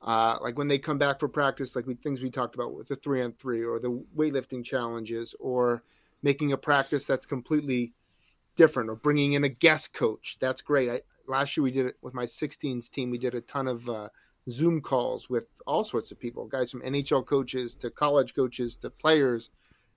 Uh, 0.00 0.38
like 0.40 0.56
when 0.56 0.68
they 0.68 0.78
come 0.78 0.96
back 0.96 1.20
for 1.20 1.28
practice, 1.28 1.76
like 1.76 1.86
we, 1.86 1.94
things 1.94 2.22
we 2.22 2.30
talked 2.30 2.54
about 2.54 2.74
with 2.74 2.88
the 2.88 2.96
three 2.96 3.22
on 3.22 3.32
three 3.32 3.62
or 3.62 3.78
the 3.78 4.02
weightlifting 4.16 4.64
challenges, 4.64 5.34
or 5.38 5.82
making 6.22 6.52
a 6.52 6.56
practice 6.56 7.04
that's 7.04 7.26
completely 7.26 7.92
different, 8.56 8.88
or 8.88 8.96
bringing 8.96 9.34
in 9.34 9.44
a 9.44 9.50
guest 9.50 9.92
coach. 9.92 10.38
That's 10.40 10.62
great. 10.62 10.88
I, 10.88 11.02
last 11.26 11.58
year 11.58 11.64
we 11.64 11.72
did 11.72 11.84
it 11.84 11.98
with 12.00 12.14
my 12.14 12.24
16s 12.24 12.90
team. 12.90 13.10
We 13.10 13.18
did 13.18 13.34
a 13.34 13.42
ton 13.42 13.68
of 13.68 13.86
uh, 13.86 14.08
Zoom 14.50 14.80
calls 14.80 15.28
with 15.28 15.44
all 15.66 15.84
sorts 15.84 16.10
of 16.10 16.18
people, 16.18 16.46
guys 16.46 16.70
from 16.70 16.82
NHL 16.82 17.26
coaches 17.26 17.74
to 17.76 17.90
college 17.90 18.34
coaches 18.34 18.76
to 18.78 18.90
players, 18.90 19.50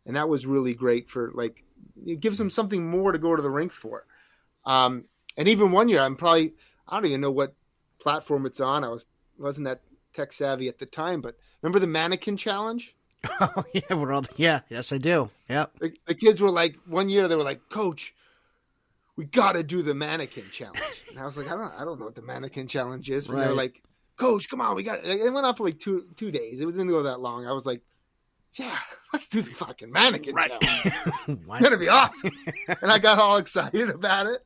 and 0.06 0.16
that 0.16 0.30
was 0.30 0.46
really 0.46 0.74
great 0.74 1.10
for 1.10 1.32
like 1.34 1.64
it 2.06 2.20
gives 2.20 2.38
them 2.38 2.50
something 2.50 2.90
more 2.90 3.12
to 3.12 3.20
go 3.20 3.36
to 3.36 3.42
the 3.42 3.50
rink 3.50 3.72
for. 3.72 4.06
Um, 4.66 5.06
and 5.38 5.48
even 5.48 5.72
one 5.72 5.90
year, 5.90 6.02
I'm 6.02 6.16
probably 6.16 6.54
I 6.88 6.98
don't 6.98 7.06
even 7.06 7.22
know 7.22 7.32
what 7.32 7.56
platform 8.00 8.46
it's 8.46 8.60
on. 8.60 8.84
I 8.84 8.90
was 8.90 9.06
wasn't 9.38 9.66
that 9.66 9.82
tech 10.14 10.34
savvy 10.34 10.68
at 10.68 10.80
the 10.80 10.86
time, 10.86 11.22
but 11.22 11.36
remember 11.62 11.80
the 11.80 11.88
mannequin 11.88 12.38
challenge? 12.38 12.96
Oh 13.40 13.64
yeah, 13.74 13.96
we're 13.96 14.14
all 14.14 14.26
yeah, 14.36 14.62
yes 14.70 14.92
I 14.92 14.98
do. 14.98 15.30
Yeah, 15.48 15.68
The, 15.80 15.94
the 16.08 16.16
kids 16.16 16.42
were 16.42 16.50
like 16.50 16.78
one 16.86 17.10
year 17.10 17.28
they 17.28 17.36
were 17.36 17.44
like, 17.44 17.62
Coach, 17.70 18.14
we 19.16 19.26
got 19.26 19.54
to 19.54 19.64
do 19.64 19.82
the 19.82 19.94
mannequin 19.94 20.46
challenge. 20.52 20.82
And 21.10 21.20
I 21.20 21.26
was 21.26 21.38
like, 21.38 21.48
I 21.48 21.52
don't, 21.52 21.74
I 21.74 21.86
don't 21.86 22.00
know 22.00 22.06
what 22.06 22.16
the 22.16 22.22
mannequin 22.22 22.68
challenge 22.68 23.10
is. 23.10 23.28
But 23.28 23.36
right. 23.36 23.46
they're 23.46 23.54
like, 23.54 23.82
coach, 24.22 24.50
come 24.50 24.62
on, 24.62 24.76
we 24.76 24.84
got. 24.84 25.04
It 25.04 25.22
it 25.22 25.34
went 25.34 25.46
on 25.46 25.56
for 25.56 25.66
like 25.66 25.80
two 25.80 26.08
two 26.16 26.32
days. 26.32 26.62
It 26.62 26.66
didn't 26.66 26.88
go 26.88 27.04
that 27.04 27.20
long. 27.20 27.48
I 27.48 27.52
was 27.52 27.66
like, 27.66 27.82
yeah, 28.54 28.78
let's 29.12 29.28
do 29.28 29.42
the 29.42 29.52
fucking 29.52 29.92
mannequin 29.92 30.36
right. 30.36 30.52
challenge. 30.62 31.40
gonna 31.62 31.78
be 31.78 31.90
awesome. 31.90 32.32
and 32.82 32.92
I 32.92 33.00
got 33.00 33.18
all 33.18 33.38
excited 33.38 33.90
about 33.90 34.28
it. 34.28 34.42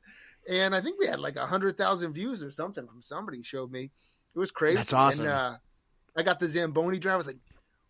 And 0.47 0.75
I 0.75 0.81
think 0.81 0.99
we 0.99 1.07
had 1.07 1.19
like 1.19 1.35
a 1.37 1.45
hundred 1.45 1.77
thousand 1.77 2.13
views 2.13 2.43
or 2.43 2.51
something 2.51 2.85
from 2.87 3.01
somebody 3.01 3.41
showed 3.43 3.71
me. 3.71 3.91
It 4.35 4.39
was 4.39 4.51
crazy. 4.51 4.77
That's 4.77 4.93
awesome. 4.93 5.25
And, 5.25 5.33
uh, 5.33 5.55
I 6.17 6.23
got 6.23 6.39
the 6.39 6.47
Zamboni 6.47 6.99
drive. 6.99 7.15
I 7.15 7.17
was 7.17 7.27
like, 7.27 7.37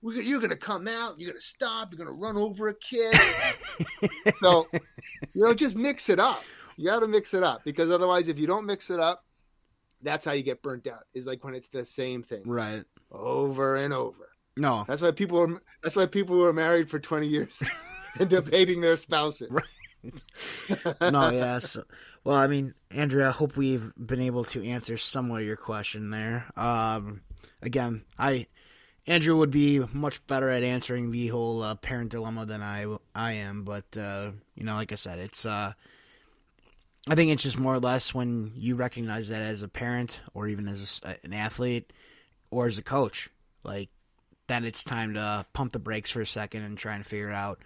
you're 0.01 0.39
gonna 0.39 0.55
come 0.55 0.87
out, 0.87 1.19
you're 1.19 1.29
gonna 1.29 1.41
stop, 1.41 1.91
you're 1.91 1.97
gonna 1.97 2.17
run 2.17 2.37
over 2.37 2.69
a 2.69 2.75
kid. 2.75 3.13
so, 4.39 4.67
you 4.71 5.43
know, 5.43 5.53
just 5.53 5.75
mix 5.75 6.09
it 6.09 6.19
up. 6.19 6.43
You 6.77 6.89
got 6.89 6.99
to 6.99 7.07
mix 7.07 7.33
it 7.33 7.41
up 7.41 7.63
because 7.63 7.89
otherwise, 7.89 8.27
if 8.27 8.37
you 8.37 8.47
don't 8.47 8.65
mix 8.65 8.89
it 8.89 8.99
up, 8.99 9.24
that's 10.01 10.25
how 10.25 10.33
you 10.33 10.43
get 10.43 10.61
burnt 10.61 10.87
out. 10.87 11.03
Is 11.13 11.25
like 11.25 11.43
when 11.43 11.55
it's 11.55 11.69
the 11.69 11.85
same 11.85 12.23
thing, 12.23 12.43
right, 12.45 12.83
over 13.11 13.75
and 13.75 13.93
over. 13.93 14.29
No, 14.57 14.85
that's 14.87 15.01
why 15.01 15.11
people 15.11 15.39
are. 15.39 15.61
That's 15.83 15.95
why 15.95 16.05
people 16.05 16.35
who 16.35 16.45
are 16.45 16.53
married 16.53 16.89
for 16.89 16.99
twenty 16.99 17.27
years 17.27 17.61
and 18.19 18.29
debating 18.29 18.81
their 18.81 18.97
spouses. 18.97 19.49
Right. 19.51 21.01
no, 21.01 21.29
yes. 21.31 21.77
Well, 22.23 22.35
I 22.35 22.47
mean, 22.47 22.73
Andrea, 22.91 23.29
I 23.29 23.31
hope 23.31 23.57
we've 23.57 23.93
been 23.97 24.21
able 24.21 24.43
to 24.45 24.65
answer 24.65 24.97
somewhat 24.97 25.41
of 25.41 25.47
your 25.47 25.57
question 25.57 26.09
there. 26.09 26.45
Um, 26.55 27.21
again, 27.61 28.03
I 28.17 28.47
Andrew 29.07 29.37
would 29.37 29.51
be 29.51 29.79
much 29.93 30.25
better 30.25 30.49
at 30.49 30.63
answering 30.63 31.11
the 31.11 31.27
whole 31.27 31.61
uh, 31.61 31.75
parent 31.75 32.11
dilemma 32.11 32.45
than 32.45 32.61
I 32.61 32.85
I 33.13 33.33
am, 33.33 33.63
but 33.63 33.85
uh, 33.97 34.31
you 34.55 34.63
know, 34.63 34.75
like 34.75 34.91
I 34.91 34.95
said, 34.95 35.19
it's 35.19 35.45
uh, 35.45 35.73
I 37.07 37.13
think 37.13 37.31
it's 37.31 37.43
just 37.43 37.59
more 37.59 37.75
or 37.75 37.79
less 37.79 38.13
when 38.13 38.51
you 38.55 38.75
recognize 38.75 39.29
that 39.29 39.41
as 39.41 39.61
a 39.61 39.67
parent 39.67 40.21
or 40.33 40.47
even 40.47 40.67
as 40.67 41.01
a, 41.03 41.15
an 41.23 41.33
athlete 41.33 41.93
or 42.49 42.65
as 42.65 42.79
a 42.79 42.83
coach, 42.83 43.29
like 43.63 43.89
that 44.47 44.63
it's 44.63 44.83
time 44.83 45.13
to 45.13 45.45
pump 45.53 45.73
the 45.73 45.79
brakes 45.79 46.11
for 46.11 46.21
a 46.21 46.25
second 46.25 46.63
and 46.63 46.77
try 46.77 46.95
and 46.95 47.05
figure 47.05 47.31
out 47.31 47.59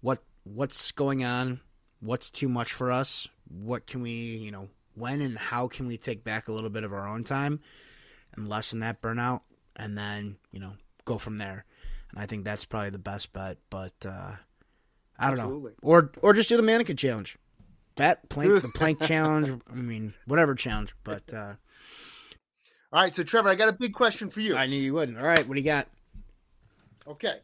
what 0.00 0.18
what's 0.42 0.90
going 0.90 1.24
on, 1.24 1.60
what's 2.00 2.30
too 2.30 2.48
much 2.48 2.72
for 2.72 2.90
us, 2.90 3.28
what 3.48 3.86
can 3.86 4.02
we, 4.02 4.10
you 4.10 4.50
know, 4.50 4.68
when 4.94 5.20
and 5.20 5.38
how 5.38 5.68
can 5.68 5.86
we 5.86 5.96
take 5.96 6.24
back 6.24 6.48
a 6.48 6.52
little 6.52 6.70
bit 6.70 6.82
of 6.82 6.92
our 6.92 7.06
own 7.06 7.22
time 7.22 7.60
and 8.34 8.48
lessen 8.48 8.80
that 8.80 9.00
burnout 9.00 9.42
and 9.76 9.96
then, 9.96 10.36
you 10.50 10.58
know, 10.58 10.72
go 11.04 11.18
from 11.18 11.38
there. 11.38 11.64
And 12.10 12.18
I 12.18 12.26
think 12.26 12.44
that's 12.44 12.64
probably 12.64 12.90
the 12.90 12.98
best 12.98 13.32
bet, 13.32 13.58
but 13.70 13.94
uh 14.04 14.32
I 15.18 15.30
don't 15.30 15.38
Absolutely. 15.38 15.70
know. 15.70 15.76
Or 15.82 16.10
or 16.20 16.32
just 16.32 16.48
do 16.48 16.56
the 16.56 16.64
mannequin 16.64 16.96
challenge. 16.96 17.38
That 17.96 18.28
plank 18.28 18.62
the 18.62 18.68
plank 18.74 19.02
challenge, 19.02 19.60
I 19.70 19.74
mean, 19.74 20.14
whatever 20.26 20.54
challenge, 20.54 20.94
but 21.04 21.32
uh 21.32 21.54
All 22.92 23.02
right, 23.02 23.14
so 23.14 23.22
Trevor, 23.22 23.48
I 23.48 23.54
got 23.54 23.68
a 23.68 23.72
big 23.72 23.94
question 23.94 24.30
for 24.30 24.40
you. 24.40 24.56
I 24.56 24.66
knew 24.66 24.80
you 24.80 24.94
wouldn't. 24.94 25.18
All 25.18 25.24
right, 25.24 25.46
what 25.46 25.54
do 25.54 25.60
you 25.60 25.64
got? 25.64 25.88
Okay. 27.06 27.38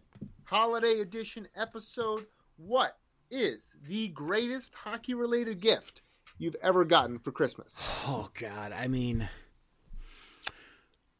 Holiday 0.44 1.00
edition 1.00 1.48
episode. 1.56 2.26
What 2.56 2.96
is 3.30 3.62
the 3.86 4.08
greatest 4.08 4.72
hockey 4.74 5.14
related 5.14 5.60
gift 5.60 6.00
you've 6.38 6.56
ever 6.62 6.84
gotten 6.84 7.18
for 7.18 7.32
Christmas? 7.32 7.68
Oh 8.06 8.30
God, 8.40 8.72
I 8.72 8.88
mean, 8.88 9.28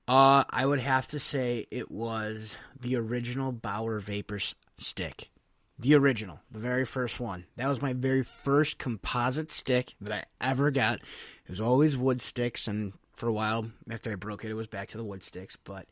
uh, 0.07 0.45
I 0.49 0.65
would 0.65 0.81
have 0.81 1.07
to 1.09 1.21
say 1.21 1.67
it 1.71 1.91
was 1.91 2.57
the 2.81 2.97
original 2.97 3.53
Bauer 3.53 3.99
Vapor 3.99 4.39
stick, 4.79 5.31
the 5.79 5.95
original, 5.95 6.41
the 6.51 6.59
very 6.59 6.85
first 6.85 7.21
one. 7.21 7.45
That 7.57 7.69
was 7.69 7.81
my 7.81 7.93
very 7.93 8.25
first 8.25 8.79
composite 8.79 9.53
stick 9.53 9.95
that 10.01 10.13
I 10.13 10.25
ever 10.51 10.71
got. 10.71 10.97
It 10.97 11.51
was 11.51 11.61
always 11.61 11.97
wood 11.97 12.21
sticks, 12.21 12.67
and 12.67 12.93
for 13.15 13.29
a 13.29 13.33
while 13.33 13.71
after 13.89 14.11
I 14.11 14.17
broke 14.17 14.45
it, 14.45 14.51
it 14.51 14.55
was 14.55 14.67
back 14.67 14.89
to 14.89 14.97
the 14.97 15.05
wood 15.05 15.23
sticks. 15.23 15.57
But 15.57 15.87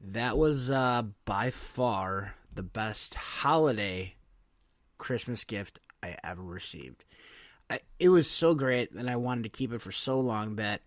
that 0.00 0.38
was 0.38 0.70
uh, 0.70 1.02
by 1.24 1.50
far 1.50 2.34
the 2.52 2.62
best 2.62 3.14
holiday 3.14 4.14
Christmas 4.96 5.44
gift 5.44 5.80
I 6.02 6.16
ever 6.24 6.42
received. 6.42 7.04
I, 7.70 7.80
it 7.98 8.08
was 8.08 8.30
so 8.30 8.54
great, 8.54 8.92
and 8.92 9.10
I 9.10 9.16
wanted 9.16 9.42
to 9.42 9.50
keep 9.50 9.72
it 9.72 9.82
for 9.82 9.92
so 9.92 10.18
long 10.20 10.56
that 10.56 10.80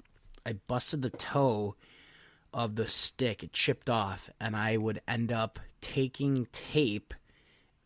I 0.45 0.54
busted 0.54 1.04
the 1.04 1.12
toe 1.12 1.75
of 2.54 2.75
the 2.75 2.88
stick. 2.88 3.43
It 3.43 3.54
chipped 3.54 3.89
off, 3.89 4.32
and 4.39 4.56
I 4.56 4.77
would 4.77 5.01
end 5.08 5.32
up 5.32 5.60
taking 5.80 6.47
tape 6.51 7.13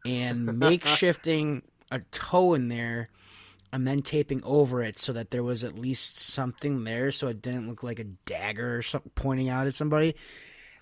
and 0.05 0.47
makeshifting 0.49 1.63
a 1.91 1.99
toe 2.11 2.53
in 2.53 2.67
there 2.67 3.09
and 3.73 3.87
then 3.87 4.01
taping 4.01 4.41
over 4.43 4.81
it 4.81 4.97
so 4.97 5.11
that 5.13 5.31
there 5.31 5.43
was 5.43 5.63
at 5.63 5.77
least 5.77 6.19
something 6.19 6.83
there 6.83 7.11
so 7.11 7.27
it 7.27 7.41
didn't 7.41 7.67
look 7.67 7.83
like 7.83 7.99
a 7.99 8.05
dagger 8.05 8.77
or 8.77 8.81
something 8.81 9.11
pointing 9.15 9.49
out 9.49 9.67
at 9.67 9.75
somebody. 9.75 10.15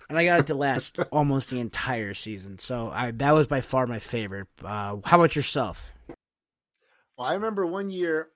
And 0.08 0.18
I 0.18 0.24
got 0.24 0.40
it 0.40 0.46
to 0.48 0.54
last 0.54 0.98
almost 1.12 1.50
the 1.50 1.60
entire 1.60 2.14
season. 2.14 2.58
So 2.58 2.90
I 2.92 3.10
that 3.12 3.32
was 3.32 3.46
by 3.46 3.62
far 3.62 3.86
my 3.86 3.98
favorite. 3.98 4.48
Uh, 4.62 4.98
how 5.04 5.18
about 5.18 5.34
yourself? 5.34 5.90
Well, 7.16 7.26
I 7.26 7.34
remember 7.34 7.66
one 7.66 7.90
year 7.90 8.28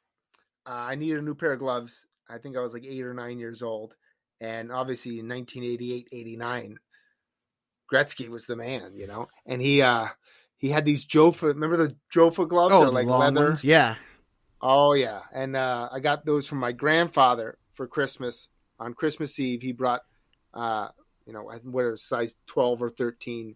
uh, 0.66 0.72
I 0.72 0.94
needed 0.96 1.18
a 1.18 1.22
new 1.22 1.34
pair 1.34 1.52
of 1.52 1.60
gloves. 1.60 2.06
I 2.28 2.38
think 2.38 2.56
I 2.56 2.60
was 2.60 2.72
like 2.72 2.84
eight 2.84 3.02
or 3.02 3.14
nine 3.14 3.38
years 3.38 3.62
old. 3.62 3.94
And 4.40 4.70
obviously 4.70 5.18
in 5.18 5.28
1988, 5.28 6.08
89, 6.12 6.78
Gretzky 7.92 8.28
was 8.28 8.46
the 8.46 8.56
man, 8.56 8.92
you 8.94 9.06
know? 9.06 9.28
And 9.46 9.62
he, 9.62 9.82
uh, 9.82 10.08
he 10.58 10.68
had 10.68 10.84
these 10.84 11.04
Jofa, 11.06 11.42
remember 11.44 11.76
the 11.76 11.96
Jofa 12.12 12.48
gloves? 12.48 12.72
Oh, 12.74 12.80
They're 12.82 12.90
like 12.90 13.06
leather. 13.06 13.46
ones? 13.46 13.64
Yeah. 13.64 13.94
Oh 14.60 14.92
yeah, 14.92 15.20
and 15.32 15.54
uh, 15.54 15.88
I 15.92 16.00
got 16.00 16.26
those 16.26 16.46
from 16.48 16.58
my 16.58 16.72
grandfather 16.72 17.58
for 17.74 17.86
Christmas. 17.86 18.48
On 18.80 18.92
Christmas 18.94 19.38
Eve, 19.40 19.60
he 19.62 19.72
brought, 19.72 20.02
uh, 20.54 20.88
you 21.26 21.32
know, 21.32 21.48
I 21.48 21.54
think 21.58 21.74
what 21.74 21.84
was 21.84 22.02
size 22.02 22.34
twelve 22.46 22.82
or 22.82 22.90
thirteen, 22.90 23.54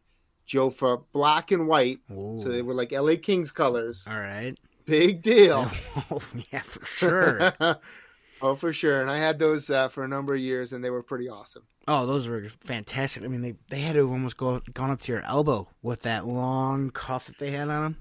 Jofa 0.48 1.02
black 1.12 1.50
and 1.50 1.66
white. 1.66 1.98
So 2.08 2.44
they 2.48 2.62
were 2.62 2.74
like 2.74 2.92
LA 2.92 3.14
Kings 3.20 3.50
colors. 3.52 4.04
All 4.08 4.18
right. 4.18 4.54
Big 4.84 5.22
deal. 5.22 5.70
Oh, 6.10 6.20
yeah, 6.52 6.60
for 6.62 6.84
sure. 6.84 7.52
oh, 8.42 8.54
for 8.56 8.72
sure. 8.72 9.00
And 9.00 9.10
I 9.10 9.18
had 9.18 9.38
those 9.38 9.70
uh, 9.70 9.88
for 9.88 10.04
a 10.04 10.08
number 10.08 10.34
of 10.34 10.40
years, 10.40 10.72
and 10.72 10.84
they 10.84 10.90
were 10.90 11.02
pretty 11.02 11.28
awesome. 11.28 11.62
Oh, 11.88 12.06
those 12.06 12.28
were 12.28 12.48
fantastic. 12.60 13.24
I 13.24 13.28
mean, 13.28 13.42
they 13.42 13.54
they 13.68 13.80
had 13.80 13.94
to 13.94 14.00
have 14.00 14.10
almost 14.10 14.36
go 14.36 14.60
gone 14.72 14.90
up 14.90 15.00
to 15.02 15.12
your 15.12 15.22
elbow 15.22 15.68
with 15.82 16.02
that 16.02 16.26
long 16.26 16.90
cuff 16.90 17.26
that 17.26 17.38
they 17.38 17.50
had 17.50 17.68
on 17.68 17.96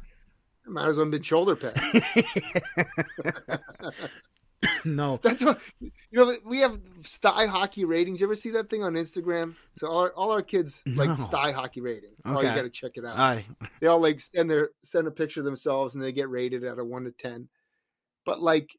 It 0.66 0.72
might 0.72 0.88
as 0.88 0.98
well 0.98 1.06
have 1.06 1.12
been 1.12 1.24
shoulder 1.24 1.56
pads. 1.56 1.82
no. 4.86 5.20
That's 5.24 5.44
what 5.44 5.60
you 5.80 5.92
know. 6.12 6.34
We 6.46 6.60
have 6.60 6.80
Style 7.04 7.48
Hockey 7.48 7.86
ratings. 7.86 8.22
You 8.22 8.28
ever 8.28 8.36
see 8.36 8.52
that 8.52 8.70
thing 8.70 8.84
on 8.84 8.94
Instagram? 8.94 9.56
So 9.78 9.88
all 9.88 10.00
our, 10.00 10.10
all 10.12 10.32
our 10.32 10.44
kids 10.44 10.82
like 10.86 11.10
No. 11.10 11.16
Style 11.16 11.54
Hockey 11.54 11.82
rating. 11.82 12.12
Oh, 12.26 12.38
you 12.38 12.44
got 12.44 12.62
to 12.62 12.70
check 12.70 12.92
it 12.96 13.06
out. 13.06 13.42
They 13.80 13.88
all 13.88 14.00
like 14.00 14.20
send 14.20 14.50
their 14.50 14.70
send 14.84 15.08
a 15.08 15.12
picture 15.12 15.40
of 15.40 15.46
themselves 15.46 15.96
and 15.96 16.04
they 16.04 16.12
get 16.12 16.30
rated 16.30 16.64
at 16.64 16.78
a 16.78 16.86
one 16.86 17.06
to 17.06 17.12
ten. 17.12 17.48
But 18.26 18.42
like 18.42 18.70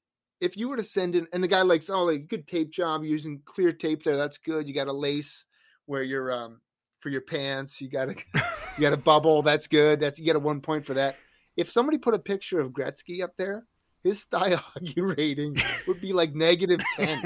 if 0.43 0.57
you 0.57 0.69
were 0.69 0.77
to 0.77 0.85
send 0.85 1.15
in 1.15 1.29
and 1.33 1.43
the 1.43 1.49
guy 1.49 1.63
likes 1.63 1.89
oh 1.89 2.03
like 2.03 2.27
good 2.27 2.49
tape 2.49 2.71
job 2.71 3.05
using 3.05 3.41
clear 3.45 3.73
tape 3.73 4.03
there, 4.03 4.17
that's 4.17 4.39
good. 4.39 4.67
You 4.67 4.75
got 4.75 4.89
a 4.89 4.93
lace 4.93 5.45
where 5.87 6.03
you're 6.03 6.33
um 6.33 6.61
for 7.01 7.09
your 7.11 7.21
pants, 7.21 7.81
you 7.81 7.89
got 7.89 8.09
a 8.09 8.15
you 8.77 8.81
got 8.81 8.93
a 8.93 8.99
bubble, 8.99 9.43
that's 9.43 9.69
good. 9.69 10.01
That's 10.01 10.19
you 10.19 10.25
get 10.25 10.37
a 10.37 10.41
one 10.41 10.61
point 10.61 10.85
for 10.85 10.95
that. 10.95 11.17
If 11.57 11.71
somebody 11.71 11.97
put 11.99 12.15
a 12.15 12.19
picture 12.19 12.59
of 12.59 12.73
Gretzky 12.73 13.23
up 13.23 13.35
there, 13.39 13.65
his 14.03 14.21
style 14.27 14.57
hockey 14.57 15.01
rating 15.01 15.57
would 15.87 16.01
be 16.01 16.13
like 16.13 16.35
negative 16.35 16.81
ten. 16.97 17.23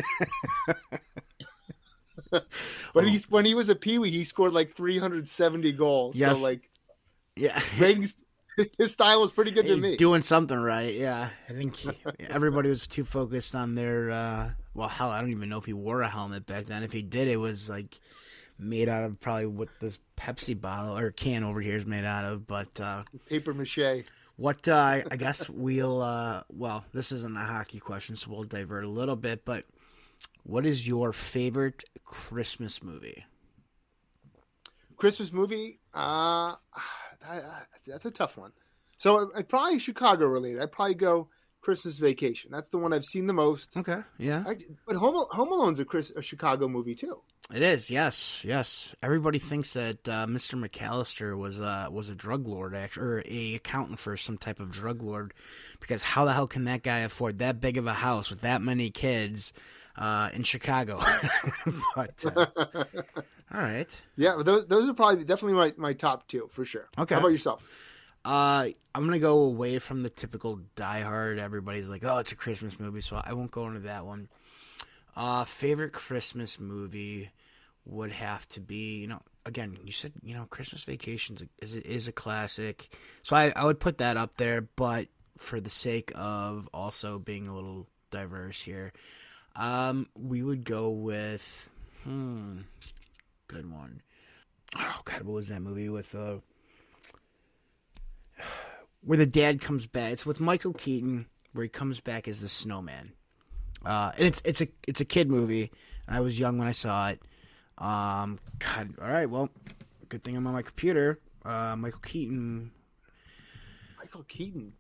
but 2.31 2.47
Oh. 2.95 3.01
he's 3.01 3.31
when 3.31 3.47
he 3.47 3.55
was 3.55 3.71
a 3.71 3.75
peewee, 3.75 4.11
he 4.11 4.25
scored 4.25 4.53
like 4.53 4.77
370 4.77 5.73
goals. 5.73 6.17
Yes. 6.17 6.37
So 6.37 6.43
like 6.43 6.69
yeah. 7.35 7.61
ratings 7.79 8.13
his 8.79 8.93
style 8.93 9.21
was 9.21 9.31
pretty 9.31 9.51
good 9.51 9.67
to 9.67 9.77
me. 9.77 9.97
Doing 9.97 10.23
something 10.23 10.59
right, 10.59 10.95
yeah. 10.95 11.31
I 11.49 11.53
think 11.53 11.77
he- 11.77 11.91
everybody 12.29 12.69
was 12.69 12.87
too 12.87 13.05
focused 13.05 13.55
on 13.55 13.75
their. 13.75 14.11
Uh, 14.11 14.51
well, 14.75 14.89
hell, 14.89 15.11
I 15.11 15.21
don't 15.21 15.31
even 15.31 15.49
know 15.49 15.59
if 15.59 15.65
he 15.65 15.73
wore 15.73 16.03
a 16.03 16.09
helmet 16.09 16.47
back 16.47 16.67
then. 16.67 16.83
If 16.83 16.93
he 16.93 17.03
did, 17.03 17.29
it 17.29 17.37
was 17.39 17.69
like 17.69 17.99
made 18.59 18.89
out 18.89 19.05
of 19.05 19.21
probably 19.21 19.47
what 19.47 19.69
this 19.81 19.99
Pepsi 20.17 20.59
bottle 20.59 20.97
or 20.97 21.11
can 21.11 21.45
over 21.45 21.61
here 21.61 21.77
is 21.77 21.87
made 21.87 22.05
out 22.05 22.25
of. 22.25 22.47
But 22.47 22.81
uh, 22.81 22.99
Paper 23.29 23.55
mache. 23.55 24.05
What 24.37 24.69
uh, 24.69 25.01
I 25.11 25.17
guess 25.17 25.49
we'll 25.49 26.03
uh, 26.03 26.43
well, 26.51 26.85
this 26.93 27.11
isn't 27.13 27.37
a 27.37 27.41
hockey 27.41 27.81
question, 27.81 28.17
so 28.17 28.31
we'll 28.31 28.45
divert 28.45 28.85
a 28.85 28.89
little 28.89 29.17
bit. 29.17 29.45
But 29.47 29.65
what 30.43 30.67
is 30.67 30.87
your 30.87 31.13
favorite 31.13 31.85
Christmas 32.05 32.83
movie? 32.83 33.25
Christmas 34.97 35.33
movie. 35.33 35.79
Uh, 35.95 36.55
that- 37.27 37.69
that's 37.87 38.07
a 38.07 38.11
tough 38.11 38.37
one. 38.37 38.53
So 38.99 39.31
I 39.37 39.43
probably 39.43 39.79
Chicago 39.79 40.27
related. 40.27 40.61
I'd 40.63 40.73
probably 40.73 40.95
go 40.95 41.29
Christmas 41.61 41.99
Vacation. 41.99 42.51
That's 42.51 42.69
the 42.71 42.79
one 42.79 42.93
I've 42.93 43.05
seen 43.05 43.27
the 43.27 43.33
most. 43.33 43.77
Okay, 43.77 44.01
yeah, 44.19 44.45
I, 44.47 44.57
but 44.87 44.97
Home, 44.97 45.27
Home 45.31 45.49
Alone's 45.53 45.81
a, 45.81 45.85
Chris, 45.85 46.11
a 46.17 46.23
Chicago 46.23 46.67
movie 46.69 46.95
too. 46.95 47.21
it 47.55 47.61
is. 47.63 47.91
Yes, 47.91 48.43
yes. 48.45 48.95
Everybody 49.03 49.39
thinks 49.39 49.75
that 49.75 50.09
uh, 50.09 50.27
Mr. 50.27 50.55
McCallister 50.59 51.37
was 51.37 51.61
uh, 51.61 51.89
was 51.91 52.09
a 52.09 52.15
drug 52.15 52.47
lord, 52.49 52.75
actually, 52.75 53.07
or 53.07 53.23
a 53.27 53.55
accountant 53.57 53.99
for 53.99 54.17
some 54.17 54.39
type 54.39 54.61
of 54.61 54.71
drug 54.71 55.03
lord, 55.03 55.35
because 55.81 56.03
how 56.03 56.25
the 56.25 56.33
hell 56.33 56.47
can 56.47 56.65
that 56.65 56.83
guy 56.83 57.01
afford 57.01 57.39
that 57.39 57.61
big 57.61 57.77
of 57.77 57.87
a 57.87 57.95
house 57.95 58.31
with 58.31 58.41
that 58.43 58.63
many 58.63 58.91
kids 58.91 59.53
uh, 59.97 60.31
in 60.33 60.43
Chicago? 60.45 61.01
but 61.97 62.25
uh, 62.25 62.85
all 63.53 63.61
right. 63.61 64.03
Yeah, 64.17 64.43
those 64.45 64.67
those 64.67 64.89
are 64.89 64.95
probably 64.95 65.25
definitely 65.25 65.55
my, 65.55 65.75
my 65.77 65.93
top 65.93 66.27
two 66.29 66.49
for 66.53 66.65
sure. 66.65 66.89
Okay. 66.99 67.15
How 67.15 67.21
about 67.21 67.33
yourself? 67.33 67.63
Uh, 68.25 68.69
I'm 68.95 69.05
gonna 69.05 69.19
go 69.19 69.43
away 69.43 69.79
from 69.79 70.03
the 70.03 70.11
typical 70.11 70.61
Die 70.75 71.01
Hard. 71.01 71.39
Everybody's 71.39 71.89
like, 71.89 72.05
"Oh, 72.05 72.19
it's 72.19 72.33
a 72.33 72.37
Christmas 72.37 72.81
movie," 72.81 73.01
so 73.01 73.21
I 73.25 73.35
won't 73.35 73.53
go 73.53 73.67
into 73.69 73.81
that 73.81 74.05
one. 74.05 74.29
Uh, 75.15 75.45
favorite 75.45 75.93
Christmas 75.93 76.59
movie 76.59 77.31
would 77.85 78.11
have 78.11 78.47
to 78.49 78.61
be, 78.61 78.99
you 78.99 79.07
know, 79.07 79.23
again, 79.47 79.79
you 79.85 79.93
said, 79.93 80.13
you 80.23 80.35
know, 80.35 80.45
Christmas 80.47 80.83
Vacations 80.85 81.43
is 81.63 81.77
is 81.77 82.09
a 82.09 82.13
classic, 82.13 82.89
so 83.23 83.37
I 83.37 83.53
I 83.55 83.65
would 83.65 83.79
put 83.79 83.99
that 83.99 84.17
up 84.17 84.37
there. 84.37 84.61
But 84.61 85.07
for 85.39 85.61
the 85.61 85.71
sake 85.71 86.11
of 86.17 86.69
also 86.75 87.19
being 87.19 87.47
a 87.47 87.55
little 87.55 87.87
diverse 88.11 88.61
here, 88.63 88.93
um, 89.55 90.09
we 90.19 90.43
would 90.43 90.65
go 90.65 90.91
with, 90.91 91.71
hmm, 92.03 92.59
good 93.49 93.71
one. 93.71 94.03
Oh 94.77 95.01
God, 95.05 95.23
what 95.23 95.35
was 95.35 95.49
that 95.49 95.63
movie 95.63 95.89
with 95.89 96.15
uh? 96.15 96.39
where 99.03 99.19
the 99.19 99.27
dad 99.27 99.61
comes 99.61 99.87
back. 99.87 100.13
It's 100.13 100.27
with 100.27 100.41
Michael 100.41 100.73
Keaton, 100.73 101.27
where 101.53 101.63
he 101.63 101.69
comes 101.69 102.01
back 102.01 102.27
as 102.27 102.41
the 102.41 102.49
snowman. 102.49 103.13
Uh, 103.85 104.11
and 104.19 104.27
it's 104.27 104.43
it's 104.45 104.61
a 104.61 104.69
it's 104.87 105.01
a 105.01 105.05
kid 105.05 105.31
movie. 105.31 105.71
I 106.09 106.21
was 106.21 106.39
young 106.39 106.59
when 106.59 106.67
I 106.67 106.73
saw 106.73 107.11
it. 107.11 107.23
Um, 107.79 108.39
God, 108.59 108.95
all 109.01 109.09
right, 109.09 109.29
well, 109.31 109.51
good 110.09 110.25
thing 110.25 110.37
I'm 110.37 110.47
on 110.47 110.55
my 110.55 110.63
computer. 110.63 111.21
Uh, 111.45 111.77
Michael 111.77 112.01
Keaton, 112.01 112.73
Michael 113.99 114.25
Keaton. 114.25 114.73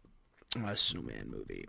uh, 0.64 0.74
snowman 0.74 1.30
movie. 1.30 1.66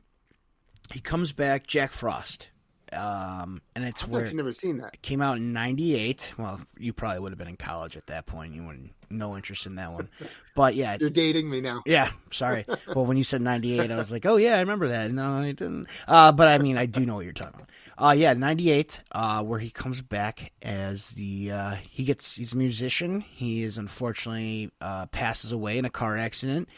he 0.92 1.00
comes 1.00 1.34
back, 1.34 1.68
Jack 1.68 1.92
Frost, 1.92 2.50
um, 2.94 3.62
and 3.76 3.86
it's 3.86 4.04
I've 4.04 4.10
where 4.10 4.22
actually 4.24 4.38
never 4.38 4.54
seen 4.54 4.78
that. 4.78 4.94
it 4.96 5.02
came 5.02 5.22
out 5.22 5.38
in 5.38 5.54
'98. 5.54 6.34
Well, 6.38 6.62
you 6.78 6.94
probably 6.94 7.20
would 7.20 7.32
have 7.32 7.40
been 7.40 7.48
in 7.48 7.58
college 7.58 7.98
at 7.98 8.08
that 8.08 8.26
point. 8.26 8.54
You 8.54 8.64
wouldn't 8.64 8.92
no 9.10 9.36
interest 9.38 9.66
in 9.66 9.76
that 9.76 9.92
one, 9.94 10.10
but 10.56 10.76
yeah, 10.76 10.98
You're 11.00 11.10
dating 11.10 11.50
me 11.50 11.62
now. 11.62 11.82
yeah. 11.86 12.12
Sorry. 12.32 12.66
Well, 12.94 13.06
when 13.06 13.18
you 13.18 13.24
said 13.24 13.42
'98, 13.42 13.92
I 13.92 13.96
was 13.98 14.12
like, 14.12 14.26
oh 14.26 14.38
yeah, 14.38 14.56
I 14.56 14.60
remember 14.62 14.88
that. 14.90 15.12
No, 15.12 15.32
I 15.34 15.52
didn't. 15.52 15.88
Uh, 16.08 16.32
but 16.32 16.48
I 16.48 16.58
mean, 16.58 16.78
I 16.78 16.86
do 16.86 17.06
know 17.06 17.16
what 17.16 17.24
you're 17.26 17.34
talking 17.34 17.56
about. 17.56 17.70
Uh, 18.00 18.12
yeah, 18.14 18.34
'98, 18.34 19.02
uh, 19.12 19.44
where 19.44 19.60
he 19.60 19.70
comes 19.70 20.02
back 20.02 20.52
as 20.62 21.10
the 21.10 21.52
uh, 21.52 21.72
he 21.76 22.04
gets 22.04 22.36
he's 22.36 22.54
a 22.54 22.58
musician. 22.58 23.22
He 23.22 23.64
is 23.64 23.78
unfortunately 23.78 24.72
uh, 24.82 25.08
passes 25.08 25.52
away 25.52 25.78
in 25.78 25.86
a 25.86 25.90
car 25.90 26.18
accident, 26.18 26.70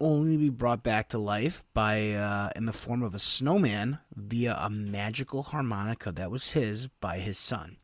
only 0.00 0.32
to 0.32 0.38
be 0.38 0.48
brought 0.48 0.82
back 0.82 1.08
to 1.10 1.18
life 1.18 1.64
by 1.74 2.12
uh, 2.12 2.50
in 2.56 2.64
the 2.64 2.72
form 2.72 3.02
of 3.02 3.14
a 3.14 3.18
snowman 3.18 3.98
via 4.14 4.56
a 4.58 4.70
magical 4.70 5.42
harmonica 5.44 6.10
that 6.12 6.30
was 6.30 6.52
his 6.52 6.88
by 6.88 7.18
his 7.18 7.38
son. 7.38 7.76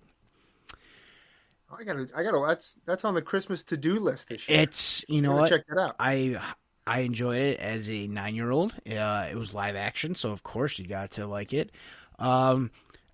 I 1.71 1.85
gotta, 1.85 2.09
I 2.17 2.23
gotta. 2.23 2.43
That's 2.47 2.75
that's 2.87 3.05
on 3.05 3.15
the 3.15 3.23
Christmas 3.23 3.63
to 3.65 3.77
do 3.77 3.99
list 3.99 4.29
this 4.29 4.49
year. 4.49 4.61
It's 4.61 5.05
you 5.09 5.21
know 5.21 5.35
what 5.35 5.51
check 5.51 5.67
that 5.69 5.79
out. 5.79 5.97
I 5.99 6.41
I 6.87 7.01
enjoyed 7.01 7.41
it 7.41 7.61
as 7.61 7.91
a 7.91 8.07
nine 8.07 8.35
year 8.35 8.51
old. 8.51 8.75
Uh, 8.89 9.27
it 9.31 9.37
was 9.37 9.55
live 9.55 9.77
action, 9.77 10.15
so 10.15 10.31
of 10.31 10.43
course 10.43 10.79
you 10.79 10.87
got 10.87 11.13
to 11.13 11.27
like 11.27 11.53
it. 11.53 11.73
Um, 12.19 12.71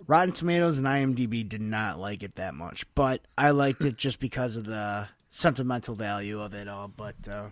Rotten 0.07 0.33
Tomatoes 0.33 0.79
and 0.79 0.87
IMDb 0.87 1.49
did 1.49 1.61
not 1.61 1.99
like 1.99 2.23
it 2.23 2.37
that 2.37 2.55
much, 2.55 2.85
but 2.95 3.23
I 3.39 3.51
liked 3.51 3.83
it 3.85 3.97
just 3.97 4.21
because 4.21 4.57
of 4.57 4.67
the 4.67 5.09
sentimental 5.31 5.95
value 5.95 6.41
of 6.41 6.55
it 6.55 6.69
all. 6.69 6.89
But 6.89 7.17
uh, 7.29 7.47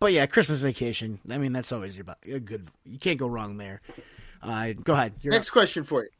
but 0.00 0.12
yeah, 0.12 0.26
Christmas 0.26 0.60
Vacation. 0.60 1.20
I 1.30 1.38
mean, 1.38 1.52
that's 1.52 1.72
always 1.72 1.96
your 1.96 2.06
a 2.30 2.40
good. 2.40 2.66
You 2.84 2.98
can't 2.98 3.18
go 3.18 3.26
wrong 3.26 3.56
there. 3.56 3.80
Uh, 4.42 4.72
go 4.72 4.92
ahead. 4.92 5.14
Next 5.24 5.50
question 5.50 5.84
for 5.84 6.04
you. 6.04 6.10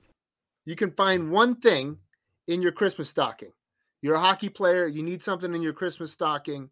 You 0.64 0.76
can 0.76 0.90
find 0.92 1.30
one 1.30 1.56
thing 1.56 1.98
in 2.46 2.62
your 2.62 2.72
Christmas 2.72 3.10
stocking. 3.10 3.52
You're 4.00 4.14
a 4.14 4.20
hockey 4.20 4.48
player. 4.48 4.86
You 4.86 5.02
need 5.02 5.22
something 5.22 5.54
in 5.54 5.62
your 5.62 5.72
Christmas 5.72 6.12
stocking. 6.12 6.70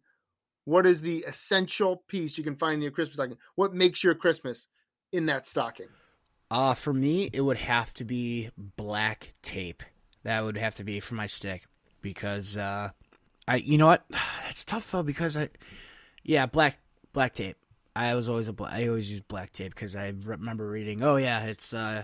What 0.65 0.85
is 0.85 1.01
the 1.01 1.25
essential 1.27 2.03
piece 2.07 2.37
you 2.37 2.43
can 2.43 2.55
find 2.55 2.75
in 2.75 2.81
your 2.81 2.91
Christmas 2.91 3.15
stocking? 3.15 3.37
What 3.55 3.73
makes 3.73 4.03
your 4.03 4.15
Christmas 4.15 4.67
in 5.11 5.25
that 5.27 5.45
stocking? 5.45 5.87
Uh, 6.49 6.73
for 6.73 6.93
me, 6.93 7.29
it 7.33 7.41
would 7.41 7.57
have 7.57 7.93
to 7.95 8.05
be 8.05 8.49
black 8.57 9.33
tape. 9.41 9.83
That 10.23 10.43
would 10.43 10.57
have 10.57 10.75
to 10.75 10.83
be 10.83 10.99
for 10.99 11.15
my 11.15 11.25
stick 11.25 11.65
because 12.01 12.55
uh, 12.55 12.91
I, 13.47 13.55
you 13.57 13.77
know 13.77 13.87
what, 13.87 14.05
it's 14.49 14.63
tough 14.63 14.91
though 14.91 15.03
because 15.03 15.35
I, 15.35 15.49
yeah, 16.23 16.45
black 16.45 16.79
black 17.13 17.33
tape. 17.33 17.57
I 17.95 18.15
was 18.15 18.27
always 18.27 18.47
a 18.47 18.53
black. 18.53 18.73
I 18.73 18.87
always 18.87 19.09
use 19.09 19.21
black 19.21 19.53
tape 19.53 19.73
because 19.73 19.95
I 19.95 20.13
remember 20.23 20.67
reading. 20.67 21.03
Oh 21.03 21.15
yeah, 21.15 21.45
it's 21.45 21.73
uh, 21.73 22.03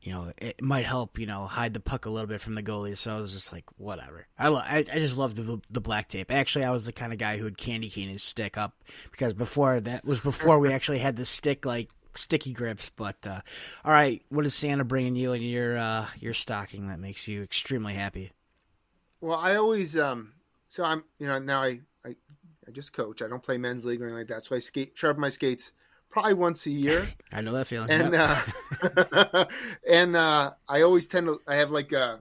you 0.00 0.12
know, 0.12 0.32
it 0.38 0.62
might 0.62 0.86
help 0.86 1.18
you 1.18 1.26
know 1.26 1.44
hide 1.46 1.74
the 1.74 1.80
puck 1.80 2.06
a 2.06 2.10
little 2.10 2.28
bit 2.28 2.40
from 2.40 2.54
the 2.54 2.62
goalie. 2.62 2.96
So 2.96 3.16
I 3.16 3.20
was 3.20 3.32
just 3.32 3.52
like, 3.52 3.64
whatever. 3.76 4.26
I 4.38 4.48
lo- 4.48 4.62
I, 4.64 4.78
I 4.78 4.98
just 4.98 5.18
love 5.18 5.34
the 5.34 5.60
the 5.70 5.80
black 5.80 6.08
tape. 6.08 6.30
Actually, 6.30 6.66
I 6.66 6.70
was 6.70 6.86
the 6.86 6.92
kind 6.92 7.12
of 7.12 7.18
guy 7.18 7.36
who 7.36 7.44
would 7.44 7.58
candy 7.58 7.90
cane 7.90 8.08
his 8.08 8.22
stick 8.22 8.56
up 8.56 8.74
because 9.10 9.32
before 9.32 9.80
that 9.80 10.04
was 10.04 10.20
before 10.20 10.58
we 10.60 10.72
actually 10.72 10.98
had 10.98 11.16
the 11.16 11.24
stick 11.24 11.66
like 11.66 11.90
sticky 12.14 12.52
grips. 12.52 12.90
But 12.94 13.26
uh, 13.26 13.40
all 13.84 13.92
right, 13.92 14.22
what 14.28 14.46
is 14.46 14.54
Santa 14.54 14.84
bringing 14.84 15.16
you 15.16 15.32
in 15.32 15.42
your 15.42 15.76
uh, 15.76 16.06
your 16.20 16.34
stocking 16.34 16.88
that 16.88 17.00
makes 17.00 17.26
you 17.26 17.42
extremely 17.42 17.94
happy? 17.94 18.30
Well, 19.20 19.38
I 19.38 19.56
always 19.56 19.96
um 19.96 20.34
so 20.68 20.84
I'm 20.84 21.02
you 21.18 21.26
know 21.26 21.38
now 21.38 21.62
I 21.62 21.80
I, 22.66 22.70
just 22.70 22.92
coach. 22.92 23.22
I 23.22 23.28
don't 23.28 23.42
play 23.42 23.58
men's 23.58 23.84
league 23.84 24.00
or 24.00 24.04
anything 24.06 24.18
like 24.18 24.28
that. 24.28 24.44
So 24.44 24.56
I 24.56 24.58
skate 24.58 24.92
sharpen 24.94 25.20
my 25.20 25.28
skates 25.30 25.72
probably 26.10 26.34
once 26.34 26.66
a 26.66 26.70
year. 26.70 27.08
I 27.32 27.40
know 27.40 27.52
that 27.52 27.66
feeling. 27.66 27.90
and 27.90 28.12
Yep. 28.12 28.48
uh, 29.34 29.44
and 29.88 30.16
uh, 30.16 30.52
I 30.68 30.82
always 30.82 31.06
tend 31.06 31.26
to. 31.26 31.40
I 31.46 31.56
have 31.56 31.70
like 31.70 31.92
uh, 31.92 32.16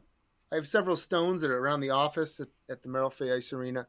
I 0.52 0.56
have 0.56 0.68
several 0.68 0.96
stones 0.98 1.41
that 1.41 1.52
are 1.52 1.60
around 1.60 1.82
the 1.82 1.91
office 1.91 2.39
at, 2.39 2.48
at 2.70 2.84
the 2.84 2.89
Merrill 2.89 3.10
Fay 3.10 3.32
Ice 3.32 3.54
Arena. 3.54 3.88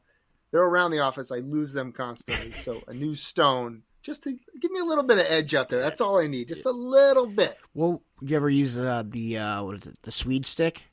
They're 0.51 0.63
around 0.63 0.91
the 0.91 0.99
office. 0.99 1.31
I 1.31 1.39
lose 1.39 1.73
them 1.73 1.91
constantly. 1.91 2.51
So 2.53 2.81
a 2.87 2.93
new 2.93 3.15
stone 3.15 3.81
just 4.01 4.23
to 4.23 4.37
give 4.61 4.71
me 4.71 4.79
a 4.79 4.85
little 4.85 5.03
bit 5.03 5.17
of 5.17 5.25
edge 5.27 5.53
out 5.55 5.67
there. 5.67 5.81
That's 5.81 5.99
all 5.99 6.19
I 6.19 6.27
need. 6.27 6.47
Just 6.47 6.65
a 6.65 6.71
little 6.71 7.25
bit. 7.25 7.57
well, 7.73 8.01
you 8.21 8.35
ever 8.35 8.49
use 8.49 8.77
uh, 8.77 9.03
the 9.05 9.37
uh, 9.39 9.63
what 9.63 9.75
is 9.77 9.87
it, 9.87 10.01
the 10.03 10.11
Swede 10.11 10.45
stick? 10.45 10.83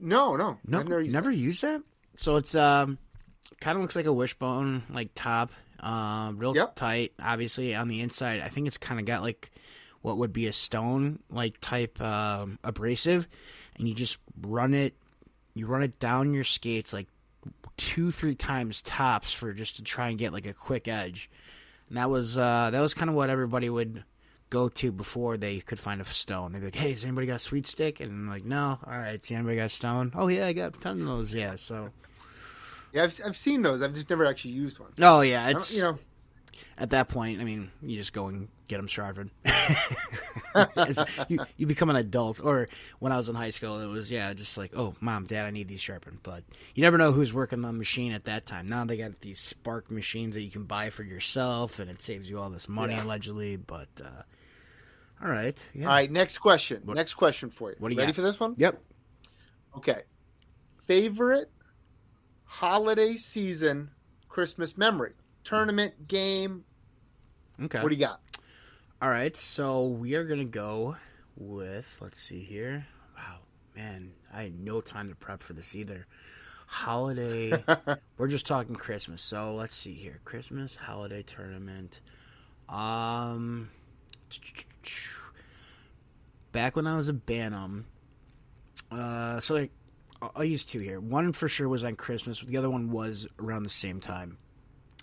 No, 0.00 0.36
no, 0.36 0.58
No, 0.66 0.78
I've 0.80 0.88
never 0.88 1.02
never, 1.04 1.30
used 1.30 1.44
used 1.44 1.62
that. 1.62 1.82
So 2.16 2.36
it's 2.36 2.54
um, 2.54 2.98
kind 3.60 3.76
of 3.76 3.82
looks 3.82 3.96
like 3.96 4.06
a 4.06 4.12
wishbone 4.12 4.82
like 4.90 5.10
top, 5.14 5.50
um, 5.80 6.38
real 6.38 6.54
Yep. 6.54 6.74
tight. 6.74 7.12
Obviously 7.22 7.74
on 7.74 7.88
the 7.88 8.00
inside, 8.00 8.40
I 8.40 8.48
think 8.48 8.66
it's 8.66 8.78
kind 8.78 9.00
of 9.00 9.06
got 9.06 9.22
like 9.22 9.50
what 10.02 10.16
would 10.18 10.32
be 10.32 10.46
a 10.46 10.52
stone 10.52 11.18
like 11.30 11.58
type 11.60 12.00
um, 12.00 12.58
abrasive, 12.64 13.26
and 13.78 13.88
you 13.88 13.94
just 13.94 14.18
run 14.42 14.74
it. 14.74 14.94
You 15.54 15.66
run 15.66 15.82
it 15.82 15.98
down 15.98 16.34
your 16.34 16.44
skates 16.44 16.92
like 16.92 17.08
two, 17.76 18.10
three 18.12 18.34
times 18.34 18.82
tops 18.82 19.32
for 19.32 19.52
just 19.52 19.76
to 19.76 19.82
try 19.82 20.08
and 20.08 20.18
get 20.18 20.32
like 20.32 20.46
a 20.46 20.52
quick 20.52 20.86
edge. 20.88 21.30
And 21.88 21.96
that 21.96 22.10
was 22.10 22.36
uh, 22.38 22.70
that 22.70 22.80
was 22.80 22.94
kind 22.94 23.08
of 23.08 23.16
what 23.16 23.30
everybody 23.30 23.68
would 23.70 24.04
go 24.50 24.68
to 24.68 24.92
before 24.92 25.36
they 25.36 25.60
could 25.60 25.78
find 25.78 26.00
a 26.00 26.04
stone. 26.04 26.52
They'd 26.52 26.60
be 26.60 26.66
like, 26.66 26.74
"Hey, 26.74 26.90
has 26.90 27.02
anybody 27.04 27.26
got 27.26 27.36
a 27.36 27.40
sweet 27.40 27.66
stick?" 27.66 28.00
And 28.00 28.10
I'm 28.10 28.28
like, 28.28 28.44
"No." 28.44 28.78
All 28.86 28.98
right, 28.98 29.22
see 29.24 29.34
anybody 29.34 29.56
got 29.56 29.64
a 29.64 29.68
stone? 29.68 30.12
Oh 30.14 30.28
yeah, 30.28 30.46
I 30.46 30.52
got 30.52 30.76
a 30.76 30.80
ton 30.80 31.00
of 31.00 31.06
those. 31.06 31.34
Yeah, 31.34 31.56
so 31.56 31.90
Yeah, 32.92 33.04
I've 33.04 33.20
I've 33.24 33.36
seen 33.36 33.62
those. 33.62 33.82
I've 33.82 33.94
just 33.94 34.08
never 34.10 34.24
actually 34.26 34.52
used 34.52 34.78
one. 34.78 34.90
oh 35.00 35.20
yeah, 35.20 35.48
it's 35.50 35.76
you 35.76 35.82
know, 35.82 35.98
at 36.76 36.90
that 36.90 37.08
point. 37.08 37.40
I 37.40 37.44
mean, 37.44 37.70
you 37.82 37.96
just 37.96 38.12
go 38.12 38.28
and 38.28 38.48
get 38.66 38.76
them 38.78 38.86
sharpened. 38.86 39.30
You 41.28 41.38
you 41.56 41.66
become 41.66 41.90
an 41.90 41.96
adult. 41.96 42.40
Or 42.42 42.68
when 42.98 43.12
I 43.12 43.16
was 43.16 43.28
in 43.28 43.34
high 43.36 43.50
school, 43.50 43.80
it 43.80 43.86
was 43.86 44.10
yeah, 44.10 44.32
just 44.34 44.56
like, 44.56 44.72
oh, 44.76 44.94
mom, 45.00 45.24
dad, 45.24 45.44
I 45.46 45.50
need 45.50 45.68
these 45.68 45.80
sharpened. 45.80 46.18
But 46.22 46.42
you 46.74 46.82
never 46.82 46.98
know 46.98 47.12
who's 47.12 47.32
working 47.32 47.60
the 47.60 47.72
machine 47.72 48.12
at 48.12 48.24
that 48.24 48.46
time. 48.46 48.66
Now 48.66 48.84
they 48.84 48.96
got 48.96 49.20
these 49.20 49.38
Sparx 49.54 49.90
machines 49.90 50.34
that 50.34 50.42
you 50.42 50.50
can 50.50 50.64
buy 50.64 50.90
for 50.90 51.02
yourself, 51.04 51.78
and 51.78 51.90
it 51.90 52.02
saves 52.02 52.28
you 52.28 52.40
all 52.40 52.50
this 52.50 52.68
money 52.68 52.94
Yeah. 52.94 53.04
allegedly. 53.04 53.56
But 53.56 53.88
uh, 54.02 54.22
all 55.22 55.28
right, 55.30 55.56
yeah, 55.74 55.84
all 55.84 55.90
right. 55.92 56.10
Next 56.10 56.38
question. 56.38 56.82
What- 56.84 56.96
next 56.96 57.14
question 57.14 57.50
for 57.50 57.70
you. 57.70 57.76
what 57.78 57.90
do 57.90 57.94
you 57.94 58.00
Ready 58.00 58.12
got? 58.12 58.16
for 58.16 58.22
this 58.22 58.40
one? 58.40 58.54
yep. 58.56 58.82
Okay. 59.76 60.02
Favorite 60.86 61.50
holiday 62.48 63.14
season 63.14 63.90
Christmas 64.28 64.76
memory? 64.76 65.12
Tournament, 65.44 66.08
game. 66.08 66.64
Okay. 67.62 67.80
What 67.80 67.90
do 67.90 67.94
you 67.94 68.00
got? 68.00 68.20
All 69.00 69.10
right, 69.10 69.36
so 69.36 69.86
we 69.86 70.16
are 70.16 70.24
gonna 70.24 70.44
go 70.44 70.96
with. 71.36 71.98
Let's 72.00 72.20
see 72.20 72.40
here. 72.40 72.86
Wow, 73.16 73.38
man, 73.76 74.12
I 74.32 74.44
had 74.44 74.58
no 74.58 74.80
time 74.80 75.08
to 75.08 75.14
prep 75.14 75.42
for 75.42 75.52
this 75.52 75.76
either. 75.76 76.06
Holiday. 76.66 77.64
we're 78.18 78.28
just 78.28 78.46
talking 78.46 78.74
Christmas, 78.74 79.22
so 79.22 79.54
let's 79.54 79.76
see 79.76 79.94
here. 79.94 80.20
Christmas 80.24 80.74
holiday 80.74 81.22
tournament. 81.22 82.00
Um, 82.68 83.70
back 86.52 86.74
when 86.74 86.86
I 86.86 86.96
was 86.96 87.08
a 87.08 87.12
Bantam. 87.12 87.86
Uh, 88.90 89.40
so 89.40 89.54
like, 89.54 89.70
I'll, 90.20 90.44
use 90.44 90.64
two 90.64 90.80
here. 90.80 91.00
One 91.00 91.32
for 91.32 91.48
sure 91.48 91.68
was 91.68 91.84
on 91.84 91.96
Christmas. 91.96 92.40
The 92.40 92.56
other 92.56 92.70
one 92.70 92.90
was 92.90 93.26
around 93.38 93.62
the 93.62 93.68
same 93.68 94.00
time. 94.00 94.38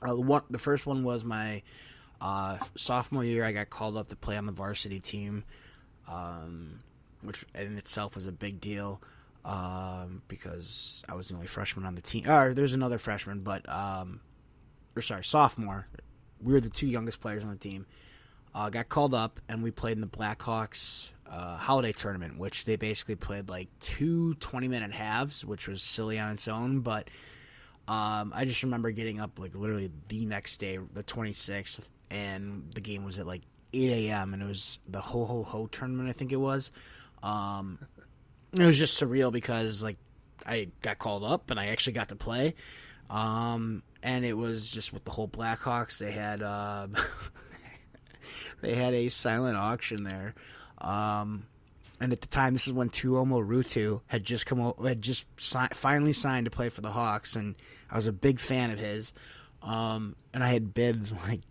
Uh, 0.01 0.13
the 0.15 0.21
one, 0.21 0.43
the 0.49 0.57
first 0.57 0.85
one 0.85 1.03
was 1.03 1.23
my 1.23 1.63
uh, 2.21 2.57
sophomore 2.75 3.23
year, 3.23 3.45
I 3.45 3.51
got 3.51 3.69
called 3.69 3.97
up 3.97 4.09
to 4.09 4.15
play 4.15 4.37
on 4.37 4.45
the 4.45 4.51
varsity 4.51 4.99
team, 4.99 5.43
um, 6.07 6.81
which 7.21 7.45
in 7.53 7.77
itself 7.77 8.15
was 8.15 8.27
a 8.27 8.31
big 8.31 8.59
deal 8.59 9.01
um, 9.43 10.21
because 10.27 11.03
I 11.07 11.15
was 11.15 11.29
the 11.29 11.35
only 11.35 11.47
freshman 11.47 11.85
on 11.85 11.95
the 11.95 12.01
team. 12.01 12.29
Or 12.29 12.53
there's 12.53 12.73
another 12.73 12.97
freshman, 12.97 13.41
but 13.41 13.67
um, 13.69 14.21
or 14.95 15.01
sorry, 15.01 15.23
sophomore. 15.23 15.87
We 16.41 16.53
were 16.53 16.61
the 16.61 16.69
two 16.69 16.87
youngest 16.87 17.21
players 17.21 17.43
on 17.43 17.49
the 17.49 17.55
team. 17.55 17.85
Uh, 18.53 18.69
got 18.69 18.89
called 18.89 19.13
up, 19.13 19.39
and 19.49 19.63
we 19.63 19.71
played 19.71 19.93
in 19.93 20.01
the 20.01 20.07
Blackhawks 20.07 21.11
uh, 21.29 21.57
holiday 21.57 21.91
tournament, 21.91 22.37
which 22.37 22.65
they 22.65 22.75
basically 22.75 23.15
played 23.15 23.49
like 23.49 23.67
two 23.79 24.35
20 24.35 24.67
minute 24.67 24.93
halves, 24.93 25.43
which 25.43 25.67
was 25.67 25.81
silly 25.81 26.19
on 26.19 26.31
its 26.31 26.47
own, 26.47 26.81
but. 26.81 27.09
Um, 27.87 28.33
I 28.35 28.45
just 28.45 28.63
remember 28.63 28.89
getting 28.89 29.19
up 29.19 29.37
like 29.37 29.53
literally 29.53 29.91
the 30.07 30.25
next 30.25 30.57
day, 30.57 30.79
the 30.95 31.03
26th, 31.03 31.87
and 32.09 32.71
the 32.73 32.81
game 32.81 33.05
was 33.05 33.19
at 33.19 33.27
like 33.27 33.43
8 33.73 33.91
a.m. 33.91 34.33
and 34.33 34.41
it 34.41 34.47
was 34.47 34.79
the 34.87 35.01
ho 35.01 35.25
ho 35.25 35.43
ho 35.43 35.67
tournament, 35.67 36.09
I 36.09 36.13
think 36.13 36.31
it 36.31 36.37
was. 36.37 36.71
Um, 37.21 37.77
it 38.53 38.65
was 38.65 38.79
just 38.79 38.99
surreal 38.99 39.31
because 39.31 39.83
like 39.83 39.97
I 40.45 40.69
got 40.81 40.99
called 40.99 41.23
up 41.23 41.51
and 41.51 41.59
I 41.59 41.67
actually 41.67 41.93
got 41.93 42.09
to 42.09 42.15
play. 42.15 42.55
Um, 43.09 43.83
and 44.01 44.25
it 44.25 44.33
was 44.33 44.71
just 44.71 44.93
with 44.93 45.03
the 45.03 45.11
whole 45.11 45.27
Blackhawks. 45.27 45.97
They 45.97 46.11
had 46.11 46.41
um, 46.41 46.95
they 48.61 48.75
had 48.75 48.93
a 48.93 49.09
silent 49.09 49.57
auction 49.57 50.03
there. 50.03 50.35
Um, 50.79 51.47
and 51.99 52.11
at 52.11 52.21
the 52.21 52.27
time, 52.27 52.53
this 52.53 52.67
is 52.67 52.73
when 52.73 52.89
Tuomo 52.89 53.45
Ruutu 53.45 54.01
had 54.07 54.23
just 54.23 54.45
come 54.45 54.73
had 54.83 55.01
just 55.01 55.25
si- 55.37 55.59
finally 55.73 56.13
signed 56.13 56.45
to 56.45 56.51
play 56.51 56.69
for 56.69 56.81
the 56.81 56.91
Hawks, 56.91 57.35
and 57.35 57.55
I 57.89 57.95
was 57.95 58.07
a 58.07 58.13
big 58.13 58.39
fan 58.39 58.71
of 58.71 58.79
his. 58.79 59.13
Um, 59.61 60.15
and 60.33 60.43
I 60.43 60.49
had 60.49 60.73
bid 60.73 61.09
like 61.27 61.41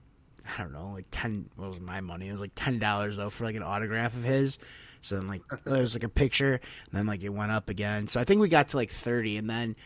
I 0.46 0.62
don't 0.62 0.72
know, 0.72 0.90
like 0.92 1.06
ten. 1.10 1.48
What 1.56 1.68
was 1.68 1.80
my 1.80 2.00
money? 2.00 2.28
It 2.28 2.32
was 2.32 2.40
like 2.40 2.52
ten 2.54 2.78
dollars 2.78 3.16
though 3.16 3.30
for 3.30 3.44
like 3.44 3.56
an 3.56 3.62
autograph 3.62 4.14
of 4.14 4.24
his. 4.24 4.58
So 5.00 5.16
then 5.16 5.28
like 5.28 5.42
there 5.64 5.80
was 5.80 5.94
like 5.94 6.04
a 6.04 6.08
picture, 6.08 6.54
and 6.54 6.92
then 6.92 7.06
like 7.06 7.22
it 7.22 7.30
went 7.30 7.52
up 7.52 7.68
again. 7.68 8.08
So 8.08 8.20
I 8.20 8.24
think 8.24 8.40
we 8.40 8.48
got 8.48 8.68
to 8.68 8.76
like 8.76 8.90
thirty, 8.90 9.36
and 9.36 9.48
then 9.48 9.76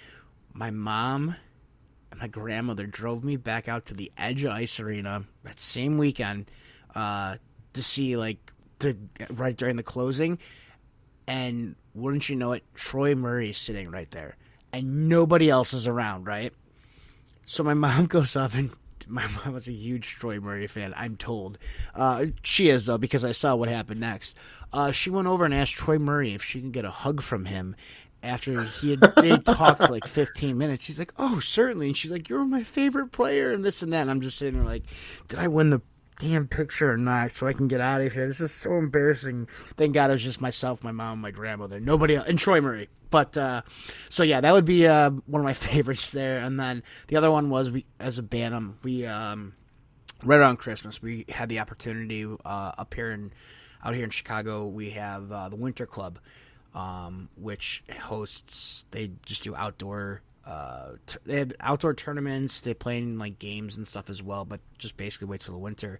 my 0.53 0.71
mom 0.71 1.37
and 2.11 2.21
my 2.21 2.27
grandmother 2.27 2.87
drove 2.87 3.23
me 3.23 3.37
back 3.37 3.69
out 3.69 3.87
to 3.87 3.95
the 3.95 4.11
Edge 4.17 4.45
Ice 4.45 4.81
Arena 4.81 5.25
that 5.45 5.61
same 5.61 5.99
weekend 5.99 6.51
uh, 6.95 7.37
to 7.75 7.83
see 7.83 8.17
like 8.17 8.53
to 8.81 8.97
right 9.31 9.57
during 9.57 9.77
the 9.77 9.83
closing, 9.83 10.39
and 11.27 11.75
wouldn't 11.95 12.29
you 12.29 12.37
know 12.37 12.53
it, 12.53 12.65
Troy 12.75 13.15
Murray 13.15 13.51
is 13.51 13.59
sitting 13.59 13.91
right 13.91 14.11
there, 14.11 14.37
and 14.73 15.09
nobody 15.09 15.51
else 15.51 15.73
is 15.73 15.87
around, 15.87 16.27
right? 16.27 16.53
So 17.47 17.63
my 17.63 17.75
mom 17.75 18.07
goes 18.07 18.37
up 18.37 18.55
and 18.55 18.71
my 19.07 19.27
mom 19.27 19.55
was 19.55 19.69
a 19.69 19.73
huge 19.73 20.17
Troy 20.17 20.39
Murray 20.39 20.67
fan. 20.67 20.95
I'm 20.97 21.17
told 21.17 21.59
uh, 21.95 22.27
she 22.43 22.69
is 22.69 22.87
though 22.87 22.99
because 22.99 23.25
I 23.25 23.33
saw 23.33 23.57
what 23.57 23.69
happened 23.69 24.01
next. 24.01 24.37
Uh, 24.73 24.93
she 24.93 25.11
went 25.11 25.29
over 25.29 25.45
and 25.45 25.55
asked 25.55 25.75
Troy 25.75 25.99
Murray 25.99 26.35
if 26.35 26.43
she 26.43 26.61
can 26.61 26.71
get 26.71 26.85
a 26.85 26.91
hug 26.91 27.23
from 27.23 27.47
him 27.47 27.75
after 28.23 28.65
he 28.65 28.91
had 28.91 29.01
they 29.17 29.39
talked 29.39 29.83
for 29.83 29.93
like 29.93 30.07
15 30.07 30.59
minutes. 30.59 30.85
She's 30.85 30.99
like, 30.99 31.13
"Oh, 31.19 31.41
certainly." 31.41 31.87
And 31.87 31.97
she's 31.97 32.11
like, 32.11 32.29
"You're 32.29 32.45
my 32.45 32.63
favorite 32.63 33.13
player," 33.13 33.53
and 33.53 33.65
this 33.65 33.83
and 33.83 33.93
that. 33.93 34.03
And 34.03 34.11
I'm 34.11 34.21
just 34.21 34.39
sitting 34.39 34.55
there 34.61 34.69
like, 34.69 34.85
"Did 35.29 35.39
I 35.39 35.49
win 35.49 35.71
the 35.71 35.81
damn 36.19 36.49
picture 36.49 36.93
or 36.93 36.97
not 36.97 37.31
so 37.31 37.47
I 37.47 37.53
can 37.53 37.69
get 37.69 37.81
out 37.81 38.01
of 38.01 38.13
here. 38.13 38.27
This 38.27 38.41
is 38.41 38.53
so 38.53 38.77
embarrassing. 38.77 39.49
Thank 39.77 39.95
God 39.95 40.11
it 40.11 40.15
was 40.15 40.25
just 40.25 40.41
myself, 40.41 40.83
my 40.83 40.93
mom, 40.93 41.21
my 41.21 41.31
grandmother, 41.31 41.81
nobody 41.81 42.17
else, 42.17 42.27
and 42.29 42.39
Troy 42.39 42.61
Murray. 42.61 42.89
But 43.11 43.37
uh, 43.37 43.63
so 44.09 44.23
yeah, 44.23 44.41
that 44.41 44.53
would 44.53 44.65
be 44.65 44.87
uh, 44.87 45.11
one 45.27 45.41
of 45.41 45.45
my 45.45 45.53
favorites 45.55 46.11
there. 46.11 46.39
And 46.39 46.59
then 46.59 46.83
the 47.07 47.17
other 47.17 47.31
one 47.31 47.51
was 47.51 47.71
we 47.71 47.87
as 47.99 48.19
a 48.19 48.23
Bantam, 48.23 48.79
we 48.83 49.07
um, 49.07 49.55
right 50.25 50.39
around 50.39 50.57
Christmas 50.57 51.01
we 51.01 51.25
had 51.29 51.49
the 51.49 51.61
opportunity 51.61 52.25
uh, 52.25 52.73
up 52.77 52.95
here 52.95 53.11
in 53.11 53.33
out 53.85 53.95
here 53.95 54.05
in 54.05 54.11
Chicago. 54.11 54.67
We 54.67 54.91
have 54.91 55.31
uh, 55.31 55.49
the 55.49 55.57
Winter 55.57 55.87
Club, 55.87 56.19
um, 56.75 57.29
which 57.37 57.85
hosts. 58.03 58.85
They 58.91 59.13
just 59.25 59.45
do 59.45 59.55
outdoor 59.55 60.23
uh, 60.49 60.93
t- 61.05 61.19
they 61.27 61.39
had 61.39 61.55
outdoor 61.61 61.93
tournaments. 61.93 62.61
They 62.63 62.73
play 62.73 62.97
in 62.97 63.19
like 63.19 63.39
games 63.39 63.77
and 63.77 63.87
stuff 63.87 64.09
as 64.09 64.23
well, 64.23 64.47
but 64.47 64.61
just 64.79 64.97
basically 64.97 65.27
wait 65.27 65.43
till 65.43 65.53
the 65.53 65.61
winter. 65.61 65.99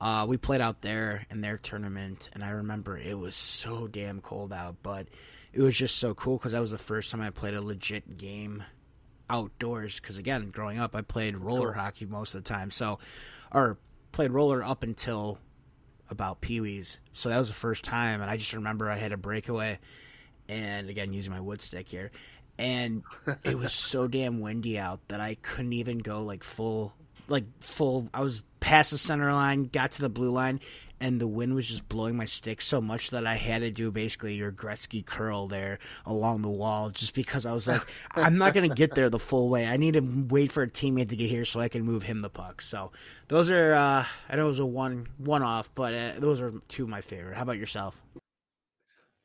Uh, 0.00 0.24
we 0.28 0.36
played 0.36 0.60
out 0.60 0.82
there 0.82 1.26
in 1.30 1.40
their 1.40 1.58
tournament, 1.58 2.30
and 2.32 2.44
I 2.44 2.50
remember 2.50 2.96
it 2.96 3.18
was 3.18 3.34
so 3.34 3.88
damn 3.88 4.20
cold 4.20 4.52
out, 4.52 4.76
but 4.84 5.08
it 5.52 5.60
was 5.60 5.76
just 5.76 5.96
so 5.96 6.14
cool 6.14 6.38
because 6.38 6.52
that 6.52 6.60
was 6.60 6.70
the 6.70 6.78
first 6.78 7.10
time 7.10 7.20
I 7.20 7.30
played 7.30 7.54
a 7.54 7.60
legit 7.60 8.16
game 8.16 8.62
outdoors. 9.28 9.98
Because 9.98 10.16
again, 10.16 10.50
growing 10.50 10.78
up, 10.78 10.94
I 10.94 11.02
played 11.02 11.36
roller 11.36 11.72
cool. 11.72 11.82
hockey 11.82 12.06
most 12.06 12.36
of 12.36 12.44
the 12.44 12.48
time, 12.48 12.70
so 12.70 13.00
or 13.50 13.78
played 14.12 14.30
roller 14.30 14.62
up 14.62 14.84
until 14.84 15.40
about 16.08 16.40
Pee 16.40 16.60
Wee's. 16.60 17.00
So 17.10 17.30
that 17.30 17.38
was 17.38 17.48
the 17.48 17.54
first 17.54 17.82
time, 17.82 18.20
and 18.20 18.30
I 18.30 18.36
just 18.36 18.52
remember 18.52 18.88
I 18.88 18.96
had 18.96 19.10
a 19.10 19.16
breakaway, 19.16 19.80
and 20.48 20.88
again 20.88 21.12
using 21.12 21.32
my 21.32 21.40
wood 21.40 21.60
stick 21.60 21.88
here, 21.88 22.12
and 22.58 23.02
it 23.44 23.56
was 23.56 23.72
so 23.74 24.08
damn 24.08 24.40
windy 24.40 24.78
out 24.78 25.00
that 25.08 25.20
I 25.20 25.36
couldn't 25.36 25.72
even 25.72 25.98
go 25.98 26.22
like 26.22 26.42
full 26.42 26.94
like 27.28 27.44
full 27.60 28.08
I 28.12 28.22
was 28.22 28.42
past 28.60 28.90
the 28.90 28.98
center 28.98 29.32
line, 29.32 29.64
got 29.64 29.92
to 29.92 30.02
the 30.02 30.08
blue 30.08 30.30
line, 30.30 30.60
and 31.00 31.20
the 31.20 31.26
wind 31.26 31.54
was 31.54 31.68
just 31.68 31.88
blowing 31.88 32.16
my 32.16 32.24
stick 32.24 32.60
so 32.60 32.80
much 32.80 33.10
that 33.10 33.26
I 33.26 33.36
had 33.36 33.60
to 33.60 33.70
do 33.70 33.90
basically 33.90 34.34
your 34.34 34.50
Gretzky 34.50 35.04
curl 35.04 35.46
there 35.46 35.78
along 36.04 36.42
the 36.42 36.50
wall 36.50 36.90
just 36.90 37.14
because 37.14 37.46
I 37.46 37.52
was 37.52 37.68
like, 37.68 37.82
I'm 38.14 38.36
not 38.36 38.54
going 38.54 38.68
to 38.68 38.74
get 38.74 38.94
there 38.94 39.08
the 39.08 39.18
full 39.18 39.48
way. 39.48 39.66
I 39.66 39.76
need 39.76 39.94
to 39.94 40.00
wait 40.00 40.50
for 40.50 40.62
a 40.62 40.68
teammate 40.68 41.10
to 41.10 41.16
get 41.16 41.30
here 41.30 41.44
so 41.44 41.60
I 41.60 41.68
can 41.68 41.82
move 41.82 42.02
him 42.02 42.20
the 42.20 42.30
puck. 42.30 42.60
So 42.60 42.90
those 43.28 43.50
are, 43.50 43.74
uh, 43.74 44.04
I 44.28 44.36
know 44.36 44.46
it 44.46 44.48
was 44.48 44.58
a 44.58 44.66
one 44.66 45.08
one 45.18 45.42
off, 45.42 45.70
but 45.74 45.94
uh, 45.94 46.12
those 46.18 46.40
are 46.40 46.52
two 46.68 46.84
of 46.84 46.88
my 46.88 47.00
favorite. 47.00 47.36
How 47.36 47.42
about 47.42 47.58
yourself? 47.58 48.02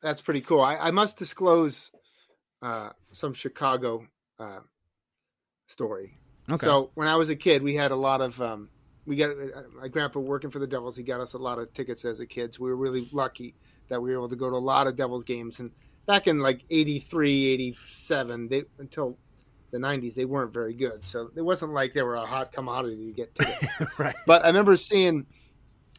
That's 0.02 0.20
pretty 0.20 0.42
cool. 0.42 0.60
I, 0.60 0.76
I 0.76 0.90
must 0.90 1.18
disclose 1.18 1.90
uh, 2.62 2.90
some 3.14 3.32
Chicago 3.32 4.06
uh, 4.38 4.60
story. 5.66 6.18
Okay. 6.50 6.66
So 6.66 6.90
when 6.94 7.08
I 7.08 7.16
was 7.16 7.30
a 7.30 7.36
kid, 7.36 7.62
we 7.62 7.74
had 7.74 7.90
a 7.90 7.96
lot 7.96 8.20
of 8.20 8.40
um, 8.40 8.68
we 9.06 9.16
got 9.16 9.30
uh, 9.30 9.62
my 9.80 9.88
grandpa 9.88 10.20
working 10.20 10.50
for 10.50 10.58
the 10.58 10.66
Devils. 10.66 10.96
He 10.96 11.02
got 11.02 11.20
us 11.20 11.34
a 11.34 11.38
lot 11.38 11.58
of 11.58 11.72
tickets 11.72 12.04
as 12.04 12.20
a 12.20 12.26
kid. 12.26 12.54
So 12.54 12.64
we 12.64 12.70
were 12.70 12.76
really 12.76 13.08
lucky 13.12 13.54
that 13.88 14.00
we 14.00 14.10
were 14.10 14.16
able 14.16 14.28
to 14.28 14.36
go 14.36 14.50
to 14.50 14.56
a 14.56 14.58
lot 14.58 14.86
of 14.86 14.96
Devils 14.96 15.24
games. 15.24 15.60
And 15.60 15.70
back 16.06 16.26
in 16.26 16.40
like 16.40 16.62
83, 16.70 17.46
87, 17.46 18.48
they, 18.48 18.64
until 18.78 19.16
the 19.70 19.78
90s, 19.78 20.14
they 20.14 20.24
weren't 20.24 20.52
very 20.52 20.74
good. 20.74 21.04
So 21.04 21.30
it 21.34 21.42
wasn't 21.42 21.72
like 21.72 21.94
they 21.94 22.02
were 22.02 22.16
a 22.16 22.26
hot 22.26 22.52
commodity 22.52 23.06
to 23.06 23.12
get 23.12 23.34
tickets. 23.34 23.66
right. 23.98 24.16
But 24.26 24.44
I 24.44 24.48
remember 24.48 24.76
seeing 24.76 25.26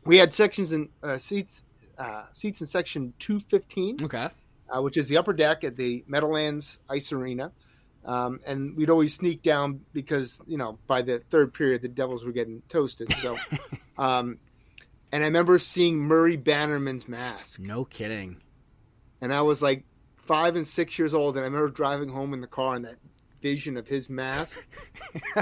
we 0.05 0.17
had 0.17 0.33
sections 0.33 0.71
and 0.71 0.89
uh, 1.01 1.17
seats 1.17 1.63
uh, 1.97 2.25
seats 2.33 2.59
in 2.59 2.67
section 2.67 3.13
215. 3.19 4.03
Okay 4.03 4.29
uh, 4.69 4.81
which 4.81 4.97
is 4.97 5.07
the 5.07 5.17
upper 5.17 5.33
deck 5.33 5.63
at 5.63 5.75
the 5.75 6.03
Meadowlands 6.07 6.79
Ice 6.89 7.11
Arena. 7.11 7.51
Um, 8.05 8.39
and 8.45 8.75
we'd 8.75 8.91
always 8.91 9.15
sneak 9.15 9.41
down 9.41 9.81
because 9.91 10.39
you 10.45 10.57
know 10.57 10.77
by 10.85 11.01
the 11.01 11.19
third 11.31 11.53
period 11.53 11.81
the 11.81 11.87
Devils 11.87 12.23
were 12.23 12.31
getting 12.31 12.61
toasted. 12.69 13.11
So, 13.13 13.37
um, 13.97 14.37
and 15.11 15.23
I 15.23 15.27
remember 15.27 15.57
seeing 15.57 15.97
Murray 15.97 16.37
Bannerman's 16.37 17.07
mask. 17.07 17.59
No 17.59 17.83
kidding. 17.85 18.41
And 19.21 19.33
I 19.33 19.41
was 19.41 19.61
like 19.61 19.85
five 20.17 20.55
and 20.55 20.67
six 20.67 20.99
years 20.99 21.13
old, 21.13 21.35
and 21.35 21.43
I 21.43 21.47
remember 21.47 21.69
driving 21.69 22.09
home 22.09 22.33
in 22.33 22.41
the 22.41 22.47
car, 22.47 22.75
and 22.75 22.85
that 22.85 22.97
vision 23.41 23.77
of 23.77 23.87
his 23.87 24.09
mask 24.09 24.65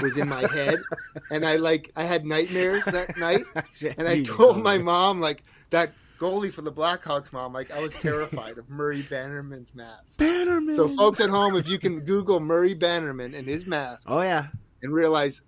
was 0.02 0.16
in 0.16 0.28
my 0.28 0.46
head, 0.46 0.78
and 1.30 1.44
I 1.44 1.56
like 1.56 1.90
I 1.96 2.04
had 2.04 2.24
nightmares 2.24 2.84
that 2.84 3.16
night, 3.18 3.44
and 3.98 4.08
I 4.08 4.22
told 4.22 4.62
my 4.62 4.78
mom 4.78 5.20
like 5.20 5.42
that 5.70 5.92
goalie 6.24 6.52
for 6.52 6.62
the 6.62 6.72
Blackhawks, 6.72 7.32
mom. 7.32 7.52
Like 7.52 7.70
I 7.70 7.80
was 7.80 7.92
terrified 7.94 8.58
of 8.58 8.68
Murray 8.70 9.02
Bannerman's 9.02 9.74
mask. 9.74 10.18
Bannerman. 10.18 10.74
So, 10.74 10.94
folks 10.96 11.20
at 11.20 11.30
home, 11.30 11.56
if 11.56 11.68
you 11.68 11.78
can 11.78 12.00
Google 12.00 12.40
Murray 12.40 12.74
Bannerman 12.74 13.34
and 13.34 13.46
his 13.46 13.66
mask, 13.66 14.04
oh 14.06 14.22
yeah, 14.22 14.46
and 14.82 14.92
realize, 14.92 15.42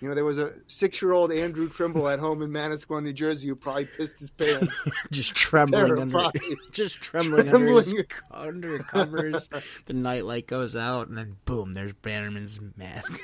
you 0.00 0.08
know, 0.08 0.14
there 0.14 0.24
was 0.24 0.38
a 0.38 0.54
six-year-old 0.66 1.32
Andrew 1.32 1.68
Trimble 1.68 2.08
at 2.08 2.18
home 2.18 2.42
in 2.42 2.50
Manasquan, 2.50 3.04
New 3.04 3.12
Jersey, 3.12 3.48
who 3.48 3.54
probably 3.54 3.86
pissed 3.86 4.18
his 4.18 4.30
pants, 4.30 4.72
just 5.10 5.34
trembling 5.34 6.00
under, 6.00 6.30
just 6.72 7.00
trembling, 7.00 7.48
trembling. 7.48 7.76
under 7.76 7.76
his 7.76 8.04
under 8.30 8.78
covers. 8.80 9.48
the 9.86 9.92
nightlight 9.92 10.46
goes 10.46 10.74
out, 10.74 11.08
and 11.08 11.16
then 11.16 11.36
boom, 11.44 11.72
there's 11.72 11.92
Bannerman's 11.92 12.60
mask, 12.76 13.20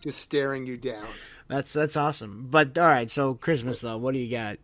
just 0.00 0.18
staring 0.18 0.66
you 0.66 0.76
down. 0.76 1.06
That's 1.46 1.72
that's 1.72 1.96
awesome. 1.96 2.48
But 2.50 2.76
all 2.76 2.86
right, 2.86 3.10
so 3.10 3.34
Christmas 3.34 3.80
though, 3.80 3.98
what 3.98 4.14
do 4.14 4.20
you 4.20 4.30
got? 4.30 4.58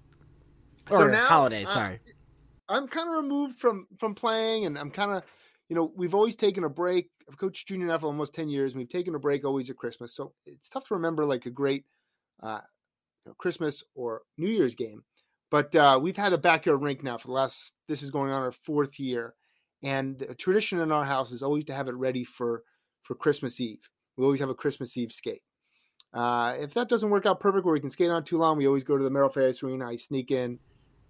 Or 0.90 0.98
so 0.98 1.06
now, 1.08 1.26
holiday, 1.26 1.64
sorry. 1.64 1.94
Uh, 1.94 2.12
I'm 2.68 2.88
kind 2.88 3.08
of 3.08 3.16
removed 3.16 3.58
from 3.58 3.86
from 3.98 4.14
playing, 4.14 4.66
and 4.66 4.78
I'm 4.78 4.90
kind 4.90 5.12
of, 5.12 5.22
you 5.68 5.76
know, 5.76 5.92
we've 5.96 6.14
always 6.14 6.36
taken 6.36 6.64
a 6.64 6.68
break. 6.68 7.10
I've 7.28 7.38
coached 7.38 7.68
junior 7.68 7.88
NFL 7.88 8.04
almost 8.04 8.34
ten 8.34 8.48
years. 8.48 8.72
And 8.72 8.78
we've 8.78 8.88
taken 8.88 9.14
a 9.14 9.18
break 9.18 9.44
always 9.44 9.70
at 9.70 9.76
Christmas, 9.76 10.14
so 10.14 10.32
it's 10.46 10.68
tough 10.68 10.88
to 10.88 10.94
remember 10.94 11.24
like 11.24 11.46
a 11.46 11.50
great 11.50 11.84
uh, 12.42 12.60
you 13.24 13.30
know, 13.30 13.34
Christmas 13.34 13.84
or 13.94 14.22
New 14.38 14.48
Year's 14.48 14.74
game. 14.74 15.02
But 15.50 15.74
uh, 15.76 15.98
we've 16.02 16.16
had 16.16 16.32
a 16.32 16.38
backyard 16.38 16.82
rink 16.82 17.02
now 17.02 17.18
for 17.18 17.28
the 17.28 17.34
last. 17.34 17.72
This 17.88 18.02
is 18.02 18.10
going 18.10 18.30
on 18.32 18.42
our 18.42 18.52
fourth 18.52 18.98
year, 18.98 19.34
and 19.82 20.18
the 20.18 20.34
tradition 20.34 20.80
in 20.80 20.90
our 20.90 21.04
house 21.04 21.30
is 21.30 21.42
always 21.42 21.64
to 21.66 21.74
have 21.74 21.88
it 21.88 21.94
ready 21.94 22.24
for 22.24 22.62
for 23.02 23.14
Christmas 23.14 23.60
Eve. 23.60 23.88
We 24.16 24.24
always 24.24 24.40
have 24.40 24.48
a 24.48 24.54
Christmas 24.54 24.96
Eve 24.96 25.12
skate. 25.12 25.42
Uh, 26.12 26.54
if 26.58 26.74
that 26.74 26.88
doesn't 26.88 27.10
work 27.10 27.26
out 27.26 27.40
perfect, 27.40 27.64
where 27.64 27.74
we 27.74 27.80
can 27.80 27.90
skate 27.90 28.10
on 28.10 28.24
too 28.24 28.38
long, 28.38 28.56
we 28.56 28.66
always 28.66 28.84
go 28.84 28.96
to 28.96 29.04
the 29.04 29.10
Merrill 29.10 29.32
Ice 29.36 29.62
Arena. 29.62 29.86
I 29.86 29.96
sneak 29.96 30.30
in, 30.30 30.58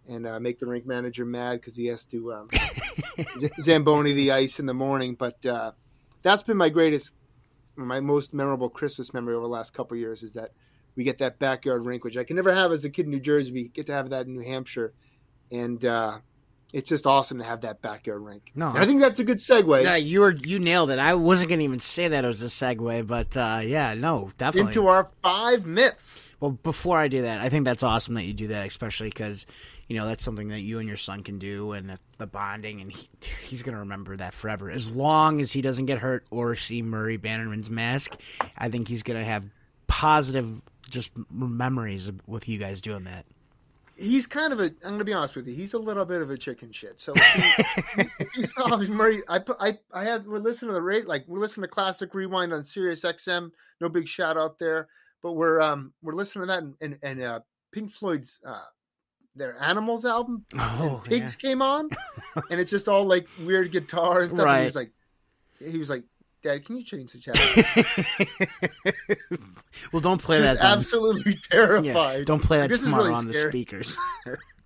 and 0.09 0.27
uh, 0.27 0.39
make 0.41 0.59
the 0.59 0.67
rink 0.67 0.87
manager 0.87 1.25
mad 1.25 1.61
because 1.61 1.77
he 1.77 1.87
has 1.87 2.05
to 2.05 2.33
um, 2.33 2.49
zamboni 3.61 4.13
the 4.13 4.33
ice 4.33 4.61
in 4.61 4.67
the 4.67 4.75
morning. 4.75 5.15
But 5.15 5.45
uh, 5.45 5.73
that's 6.23 6.43
been 6.43 6.57
my 6.57 6.69
greatest, 6.69 7.11
my 7.77 8.01
most 8.01 8.33
memorable 8.33 8.69
Christmas 8.69 9.13
memory 9.13 9.35
over 9.35 9.43
the 9.43 9.53
last 9.53 9.73
couple 9.73 9.97
years 9.97 10.23
is 10.23 10.35
that 10.35 10.53
we 10.97 11.05
get 11.05 11.19
that 11.19 11.39
backyard 11.39 11.87
rink, 11.87 12.05
which 12.05 12.17
I 12.17 12.25
can 12.25 12.37
never 12.37 12.55
have 12.55 12.73
as 12.73 12.85
a 12.85 12.91
kid 12.91 13.07
in 13.07 13.11
New 13.11 13.21
Jersey. 13.21 13.53
We 13.53 13.65
get 13.69 13.87
to 13.87 13.93
have 13.93 14.11
that 14.11 14.27
in 14.27 14.35
New 14.35 14.45
Hampshire, 14.45 14.95
and 15.51 15.85
uh, 15.85 16.19
it's 16.73 16.89
just 16.89 17.07
awesome 17.07 17.39
to 17.39 17.45
have 17.45 17.61
that 17.61 17.83
backyard 17.83 18.23
rink. 18.23 18.51
No, 18.55 18.69
and 18.69 18.79
I 18.79 18.87
think 18.87 19.01
that's 19.01 19.21
a 19.21 19.25
good 19.25 19.39
segue. 19.39 19.83
Yeah, 19.83 19.97
you 19.97 20.21
were 20.21 20.33
you 20.33 20.59
nailed 20.59 20.91
it. 20.91 20.99
I 20.99 21.15
wasn't 21.15 21.51
going 21.51 21.59
to 21.61 21.65
even 21.65 21.81
say 21.81 22.09
that 22.09 22.25
it 22.25 22.29
was 22.29 22.43
a 22.43 22.47
segue, 22.47 23.07
but 23.07 23.37
uh, 23.37 23.61
yeah, 23.63 23.95
no, 23.95 24.33
definitely 24.39 24.71
into 24.71 24.87
our 24.87 25.11
five 25.23 25.67
myths. 25.67 26.31
Well, 26.41 26.53
before 26.53 26.99
I 26.99 27.09
do 27.09 27.23
that, 27.23 27.41
I 27.41 27.49
think 27.49 27.65
that's 27.65 27.83
awesome 27.83 28.15
that 28.15 28.25
you 28.25 28.33
do 28.33 28.49
that, 28.49 28.67
especially 28.67 29.09
because 29.09 29.47
you 29.89 29.97
know 29.97 30.07
that's 30.07 30.25
something 30.25 30.49
that 30.49 30.61
you 30.61 30.79
and 30.79 30.89
your 30.89 30.97
son 30.97 31.23
can 31.23 31.39
do 31.39 31.73
and 31.73 31.97
the 32.19 32.27
bonding 32.27 32.81
and 32.81 32.93
he, 32.93 33.09
he's 33.47 33.63
going 33.63 33.75
to 33.75 33.81
remember 33.81 34.17
that 34.17 34.35
forever. 34.35 34.71
As 34.71 34.95
long 34.95 35.41
as 35.41 35.53
he 35.53 35.63
doesn't 35.63 35.87
get 35.87 35.99
hurt 35.99 36.27
or 36.31 36.55
see 36.55 36.83
murray 36.83 37.17
bannerman's 37.17 37.71
mask 37.71 38.17
i 38.59 38.69
think 38.69 38.89
he's 38.89 39.03
going 39.03 39.19
to 39.19 39.25
have 39.25 39.47
positive 39.87 40.63
just 40.91 41.13
memories 41.31 42.11
with 42.27 42.49
you 42.49 42.59
guys 42.59 42.81
doing 42.81 43.05
that. 43.05 43.27
He's 43.97 44.27
kind 44.27 44.53
of 44.53 44.61
a 44.61 44.65
i'm 44.65 44.81
going 44.83 44.99
to 44.99 45.05
be 45.07 45.15
honest 45.15 45.37
with 45.37 45.49
you 45.49 45.55
he's 45.55 45.73
a 45.73 45.79
little 45.79 46.05
bit 46.05 46.21
of 46.21 46.31
a 46.31 46.37
chicken 46.37 46.71
shit. 46.71 47.01
So 47.01 47.15
he, 47.97 48.05
he 48.35 48.43
saw 48.45 48.77
murray 48.77 49.23
i 49.29 49.39
put 49.39 49.57
i 49.59 49.79
i 49.93 50.05
had 50.05 50.27
we're 50.27 50.39
listening 50.39 50.69
to 50.71 50.75
the 50.75 50.83
rate 50.83 51.07
like 51.07 51.25
we're 51.27 51.39
listening 51.39 51.63
to 51.63 51.69
classic 51.69 52.13
rewind 52.15 52.53
on 52.53 52.63
sirius 52.63 53.03
xm 53.03 53.51
no 53.81 53.89
big 53.89 54.07
shout 54.07 54.37
out 54.37 54.59
there 54.59 54.89
but 55.23 55.33
we're 55.33 55.63
um 55.63 55.95
we're 56.03 56.13
listening 56.13 56.43
to 56.43 56.47
that 56.49 56.63
and 56.63 56.75
and, 56.83 56.99
and 57.03 57.23
uh 57.23 57.41
Pink 57.77 57.93
Floyd's 57.93 58.39
uh, 58.47 58.63
their 59.37 59.61
Animals 59.63 60.05
album. 60.05 60.45
Oh, 60.59 61.03
Pigs 61.05 61.37
came 61.37 61.63
on, 61.63 61.89
and 62.51 62.59
it's 62.61 62.71
just 62.71 62.89
all 62.89 63.05
like 63.05 63.27
weird 63.45 63.71
guitar 63.73 64.23
and 64.23 64.33
stuff. 64.33 64.47
And 64.49 64.61
he 64.61 64.67
was 64.67 64.77
like, 64.77 64.91
he 65.61 65.79
was 65.79 65.91
like, 65.91 66.05
Dad, 66.43 66.65
can 66.65 66.77
you 66.79 66.85
change 66.85 67.13
the 67.13 67.19
channel? 67.19 67.43
well, 69.93 70.01
don't 70.01 70.23
play 70.23 70.41
that. 70.41 70.59
Absolutely 70.59 71.33
Yeah, 71.33 71.39
terrified. 71.51 72.27
don't 72.27 72.43
play 72.43 72.59
that 72.59 72.69
This 72.71 72.81
tomorrow 72.83 73.05
really 73.05 73.15
on 73.15 73.27
the 73.27 73.35
speakers. 73.35 73.99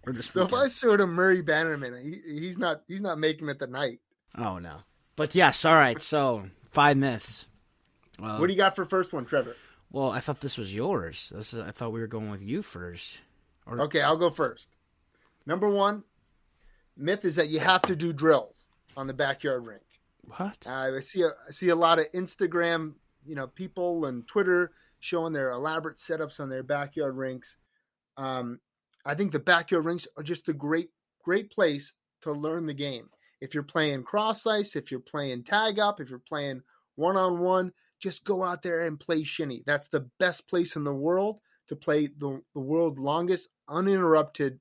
or 0.06 0.12
the 0.12 0.22
So 0.22 0.42
if 0.42 0.52
I 0.52 0.68
showed 0.68 1.00
him 1.00 1.12
Murray 1.14 1.42
Bannerman, 1.42 2.02
he, 2.02 2.40
he's 2.40 2.58
not 2.58 2.82
he's 2.88 3.02
not 3.02 3.18
making 3.18 3.48
it 3.48 3.58
tonight. 3.58 4.00
Oh 4.36 4.58
no. 4.58 4.76
But 5.16 5.34
yes, 5.34 5.64
all 5.64 5.74
right. 5.74 6.00
So 6.00 6.46
five 6.70 6.96
myths. 6.96 7.46
Uh, 8.22 8.36
What 8.38 8.48
do 8.48 8.52
you 8.52 8.58
got 8.58 8.76
for 8.76 8.84
first 8.84 9.12
one, 9.12 9.24
Trevor? 9.24 9.56
well, 9.90 10.10
I 10.10 10.20
thought 10.20 10.40
this 10.40 10.58
was 10.58 10.72
yours. 10.74 11.32
This 11.34 11.54
is, 11.54 11.60
I 11.62 11.70
thought 11.70 11.92
we 11.92 12.00
were 12.00 12.06
going 12.06 12.30
with 12.30 12.42
you 12.42 12.62
first. 12.62 13.20
Or, 13.70 13.80
Okay, 13.82 14.02
I'll 14.02 14.16
go 14.16 14.30
first. 14.30 14.68
Number 15.46 15.70
one 15.70 16.04
myth 16.96 17.24
is 17.24 17.36
that 17.36 17.48
you 17.48 17.60
have 17.60 17.82
to 17.82 17.96
do 17.96 18.12
drills 18.12 18.66
on 18.96 19.06
the 19.06 19.14
backyard 19.14 19.66
rink. 19.66 19.82
What? 20.36 20.66
Uh, 20.66 20.96
I 20.96 21.00
see 21.00 21.22
a, 21.22 21.28
I 21.28 21.50
see 21.50 21.70
a 21.70 21.76
lot 21.76 21.98
of 21.98 22.10
Instagram, 22.12 22.94
you 23.24 23.34
know, 23.34 23.46
people 23.46 24.06
and 24.06 24.26
Twitter 24.26 24.72
showing 24.98 25.32
their 25.32 25.52
elaborate 25.52 25.96
setups 25.96 26.40
on 26.40 26.50
their 26.50 26.62
backyard 26.62 27.16
rinks. 27.16 27.56
Um, 28.16 28.60
I 29.06 29.14
think 29.14 29.32
the 29.32 29.38
backyard 29.38 29.86
rinks 29.86 30.06
are 30.16 30.22
just 30.22 30.48
a 30.48 30.52
great, 30.52 30.90
great 31.24 31.50
place 31.50 31.94
to 32.22 32.32
learn 32.32 32.66
the 32.66 32.74
game. 32.74 33.08
If 33.40 33.54
you're 33.54 33.62
playing 33.62 34.02
cross 34.02 34.46
ice, 34.46 34.76
if 34.76 34.90
you're 34.90 35.00
playing 35.00 35.44
tag 35.44 35.78
up, 35.78 36.00
if 36.00 36.10
you're 36.10 36.18
playing 36.18 36.60
one 36.96 37.16
on 37.16 37.38
one, 37.38 37.72
just 37.98 38.24
go 38.24 38.42
out 38.44 38.62
there 38.62 38.82
and 38.82 39.00
play 39.00 39.22
shinny. 39.22 39.62
That's 39.64 39.88
the 39.88 40.06
best 40.18 40.46
place 40.48 40.76
in 40.76 40.84
the 40.84 40.92
world 40.92 41.40
to 41.70 41.76
play 41.76 42.06
the, 42.06 42.42
the 42.52 42.60
world's 42.60 42.98
longest 42.98 43.48
uninterrupted, 43.68 44.60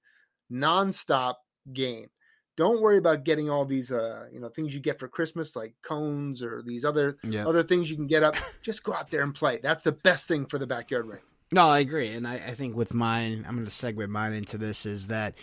nonstop 0.52 1.36
game. 1.74 2.08
Don't 2.56 2.82
worry 2.82 2.98
about 2.98 3.24
getting 3.24 3.50
all 3.50 3.66
these 3.66 3.92
uh, 3.92 4.26
you 4.32 4.40
know 4.40 4.50
things 4.50 4.74
you 4.74 4.80
get 4.80 5.00
for 5.00 5.08
Christmas 5.08 5.56
like 5.56 5.74
cones 5.82 6.42
or 6.42 6.62
these 6.66 6.86
other 6.86 7.18
Yeah. 7.24 7.48
other 7.48 7.64
things 7.64 7.90
you 7.90 7.96
can 7.96 8.08
get 8.08 8.22
up. 8.24 8.36
Just 8.62 8.84
go 8.84 8.94
out 8.94 9.10
there 9.10 9.22
and 9.24 9.34
play. 9.36 9.60
That's 9.62 9.82
the 9.82 9.92
best 9.94 10.28
thing 10.28 10.46
for 10.46 10.58
the 10.60 10.68
backyard 10.68 11.06
rink. 11.08 11.24
No, 11.52 11.68
I 11.68 11.80
agree, 11.80 12.10
and 12.14 12.28
I, 12.28 12.36
I 12.36 12.54
think 12.54 12.76
with 12.76 12.94
mine, 12.94 13.44
I'm 13.48 13.56
going 13.56 13.66
to 13.66 13.72
segue 13.72 14.08
mine 14.08 14.34
into 14.34 14.58
this 14.60 14.86
is 14.86 15.08
that 15.08 15.34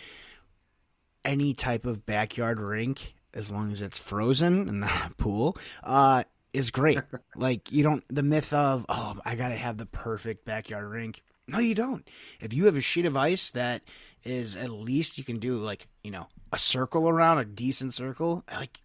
any 1.25 1.53
type 1.55 1.85
of 1.87 2.07
backyard 2.07 2.61
rink, 2.61 3.15
as 3.35 3.51
long 3.51 3.73
as 3.73 3.83
it's 3.83 3.99
frozen 3.99 4.69
and 4.69 4.81
not 4.83 5.11
a 5.11 5.15
pool, 5.17 5.57
uh, 5.83 6.23
is 6.53 6.71
great. 6.71 7.01
like 7.37 7.73
you 7.73 7.83
don't 7.83 8.05
the 8.09 8.23
myth 8.23 8.53
of 8.53 8.87
oh 8.89 9.17
I 9.25 9.37
got 9.37 9.49
to 9.49 9.57
have 9.57 9.77
the 9.79 9.87
perfect 9.87 10.45
backyard 10.45 10.87
rink. 10.87 11.23
No, 11.49 11.59
you 11.59 11.75
don't. 11.75 12.09
If 12.41 12.53
you 12.53 12.67
have 12.67 12.77
a 12.77 12.81
sheet 12.81 13.07
of 13.07 13.17
ice 13.17 13.51
that 13.51 13.83
is 14.25 14.57
at 14.57 14.71
least 14.71 15.19
you 15.19 15.25
can 15.25 15.39
do 15.39 15.59
like 15.59 15.87
you 16.03 16.11
know 16.11 16.27
a 16.53 16.59
circle 16.59 17.09
around 17.09 17.39
a 17.39 17.45
decent 17.45 17.95
circle, 17.95 18.45
like, 18.53 18.81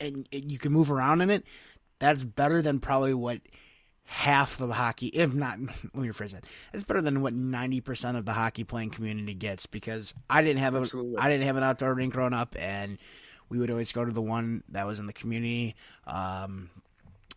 and, 0.00 0.28
and 0.32 0.52
you 0.52 0.58
can 0.58 0.72
move 0.72 0.90
around 0.90 1.22
in 1.22 1.30
it. 1.30 1.44
That's 1.98 2.24
better 2.24 2.60
than 2.60 2.80
probably 2.80 3.14
what 3.14 3.40
half 4.04 4.58
the 4.58 4.68
hockey, 4.68 5.06
if 5.08 5.32
not, 5.32 5.58
let 5.94 5.94
me 5.94 6.08
rephrase 6.08 6.32
that. 6.32 6.44
It's 6.74 6.84
better 6.84 7.00
than 7.00 7.22
what 7.22 7.32
ninety 7.32 7.80
percent 7.80 8.16
of 8.16 8.26
the 8.26 8.32
hockey 8.32 8.64
playing 8.64 8.90
community 8.90 9.34
gets 9.34 9.66
because 9.66 10.12
I 10.28 10.42
didn't 10.42 10.60
have 10.60 10.74
a, 10.74 10.80
Absolutely. 10.80 11.18
I 11.18 11.28
didn't 11.28 11.46
have 11.46 11.56
an 11.56 11.62
outdoor 11.62 11.94
rink 11.94 12.12
growing 12.12 12.34
up, 12.34 12.54
and 12.58 12.98
we 13.48 13.58
would 13.58 13.70
always 13.70 13.92
go 13.92 14.04
to 14.04 14.12
the 14.12 14.22
one 14.22 14.62
that 14.70 14.86
was 14.86 15.00
in 15.00 15.06
the 15.06 15.12
community, 15.12 15.74
um, 16.06 16.70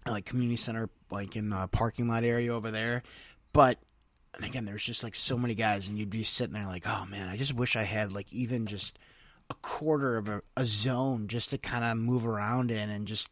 like 0.05 0.25
community 0.25 0.57
center, 0.57 0.89
like 1.11 1.35
in 1.35 1.49
the 1.49 1.67
parking 1.67 2.07
lot 2.07 2.23
area 2.23 2.53
over 2.53 2.71
there. 2.71 3.03
But 3.53 3.79
and 4.35 4.45
again, 4.45 4.65
there's 4.65 4.83
just 4.83 5.03
like 5.03 5.15
so 5.15 5.37
many 5.37 5.55
guys, 5.55 5.87
and 5.87 5.97
you'd 5.97 6.09
be 6.09 6.23
sitting 6.23 6.53
there 6.53 6.65
like, 6.65 6.87
oh 6.87 7.05
man, 7.09 7.29
I 7.29 7.37
just 7.37 7.53
wish 7.53 7.75
I 7.75 7.83
had 7.83 8.11
like 8.11 8.31
even 8.31 8.65
just 8.65 8.99
a 9.49 9.53
quarter 9.55 10.17
of 10.17 10.29
a, 10.29 10.41
a 10.57 10.65
zone 10.65 11.27
just 11.27 11.51
to 11.51 11.57
kind 11.57 11.83
of 11.83 11.97
move 11.97 12.25
around 12.25 12.71
in 12.71 12.89
and 12.89 13.07
just 13.07 13.29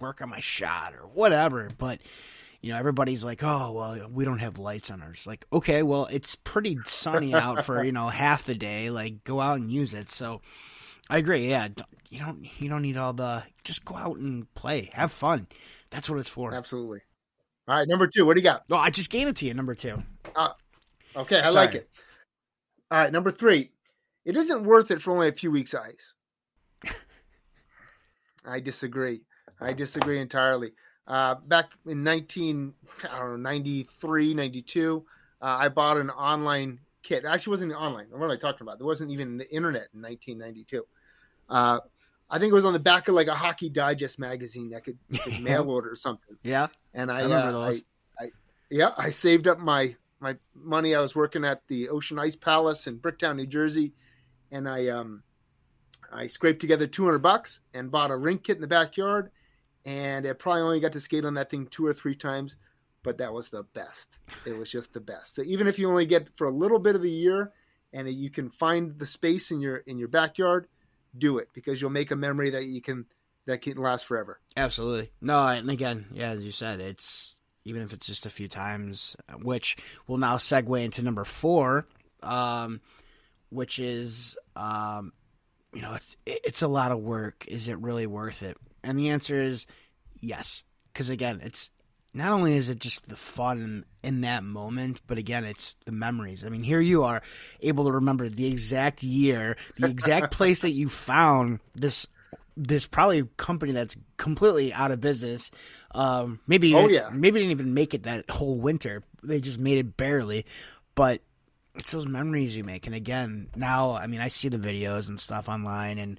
work 0.00 0.22
on 0.22 0.28
my 0.28 0.40
shot 0.40 0.94
or 0.94 1.06
whatever. 1.08 1.68
But 1.76 2.00
you 2.60 2.72
know, 2.72 2.78
everybody's 2.78 3.24
like, 3.24 3.42
oh 3.42 3.72
well, 3.72 4.08
we 4.10 4.24
don't 4.24 4.38
have 4.38 4.58
lights 4.58 4.90
on 4.90 5.02
ours. 5.02 5.24
Like, 5.26 5.46
okay, 5.52 5.82
well, 5.82 6.06
it's 6.10 6.34
pretty 6.34 6.78
sunny 6.86 7.34
out 7.34 7.64
for 7.64 7.82
you 7.82 7.92
know 7.92 8.08
half 8.08 8.44
the 8.44 8.54
day. 8.54 8.90
Like, 8.90 9.24
go 9.24 9.40
out 9.40 9.58
and 9.60 9.70
use 9.70 9.94
it. 9.94 10.10
So, 10.10 10.40
I 11.08 11.18
agree. 11.18 11.48
Yeah, 11.48 11.68
you 12.10 12.20
don't 12.20 12.46
you 12.60 12.68
don't 12.68 12.82
need 12.82 12.96
all 12.96 13.12
the 13.12 13.42
just 13.64 13.84
go 13.84 13.96
out 13.96 14.16
and 14.16 14.52
play, 14.54 14.90
have 14.92 15.12
fun. 15.12 15.46
That's 15.90 16.08
what 16.10 16.18
it's 16.18 16.28
for. 16.28 16.54
Absolutely. 16.54 17.00
All 17.66 17.76
right, 17.76 17.86
number 17.86 18.06
two. 18.06 18.24
What 18.24 18.34
do 18.34 18.40
you 18.40 18.44
got? 18.44 18.68
No, 18.70 18.76
I 18.76 18.90
just 18.90 19.10
gave 19.10 19.28
it 19.28 19.36
to 19.36 19.46
you. 19.46 19.52
Number 19.52 19.74
two. 19.74 20.02
Okay, 21.16 21.40
I 21.40 21.50
Sorry. 21.50 21.54
like 21.54 21.74
it. 21.74 21.88
All 22.90 22.98
right, 22.98 23.12
number 23.12 23.30
three. 23.30 23.70
It 24.24 24.36
isn't 24.36 24.64
worth 24.64 24.90
it 24.90 25.00
for 25.00 25.12
only 25.12 25.28
a 25.28 25.32
few 25.32 25.50
weeks 25.50 25.74
ice. 25.74 26.14
I 28.44 28.60
disagree. 28.60 29.22
I 29.60 29.72
disagree 29.72 30.20
entirely. 30.20 30.72
Uh, 31.06 31.36
back 31.46 31.70
in 31.86 32.04
19, 32.04 32.74
I 33.10 33.18
don't 33.18 33.42
know, 33.42 33.50
93, 33.50 34.34
92, 34.34 35.06
uh, 35.40 35.44
I 35.44 35.68
bought 35.68 35.96
an 35.96 36.10
online 36.10 36.78
kit. 37.02 37.24
Actually, 37.24 37.52
it 37.52 37.54
wasn't 37.54 37.72
online. 37.72 38.06
What 38.10 38.24
am 38.24 38.30
I 38.30 38.36
talking 38.36 38.62
about? 38.62 38.78
There 38.78 38.86
wasn't 38.86 39.10
even 39.10 39.38
the 39.38 39.50
internet 39.50 39.88
in 39.94 40.02
1992. 40.02 40.84
Uh, 41.48 41.80
I 42.30 42.38
think 42.38 42.50
it 42.50 42.54
was 42.54 42.66
on 42.66 42.74
the 42.74 42.78
back 42.78 43.08
of 43.08 43.14
like 43.14 43.28
a 43.28 43.34
Hockey 43.34 43.70
Digest 43.70 44.18
magazine 44.18 44.70
that 44.70 44.84
could, 44.84 44.98
could 45.22 45.40
mail 45.40 45.70
order 45.70 45.90
or 45.90 45.96
something 45.96 46.36
Yeah, 46.42 46.66
and 46.92 47.10
I, 47.10 47.20
I 47.20 47.22
remember 47.22 47.48
uh, 47.48 47.52
those. 47.52 47.82
I, 48.20 48.24
I, 48.24 48.28
yeah, 48.70 48.90
I 48.98 49.08
saved 49.08 49.48
up 49.48 49.58
my 49.58 49.96
my 50.20 50.36
money. 50.54 50.94
I 50.94 51.00
was 51.00 51.14
working 51.14 51.44
at 51.44 51.66
the 51.68 51.88
Ocean 51.88 52.18
Ice 52.18 52.36
Palace 52.36 52.86
in 52.86 52.98
Bricktown, 52.98 53.36
New 53.36 53.46
Jersey, 53.46 53.92
and 54.50 54.68
I 54.68 54.88
um 54.88 55.22
I 56.12 56.26
scraped 56.26 56.60
together 56.60 56.86
two 56.86 57.04
hundred 57.04 57.20
bucks 57.20 57.60
and 57.74 57.90
bought 57.90 58.10
a 58.10 58.16
rink 58.16 58.44
kit 58.44 58.56
in 58.56 58.62
the 58.62 58.66
backyard, 58.66 59.30
and 59.84 60.26
I 60.26 60.32
probably 60.32 60.62
only 60.62 60.80
got 60.80 60.92
to 60.92 61.00
skate 61.00 61.24
on 61.24 61.34
that 61.34 61.50
thing 61.50 61.66
two 61.66 61.86
or 61.86 61.94
three 61.94 62.16
times, 62.16 62.56
but 63.02 63.18
that 63.18 63.32
was 63.32 63.48
the 63.50 63.62
best. 63.62 64.18
It 64.44 64.56
was 64.56 64.70
just 64.70 64.92
the 64.92 65.00
best. 65.00 65.34
So 65.34 65.42
even 65.42 65.66
if 65.66 65.78
you 65.78 65.88
only 65.88 66.06
get 66.06 66.28
for 66.36 66.46
a 66.46 66.52
little 66.52 66.78
bit 66.78 66.96
of 66.96 67.02
the 67.02 67.10
year, 67.10 67.52
and 67.92 68.08
you 68.08 68.30
can 68.30 68.50
find 68.50 68.98
the 68.98 69.06
space 69.06 69.50
in 69.50 69.60
your 69.60 69.76
in 69.78 69.98
your 69.98 70.08
backyard, 70.08 70.68
do 71.16 71.38
it 71.38 71.48
because 71.54 71.80
you'll 71.80 71.90
make 71.90 72.10
a 72.10 72.16
memory 72.16 72.50
that 72.50 72.66
you 72.66 72.82
can 72.82 73.06
that 73.46 73.62
can 73.62 73.78
last 73.78 74.04
forever. 74.04 74.40
absolutely. 74.58 75.10
No, 75.22 75.48
and 75.48 75.70
again, 75.70 76.04
yeah, 76.12 76.32
as 76.32 76.44
you 76.44 76.50
said, 76.50 76.80
it's 76.80 77.37
even 77.68 77.82
if 77.82 77.92
it's 77.92 78.06
just 78.06 78.26
a 78.26 78.30
few 78.30 78.48
times, 78.48 79.16
which 79.42 79.76
will 80.06 80.18
now 80.18 80.36
segue 80.36 80.82
into 80.82 81.02
number 81.02 81.24
four, 81.24 81.86
um, 82.22 82.80
which 83.50 83.78
is 83.78 84.36
um, 84.56 85.12
you 85.74 85.82
know, 85.82 85.94
it's 85.94 86.16
it's 86.26 86.62
a 86.62 86.68
lot 86.68 86.92
of 86.92 87.00
work. 87.00 87.44
Is 87.46 87.68
it 87.68 87.78
really 87.78 88.06
worth 88.06 88.42
it? 88.42 88.56
And 88.82 88.98
the 88.98 89.10
answer 89.10 89.40
is 89.40 89.66
yes, 90.20 90.62
because 90.92 91.10
again, 91.10 91.40
it's 91.42 91.70
not 92.14 92.32
only 92.32 92.56
is 92.56 92.68
it 92.68 92.78
just 92.78 93.08
the 93.08 93.16
fun 93.16 93.58
in, 93.58 93.84
in 94.02 94.20
that 94.22 94.42
moment, 94.42 95.02
but 95.06 95.18
again, 95.18 95.44
it's 95.44 95.76
the 95.84 95.92
memories. 95.92 96.42
I 96.44 96.48
mean, 96.48 96.62
here 96.62 96.80
you 96.80 97.04
are 97.04 97.22
able 97.60 97.84
to 97.84 97.92
remember 97.92 98.28
the 98.28 98.46
exact 98.46 99.02
year, 99.02 99.56
the 99.76 99.88
exact 99.88 100.32
place 100.36 100.62
that 100.62 100.70
you 100.70 100.88
found 100.88 101.60
this 101.74 102.06
this 102.60 102.86
probably 102.86 103.22
company 103.36 103.72
that's 103.72 103.96
completely 104.16 104.72
out 104.72 104.90
of 104.90 105.00
business. 105.00 105.50
Um, 105.92 106.40
maybe 106.46 106.74
Oh, 106.74 106.88
yeah. 106.88 107.08
maybe 107.12 107.38
didn't 107.40 107.52
even 107.52 107.72
make 107.72 107.94
it 107.94 108.02
that 108.02 108.28
whole 108.30 108.56
winter. 108.58 109.02
They 109.22 109.40
just 109.40 109.58
made 109.58 109.78
it 109.78 109.96
barely, 109.96 110.44
but 110.94 111.22
it's 111.74 111.92
those 111.92 112.06
memories 112.06 112.56
you 112.56 112.64
make. 112.64 112.86
And 112.86 112.94
again, 112.94 113.48
now 113.54 113.92
I 113.92 114.06
mean, 114.08 114.20
I 114.20 114.28
see 114.28 114.48
the 114.48 114.58
videos 114.58 115.08
and 115.08 115.18
stuff 115.18 115.48
online, 115.48 115.98
and 115.98 116.18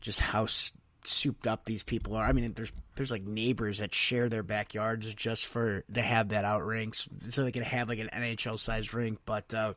just 0.00 0.20
how 0.20 0.44
s- 0.44 0.72
souped 1.04 1.46
up 1.46 1.64
these 1.64 1.82
people 1.82 2.14
are. 2.14 2.24
I 2.24 2.32
mean, 2.32 2.52
there's 2.54 2.72
there's 2.94 3.10
like 3.10 3.22
neighbors 3.22 3.78
that 3.78 3.92
share 3.94 4.28
their 4.28 4.42
backyards 4.42 5.12
just 5.14 5.46
for 5.46 5.84
to 5.92 6.00
have 6.02 6.28
that 6.28 6.44
out 6.44 6.64
rinks, 6.64 7.08
so 7.28 7.42
they 7.44 7.52
can 7.52 7.62
have 7.64 7.88
like 7.88 7.98
an 7.98 8.08
NHL 8.14 8.58
sized 8.58 8.94
rink. 8.94 9.18
But 9.24 9.52
uh, 9.52 9.74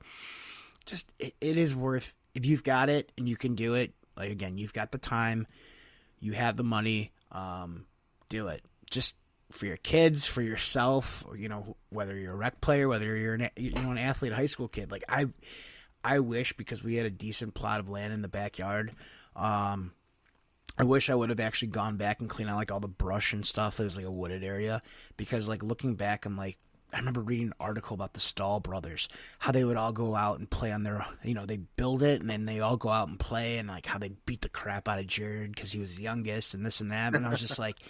just 0.86 1.07
it, 1.20 1.34
it 1.41 1.57
is 1.57 1.76
worth 1.76 2.16
if 2.36 2.45
you've 2.45 2.64
got 2.64 2.89
it 2.89 3.11
and 3.18 3.28
you 3.28 3.36
can 3.36 3.55
do 3.55 3.74
it. 3.76 3.91
Like 4.16 4.32
again, 4.32 4.57
you've 4.57 4.74
got 4.74 4.91
the 4.91 4.97
time, 4.99 5.47
you 6.24 6.32
have 6.32 6.55
the 6.55 6.63
money, 6.63 7.11
um, 7.34 7.86
do 8.30 8.47
it. 8.47 8.63
Just 8.89 9.15
for 9.51 9.65
your 9.65 9.78
kids, 9.78 10.26
for 10.26 10.41
yourself, 10.41 11.26
you 11.38 11.49
know, 11.49 11.76
whether 11.89 12.17
you're 12.17 12.32
a 12.32 12.36
rec 12.36 12.61
player, 12.61 12.88
whether 12.88 13.15
you're 13.17 13.34
an, 13.34 13.49
you 13.57 13.71
know 13.71 13.91
an 13.91 13.97
athlete, 13.97 14.32
a 14.32 14.36
high 14.36 14.45
school 14.45 14.69
kid. 14.69 14.89
Like 14.89 15.03
I, 15.09 15.28
I 16.01 16.19
wish 16.19 16.53
because 16.53 16.82
we 16.82 16.95
had 16.95 17.05
a 17.05 17.11
decent 17.11 17.53
plot 17.53 17.82
of 17.82 17.89
land 17.89 18.13
in 18.13 18.21
the 18.21 18.30
backyard. 18.30 18.93
Um, 19.36 19.91
I 20.78 20.86
wish 20.86 21.09
I 21.09 21.15
would 21.15 21.30
have 21.30 21.41
actually 21.41 21.67
gone 21.67 21.97
back 21.97 22.21
and 22.21 22.30
cleaned 22.30 22.49
out 22.49 22.55
like 22.55 22.71
all 22.71 22.80
the 22.80 22.88
brush 22.88 23.34
and 23.34 23.45
stuff. 23.45 23.76
There 23.76 23.86
was 23.86 23.97
like 23.97 24.05
a 24.05 24.11
wooded 24.11 24.45
area 24.45 24.82
because 25.17 25.49
like 25.49 25.61
looking 25.61 25.95
back, 25.95 26.26
I'm 26.26 26.38
like, 26.38 26.57
I 26.93 26.99
remember 26.99 27.21
reading 27.21 27.47
an 27.47 27.53
article 27.59 27.93
about 27.93 28.13
the 28.13 28.19
Staal 28.19 28.59
brothers, 28.59 29.09
how 29.39 29.51
they 29.51 29.63
would 29.63 29.77
all 29.77 29.91
go 29.91 30.15
out 30.15 30.39
and 30.39 30.49
play 30.49 30.71
on 30.71 30.83
their, 30.83 31.05
you 31.23 31.33
know, 31.33 31.45
they 31.45 31.57
build 31.57 32.03
it 32.03 32.21
and 32.21 32.29
then 32.29 32.45
they 32.45 32.59
all 32.59 32.77
go 32.77 32.89
out 32.89 33.07
and 33.07 33.19
play 33.19 33.57
and 33.57 33.67
like 33.67 33.85
how 33.85 33.97
they 33.97 34.11
beat 34.25 34.41
the 34.41 34.49
crap 34.49 34.87
out 34.87 34.99
of 34.99 35.07
Jared 35.07 35.55
because 35.55 35.71
he 35.71 35.79
was 35.79 35.95
the 35.95 36.03
youngest 36.03 36.53
and 36.53 36.65
this 36.65 36.81
and 36.81 36.91
that. 36.91 37.15
And 37.15 37.25
I 37.25 37.29
was 37.29 37.39
just 37.39 37.59
like, 37.59 37.77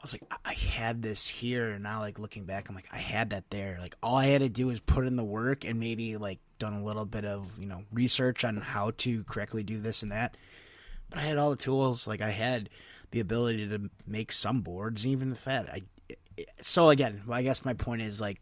I 0.00 0.02
was 0.02 0.14
like, 0.14 0.22
I 0.46 0.54
had 0.54 1.02
this 1.02 1.28
here, 1.28 1.72
and 1.72 1.82
now 1.82 2.00
like 2.00 2.18
looking 2.18 2.44
back, 2.44 2.70
I'm 2.70 2.74
like, 2.74 2.88
I 2.90 2.96
had 2.96 3.30
that 3.30 3.50
there. 3.50 3.76
Like 3.78 3.94
all 4.02 4.16
I 4.16 4.26
had 4.26 4.40
to 4.40 4.48
do 4.48 4.68
was 4.68 4.80
put 4.80 5.06
in 5.06 5.16
the 5.16 5.24
work 5.24 5.66
and 5.66 5.78
maybe 5.78 6.16
like 6.16 6.38
done 6.58 6.72
a 6.72 6.82
little 6.82 7.04
bit 7.04 7.26
of 7.26 7.58
you 7.58 7.66
know 7.66 7.84
research 7.92 8.42
on 8.46 8.56
how 8.56 8.92
to 8.98 9.24
correctly 9.24 9.62
do 9.62 9.78
this 9.78 10.02
and 10.02 10.10
that. 10.10 10.38
But 11.10 11.18
I 11.18 11.22
had 11.22 11.36
all 11.36 11.50
the 11.50 11.56
tools. 11.56 12.06
Like 12.06 12.22
I 12.22 12.30
had 12.30 12.70
the 13.10 13.20
ability 13.20 13.68
to 13.68 13.90
make 14.06 14.32
some 14.32 14.62
boards, 14.62 15.06
even 15.06 15.32
if 15.32 15.44
that. 15.44 15.68
I 15.68 15.82
so 16.62 16.90
again, 16.90 17.22
I 17.30 17.42
guess 17.42 17.64
my 17.64 17.74
point 17.74 18.02
is 18.02 18.20
like 18.20 18.40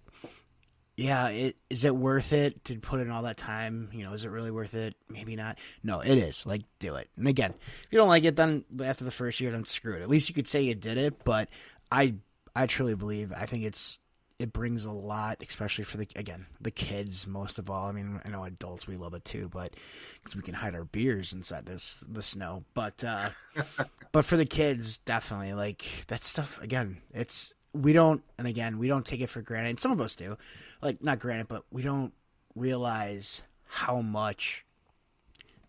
yeah, 0.98 1.28
it, 1.28 1.56
is 1.70 1.84
it 1.84 1.94
worth 1.94 2.32
it 2.32 2.64
to 2.64 2.78
put 2.80 2.98
in 3.00 3.08
all 3.08 3.22
that 3.22 3.36
time? 3.36 3.88
You 3.92 4.02
know, 4.02 4.14
is 4.14 4.24
it 4.24 4.30
really 4.30 4.50
worth 4.50 4.74
it? 4.74 4.96
Maybe 5.08 5.36
not. 5.36 5.56
No, 5.84 6.00
it 6.00 6.18
is. 6.18 6.44
Like, 6.44 6.62
do 6.80 6.96
it. 6.96 7.08
And 7.16 7.28
again, 7.28 7.54
if 7.56 7.86
you 7.92 7.98
don't 7.98 8.08
like 8.08 8.24
it, 8.24 8.34
then 8.34 8.64
after 8.82 9.04
the 9.04 9.12
first 9.12 9.38
year, 9.38 9.52
then 9.52 9.64
screw 9.64 9.94
it. 9.94 10.02
At 10.02 10.10
least 10.10 10.28
you 10.28 10.34
could 10.34 10.48
say 10.48 10.62
you 10.62 10.74
did 10.74 10.98
it. 10.98 11.22
But 11.22 11.50
I, 11.92 12.16
I 12.56 12.66
truly 12.66 12.96
believe. 12.96 13.32
I 13.32 13.46
think 13.46 13.62
it's 13.62 14.00
it 14.40 14.52
brings 14.52 14.86
a 14.86 14.90
lot, 14.90 15.42
especially 15.46 15.84
for 15.84 15.98
the 15.98 16.08
again 16.16 16.46
the 16.60 16.72
kids 16.72 17.28
most 17.28 17.60
of 17.60 17.70
all. 17.70 17.86
I 17.86 17.92
mean, 17.92 18.20
I 18.24 18.28
know 18.28 18.42
adults 18.42 18.88
we 18.88 18.96
love 18.96 19.14
it 19.14 19.24
too, 19.24 19.48
but 19.48 19.74
because 20.14 20.34
we 20.34 20.42
can 20.42 20.54
hide 20.54 20.74
our 20.74 20.84
beers 20.84 21.32
inside 21.32 21.66
this 21.66 22.04
the 22.08 22.22
snow. 22.22 22.64
But 22.74 23.04
uh, 23.04 23.30
but 24.12 24.24
for 24.24 24.36
the 24.36 24.46
kids, 24.46 24.98
definitely 24.98 25.54
like 25.54 25.84
that 26.08 26.24
stuff. 26.24 26.60
Again, 26.60 26.98
it's 27.12 27.52
we 27.72 27.92
don't, 27.92 28.22
and 28.38 28.46
again, 28.46 28.78
we 28.78 28.88
don't 28.88 29.06
take 29.06 29.20
it 29.20 29.28
for 29.28 29.42
granted. 29.42 29.80
Some 29.80 29.92
of 29.92 30.00
us 30.00 30.16
do 30.16 30.36
like 30.82 31.02
not 31.02 31.18
granted, 31.18 31.48
but 31.48 31.64
we 31.70 31.82
don't 31.82 32.12
realize 32.54 33.42
how 33.66 34.00
much 34.00 34.64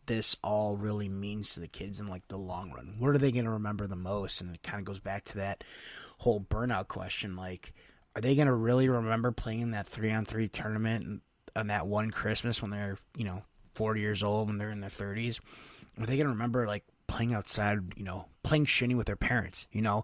this 0.06 0.36
all 0.43 0.76
really 0.76 1.08
means 1.08 1.54
to 1.54 1.60
the 1.60 1.68
kids 1.68 2.00
in 2.00 2.08
like 2.08 2.28
the 2.30 2.38
long 2.38 2.72
run. 2.72 2.95
What 2.97 3.10
are 3.10 3.20
they 3.20 3.32
going 3.32 3.45
to 3.45 3.52
remember 3.52 3.86
the 3.86 3.95
most? 3.95 4.41
And 4.41 4.56
it 4.56 4.64
kind 4.64 4.80
of 4.80 4.86
goes 4.86 5.00
back 5.00 5.24
to 5.26 5.38
that 5.38 5.64
whole 6.18 6.41
burnout 6.41 6.88
question. 6.88 7.36
Like, 7.36 7.74
are 8.16 8.22
they 8.22 8.36
going 8.36 8.47
to 8.47 8.54
really 8.54 8.89
remember 8.89 9.32
playing 9.32 9.72
that 9.72 9.88
three 9.88 10.12
on 10.12 10.26
three 10.26 10.47
tournament 10.47 11.22
on 11.56 11.68
that 11.68 11.88
one 11.88 12.12
Christmas 12.12 12.62
when 12.62 12.72
they're 12.72 12.97
you 13.16 13.24
know 13.24 13.43
forty 13.76 14.02
years 14.02 14.24
old 14.24 14.47
when 14.47 14.58
they're 14.58 14.72
in 14.72 14.82
their 14.82 14.89
thirties? 14.89 15.39
Are 16.00 16.06
they 16.06 16.16
going 16.16 16.26
to 16.26 16.34
remember 16.34 16.66
like 16.66 16.86
playing 17.10 17.34
outside, 17.34 17.80
you 17.97 18.03
know, 18.03 18.28
playing 18.43 18.66
shinny 18.66 18.95
with 18.95 19.07
their 19.07 19.16
parents, 19.16 19.68
you 19.72 19.82
know, 19.82 20.03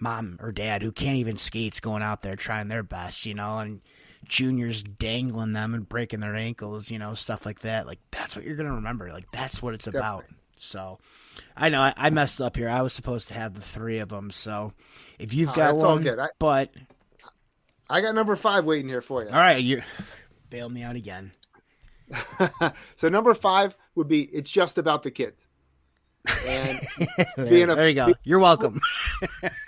mom 0.00 0.38
or 0.40 0.50
dad 0.50 0.82
who 0.82 0.90
can't 0.90 1.18
even 1.18 1.36
skates 1.36 1.78
going 1.78 2.02
out 2.02 2.22
there 2.22 2.34
trying 2.34 2.68
their 2.68 2.82
best, 2.82 3.26
you 3.26 3.34
know, 3.34 3.58
and 3.58 3.82
juniors 4.24 4.82
dangling 4.82 5.52
them 5.52 5.74
and 5.74 5.88
breaking 5.88 6.20
their 6.20 6.34
ankles, 6.34 6.90
you 6.90 6.98
know, 6.98 7.14
stuff 7.14 7.44
like 7.46 7.60
that. 7.60 7.86
Like 7.86 8.00
that's 8.10 8.34
what 8.34 8.44
you're 8.44 8.56
gonna 8.56 8.74
remember. 8.74 9.12
Like 9.12 9.30
that's 9.30 9.62
what 9.62 9.74
it's 9.74 9.86
about. 9.86 10.24
So, 10.56 10.98
I 11.54 11.68
know 11.68 11.82
I, 11.82 11.92
I, 11.96 12.08
messed 12.08 12.40
up 12.40 12.56
here. 12.56 12.70
I 12.70 12.80
was 12.80 12.94
supposed 12.94 13.28
to 13.28 13.34
have 13.34 13.52
the 13.52 13.60
three 13.60 13.98
of 13.98 14.08
them. 14.08 14.30
So, 14.30 14.72
if 15.18 15.34
you've 15.34 15.50
oh, 15.50 15.54
got 15.54 15.76
one, 15.76 15.84
all 15.84 15.98
good. 15.98 16.18
I, 16.18 16.28
but 16.38 16.70
I 17.90 18.00
got 18.00 18.14
number 18.14 18.36
five 18.36 18.64
waiting 18.64 18.88
here 18.88 19.02
for 19.02 19.22
you. 19.22 19.28
All 19.28 19.36
right, 19.36 19.62
you 19.62 19.82
bail 20.48 20.70
me 20.70 20.82
out 20.82 20.96
again. 20.96 21.32
so 22.96 23.10
number 23.10 23.34
five 23.34 23.76
would 23.96 24.08
be 24.08 24.22
it's 24.22 24.50
just 24.50 24.78
about 24.78 25.02
the 25.02 25.10
kids. 25.10 25.45
And 26.46 26.80
there, 27.36 27.46
being 27.46 27.70
a, 27.70 27.74
there 27.74 27.88
you 27.88 27.94
go. 27.94 28.14
You're 28.24 28.38
welcome. 28.38 28.80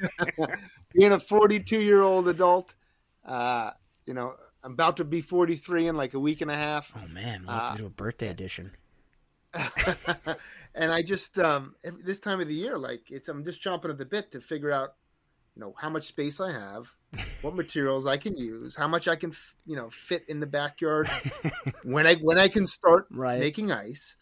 being 0.92 1.12
a 1.12 1.20
42 1.20 1.80
year 1.80 2.02
old 2.02 2.28
adult, 2.28 2.74
uh, 3.24 3.70
you 4.06 4.14
know, 4.14 4.34
I'm 4.62 4.72
about 4.72 4.96
to 4.98 5.04
be 5.04 5.20
43 5.20 5.88
in 5.88 5.96
like 5.96 6.14
a 6.14 6.20
week 6.20 6.40
and 6.40 6.50
a 6.50 6.56
half. 6.56 6.90
Oh 6.96 7.06
man, 7.09 7.44
we'll 7.46 7.54
have 7.54 7.68
to 7.68 7.74
uh, 7.74 7.76
do 7.76 7.86
a 7.86 7.90
birthday 7.90 8.28
edition. 8.28 8.72
and 10.74 10.92
I 10.92 11.02
just 11.02 11.38
um, 11.38 11.74
this 12.04 12.20
time 12.20 12.40
of 12.40 12.48
the 12.48 12.54
year, 12.54 12.78
like 12.78 13.11
it's 13.11 13.28
I'm 13.28 13.44
just 13.44 13.62
chomping 13.62 13.90
at 13.90 13.98
the 13.98 14.04
bit 14.04 14.32
to 14.32 14.40
figure 14.40 14.70
out, 14.70 14.94
you 15.56 15.61
know, 15.61 15.74
how 15.76 15.88
much 15.88 16.06
space 16.06 16.40
I 16.40 16.52
have, 16.52 16.88
what 17.40 17.54
materials 17.54 18.06
I 18.06 18.16
can 18.16 18.36
use, 18.36 18.76
how 18.76 18.88
much 18.88 19.09
I 19.09 19.16
can, 19.16 19.32
you 19.64 19.76
know, 19.76 19.90
fit 19.90 20.24
in 20.28 20.40
the 20.40 20.46
backyard 20.46 21.09
when 21.82 22.06
I 22.06 22.16
when 22.16 22.38
I 22.38 22.48
can 22.48 22.66
start 22.66 23.06
right. 23.11 23.40
making 23.40 23.72
ice, 23.72 24.16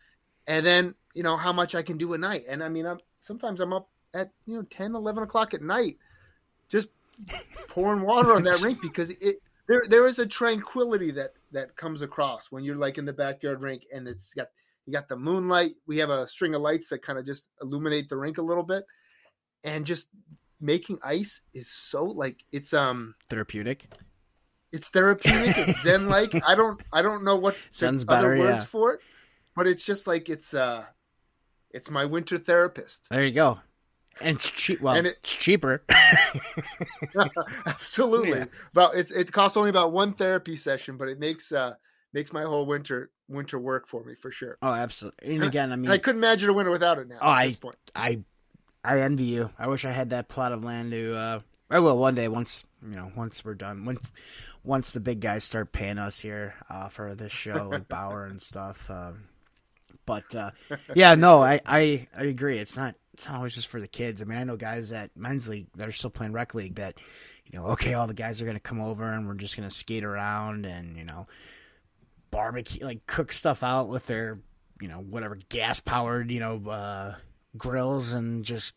and 0.47 0.65
then 0.65 0.95
you 1.15 1.23
know 1.23 1.37
how 1.37 1.53
much 1.53 1.75
I 1.75 1.83
can 1.83 1.99
do 1.99 2.15
at 2.15 2.21
night. 2.21 2.45
And 2.49 2.63
I 2.63 2.69
mean, 2.69 2.87
I'm 2.87 2.99
sometimes 3.21 3.61
I'm 3.61 3.73
up 3.73 3.89
at 4.15 4.31
you 4.47 4.57
know 4.57 4.63
10, 4.71 4.95
11 4.95 5.23
o'clock 5.23 5.55
at 5.55 5.63
night, 5.63 5.97
just 6.69 6.89
pouring 7.69 8.03
water 8.03 8.35
on 8.35 8.45
that 8.45 8.61
rink 8.63 8.81
because 8.81 9.11
it 9.11 9.41
there 9.69 9.83
there 9.89 10.07
is 10.07 10.19
a 10.19 10.27
tranquility 10.27 11.11
that 11.13 11.33
that 11.53 11.77
comes 11.77 12.03
across 12.03 12.51
when 12.51 12.65
you're 12.65 12.77
like 12.77 12.99
in 12.99 13.05
the 13.05 13.13
backyard 13.13 13.61
rink 13.61 13.83
and 13.93 14.07
it's 14.07 14.33
got 14.35 14.49
you 14.87 14.93
got 14.93 15.09
the 15.09 15.17
moonlight. 15.17 15.75
We 15.87 15.99
have 15.99 16.11
a 16.11 16.27
string 16.27 16.55
of 16.55 16.63
lights 16.63 16.89
that 16.89 17.03
kind 17.03 17.19
of 17.19 17.27
just 17.27 17.49
illuminate 17.61 18.09
the 18.09 18.17
rink 18.17 18.39
a 18.39 18.43
little 18.43 18.63
bit, 18.63 18.85
and 19.65 19.85
just 19.85 20.09
making 20.61 20.99
ice 21.05 21.43
is 21.53 21.69
so 21.69 22.05
like 22.05 22.45
it's 22.53 22.73
um 22.73 23.15
therapeutic. 23.29 23.89
It's 24.73 24.89
therapeutic. 24.89 25.57
It's 25.57 25.83
zen 25.83 26.09
like. 26.09 26.35
I 26.49 26.55
don't 26.55 26.81
I 26.93 27.03
don't 27.03 27.25
know 27.25 27.37
what 27.37 27.57
Zen's 27.73 28.05
other 28.07 28.35
better, 28.35 28.39
words 28.39 28.63
yeah. 28.63 28.65
for 28.65 28.95
it, 28.95 29.01
but 29.57 29.67
it's 29.67 29.85
just 29.85 30.07
like 30.07 30.29
it's 30.29 30.55
uh 30.55 30.85
it's 31.71 31.91
my 31.91 32.05
winter 32.05 32.39
therapist. 32.39 33.09
There 33.11 33.25
you 33.25 33.33
go 33.33 33.59
and 34.21 34.37
it's 34.37 34.51
cheap. 34.51 34.81
Well, 34.81 34.95
and 34.95 35.07
it, 35.07 35.17
it's 35.21 35.37
cheaper. 35.37 35.85
absolutely. 37.67 38.47
Yeah. 38.75 38.89
It's 38.95 39.11
it 39.11 39.33
costs 39.33 39.57
only 39.57 39.71
about 39.71 39.93
one 39.93 40.15
therapy 40.15 40.57
session, 40.57 40.97
but 40.97 41.09
it 41.09 41.19
makes 41.19 41.53
uh 41.53 41.75
makes 42.13 42.33
my 42.33 42.43
whole 42.43 42.67
winter 42.67 43.11
winter 43.29 43.59
work 43.59 43.89
for 43.89 44.05
me 44.05 44.15
for 44.15 44.31
sure. 44.31 44.59
Oh, 44.63 44.73
absolutely. 44.73 45.35
And 45.35 45.45
again, 45.45 45.73
I 45.73 45.77
mean, 45.77 45.91
I 45.91 45.99
couldn't 45.99 46.21
imagine 46.21 46.49
a 46.49 46.53
winter 46.53 46.71
without 46.71 46.99
it 46.99 47.09
now. 47.09 47.19
Oh, 47.21 47.29
I, 47.29 47.57
I, 47.95 48.21
I 48.85 49.01
envy 49.01 49.25
you. 49.25 49.51
I 49.59 49.69
wish 49.69 49.85
I 49.85 49.91
had 49.91 50.11
that 50.11 50.29
plot 50.29 50.53
of 50.53 50.65
land 50.65 50.93
to. 50.93 51.17
uh 51.17 51.41
I 51.69 51.81
will 51.81 51.99
one 51.99 52.15
day 52.15 52.29
once 52.29 52.65
you 52.83 52.95
know 52.95 53.11
once 53.17 53.45
we're 53.45 53.55
done 53.55 53.85
when 53.85 53.99
once 54.63 54.93
the 54.93 55.01
big 55.01 55.21
guys 55.21 55.43
start 55.43 55.73
paying 55.73 55.99
us 55.99 56.21
here 56.21 56.55
uh, 56.71 56.89
for 56.89 57.15
this 57.15 57.33
show 57.33 57.69
like 57.71 57.89
Bauer 57.89 58.25
and 58.25 58.41
stuff. 58.41 58.89
Um, 58.91 59.25
but 60.07 60.35
uh, 60.35 60.53
yeah, 60.95 61.15
no, 61.15 61.43
I, 61.43 61.61
I 61.67 62.09
I 62.17 62.25
agree. 62.25 62.59
It's 62.59 62.77
not 62.77 62.95
it's 63.13 63.27
not 63.27 63.37
always 63.37 63.55
just 63.55 63.69
for 63.69 63.81
the 63.81 63.89
kids. 63.89 64.21
I 64.21 64.25
mean, 64.25 64.39
I 64.39 64.45
know 64.45 64.57
guys 64.57 64.93
at 64.93 65.17
men's 65.17 65.49
league 65.49 65.67
that 65.77 65.89
are 65.89 65.93
still 65.93 66.11
playing 66.11 66.33
rec 66.33 66.55
league 66.55 66.77
that, 66.77 66.99
you 67.47 67.59
know, 67.59 67.67
okay, 67.69 67.95
all 67.95 68.07
the 68.07 68.15
guys 68.15 68.41
are 68.41 68.45
going 68.45 68.57
to 68.57 68.61
come 68.61 68.81
over 68.81 69.05
and 69.05 69.27
we're 69.27 69.35
just 69.35 69.57
going 69.57 69.69
to 69.69 69.75
skate 69.75 70.05
around 70.05 70.67
and, 70.67 70.97
you 70.97 71.05
know, 71.05 71.27
barbecue, 72.31 72.85
like 72.85 73.07
cook 73.07 73.33
stuff 73.33 73.63
out 73.63 73.89
with 73.89 74.07
their, 74.07 74.39
you 74.83 74.89
know, 74.89 74.99
whatever 74.99 75.39
gas 75.49 75.81
powered, 75.81 76.31
you 76.31 76.41
know, 76.41 76.63
uh, 76.69 77.15
grills 77.57 78.13
and 78.13 78.45
just 78.45 78.75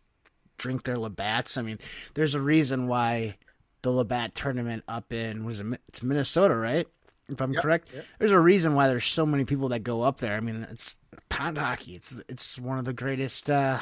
drink 0.57 0.83
their 0.83 0.95
Labatts. 0.95 1.57
I 1.57 1.61
mean, 1.61 1.77
there's 2.13 2.33
a 2.33 2.41
reason 2.41 2.87
why 2.87 3.35
the 3.81 3.91
Labatt 3.91 4.35
tournament 4.35 4.83
up 4.87 5.11
in, 5.11 5.43
was 5.43 5.59
it, 5.59 5.67
it's 5.89 6.01
Minnesota, 6.01 6.55
right? 6.55 6.87
If 7.29 7.41
I'm 7.41 7.53
yep, 7.53 7.61
correct, 7.61 7.93
yep. 7.93 8.05
there's 8.17 8.31
a 8.31 8.39
reason 8.39 8.73
why 8.73 8.87
there's 8.87 9.05
so 9.05 9.25
many 9.25 9.45
people 9.45 9.69
that 9.69 9.79
go 9.81 10.01
up 10.01 10.17
there. 10.17 10.35
I 10.35 10.39
mean, 10.39 10.65
it's 10.71 10.97
pond 11.39 11.57
hockey. 11.57 11.95
It's 11.95 12.15
it's 12.27 12.59
one 12.59 12.77
of 12.77 12.85
the 12.85 12.93
greatest 12.93 13.49
uh, 13.49 13.79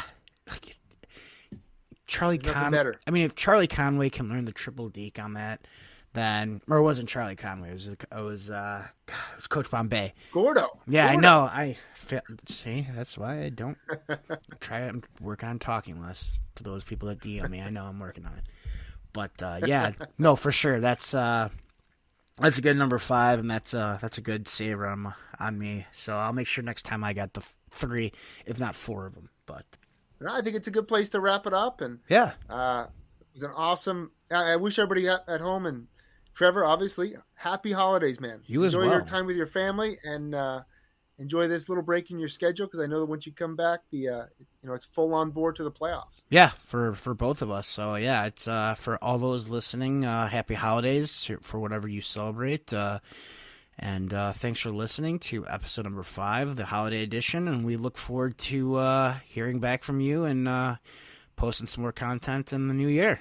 like 0.47 0.77
Charlie 2.05 2.37
Conway. 2.37 2.93
I 3.05 3.11
mean, 3.11 3.25
if 3.25 3.35
Charlie 3.35 3.67
Conway 3.67 4.09
can 4.09 4.29
learn 4.29 4.45
the 4.45 4.51
triple 4.51 4.89
deke 4.89 5.19
on 5.19 5.33
that, 5.33 5.61
then 6.13 6.61
or 6.69 6.77
it 6.77 6.83
wasn't 6.83 7.09
Charlie 7.09 7.35
Conway. 7.35 7.69
It 7.69 7.73
was 7.73 7.87
it 7.87 8.05
was 8.13 8.49
uh, 8.49 8.85
God, 9.07 9.17
it 9.31 9.35
was 9.35 9.47
Coach 9.47 9.71
Bombay. 9.71 10.13
Gordo. 10.31 10.79
Yeah, 10.87 11.11
Gordo. 11.11 11.17
I 11.17 11.21
know. 11.21 11.39
I 11.41 11.77
see. 12.45 12.87
That's 12.95 13.17
why 13.17 13.43
I 13.43 13.49
don't 13.49 13.77
try. 14.59 14.81
I'm 14.81 15.03
working 15.19 15.49
on 15.49 15.59
talking 15.59 16.01
less 16.01 16.31
to 16.55 16.63
those 16.63 16.83
people 16.83 17.09
that 17.09 17.19
DM 17.19 17.49
me. 17.49 17.61
I 17.61 17.71
know 17.71 17.85
I'm 17.85 17.99
working 17.99 18.25
on 18.25 18.33
it. 18.33 18.43
But 19.13 19.31
uh, 19.41 19.61
yeah, 19.65 19.93
no, 20.19 20.35
for 20.35 20.51
sure. 20.51 20.79
That's 20.79 21.15
uh, 21.15 21.49
that's 22.39 22.57
a 22.57 22.61
good 22.61 22.77
number 22.77 22.97
five, 22.97 23.39
and 23.39 23.49
that's 23.49 23.73
uh, 23.73 23.97
that's 24.01 24.17
a 24.17 24.21
good 24.21 24.47
save 24.47 24.81
on 24.81 25.13
on 25.39 25.57
me. 25.57 25.85
So 25.91 26.13
I'll 26.13 26.33
make 26.33 26.47
sure 26.47 26.63
next 26.63 26.83
time 26.83 27.03
I 27.03 27.13
got 27.13 27.33
the 27.33 27.45
three, 27.71 28.13
if 28.45 28.59
not 28.59 28.75
four 28.75 29.05
of 29.05 29.15
them. 29.15 29.29
But 29.45 29.65
I 30.27 30.41
think 30.41 30.55
it's 30.55 30.67
a 30.67 30.71
good 30.71 30.87
place 30.87 31.09
to 31.09 31.19
wrap 31.19 31.47
it 31.47 31.53
up. 31.53 31.81
And 31.81 31.99
yeah, 32.09 32.33
uh, 32.49 32.85
it 33.19 33.27
was 33.33 33.43
an 33.43 33.51
awesome. 33.55 34.11
I, 34.31 34.53
I 34.53 34.55
wish 34.57 34.77
everybody 34.77 35.07
at, 35.07 35.27
at, 35.27 35.41
home 35.41 35.65
and 35.65 35.87
Trevor, 36.33 36.65
obviously, 36.65 37.15
happy 37.33 37.71
holidays, 37.71 38.19
man. 38.19 38.41
You 38.45 38.63
enjoy 38.63 38.81
well. 38.81 38.91
your 38.91 39.01
time 39.01 39.25
with 39.25 39.35
your 39.35 39.47
family 39.47 39.97
and 40.03 40.35
uh, 40.35 40.61
enjoy 41.19 41.47
this 41.47 41.69
little 41.69 41.83
break 41.83 42.11
in 42.11 42.19
your 42.19 42.29
schedule 42.29 42.67
because 42.67 42.79
I 42.79 42.85
know 42.85 42.99
that 42.99 43.05
once 43.05 43.25
you 43.25 43.33
come 43.33 43.55
back, 43.55 43.79
the 43.91 44.09
uh, 44.09 44.25
you 44.39 44.69
know 44.69 44.73
it's 44.73 44.85
full 44.85 45.13
on 45.13 45.31
board 45.31 45.55
to 45.57 45.63
the 45.63 45.71
playoffs. 45.71 46.23
Yeah, 46.29 46.49
for 46.59 46.93
for 46.93 47.13
both 47.13 47.41
of 47.41 47.51
us. 47.51 47.67
So 47.67 47.95
yeah, 47.95 48.25
it's 48.25 48.47
uh, 48.47 48.75
for 48.75 49.01
all 49.03 49.17
those 49.17 49.47
listening. 49.47 50.05
Uh, 50.05 50.27
happy 50.27 50.53
holidays 50.53 51.29
for 51.41 51.59
whatever 51.59 51.87
you 51.87 52.01
celebrate. 52.01 52.73
Uh, 52.73 52.99
and 53.79 54.13
uh, 54.13 54.33
thanks 54.33 54.59
for 54.59 54.71
listening 54.71 55.19
to 55.19 55.47
episode 55.47 55.83
number 55.83 56.01
five, 56.03 56.55
the 56.55 56.65
holiday 56.65 57.03
edition. 57.03 57.47
And 57.47 57.63
we 57.63 57.77
look 57.77 57.97
forward 57.97 58.37
to 58.39 58.75
uh, 58.75 59.15
hearing 59.23 59.59
back 59.59 59.83
from 59.83 59.99
you 59.99 60.23
and 60.23 60.47
uh, 60.47 60.77
posting 61.35 61.67
some 61.67 61.83
more 61.83 61.91
content 61.91 62.53
in 62.53 62.67
the 62.67 62.73
new 62.73 62.87
year. 62.87 63.19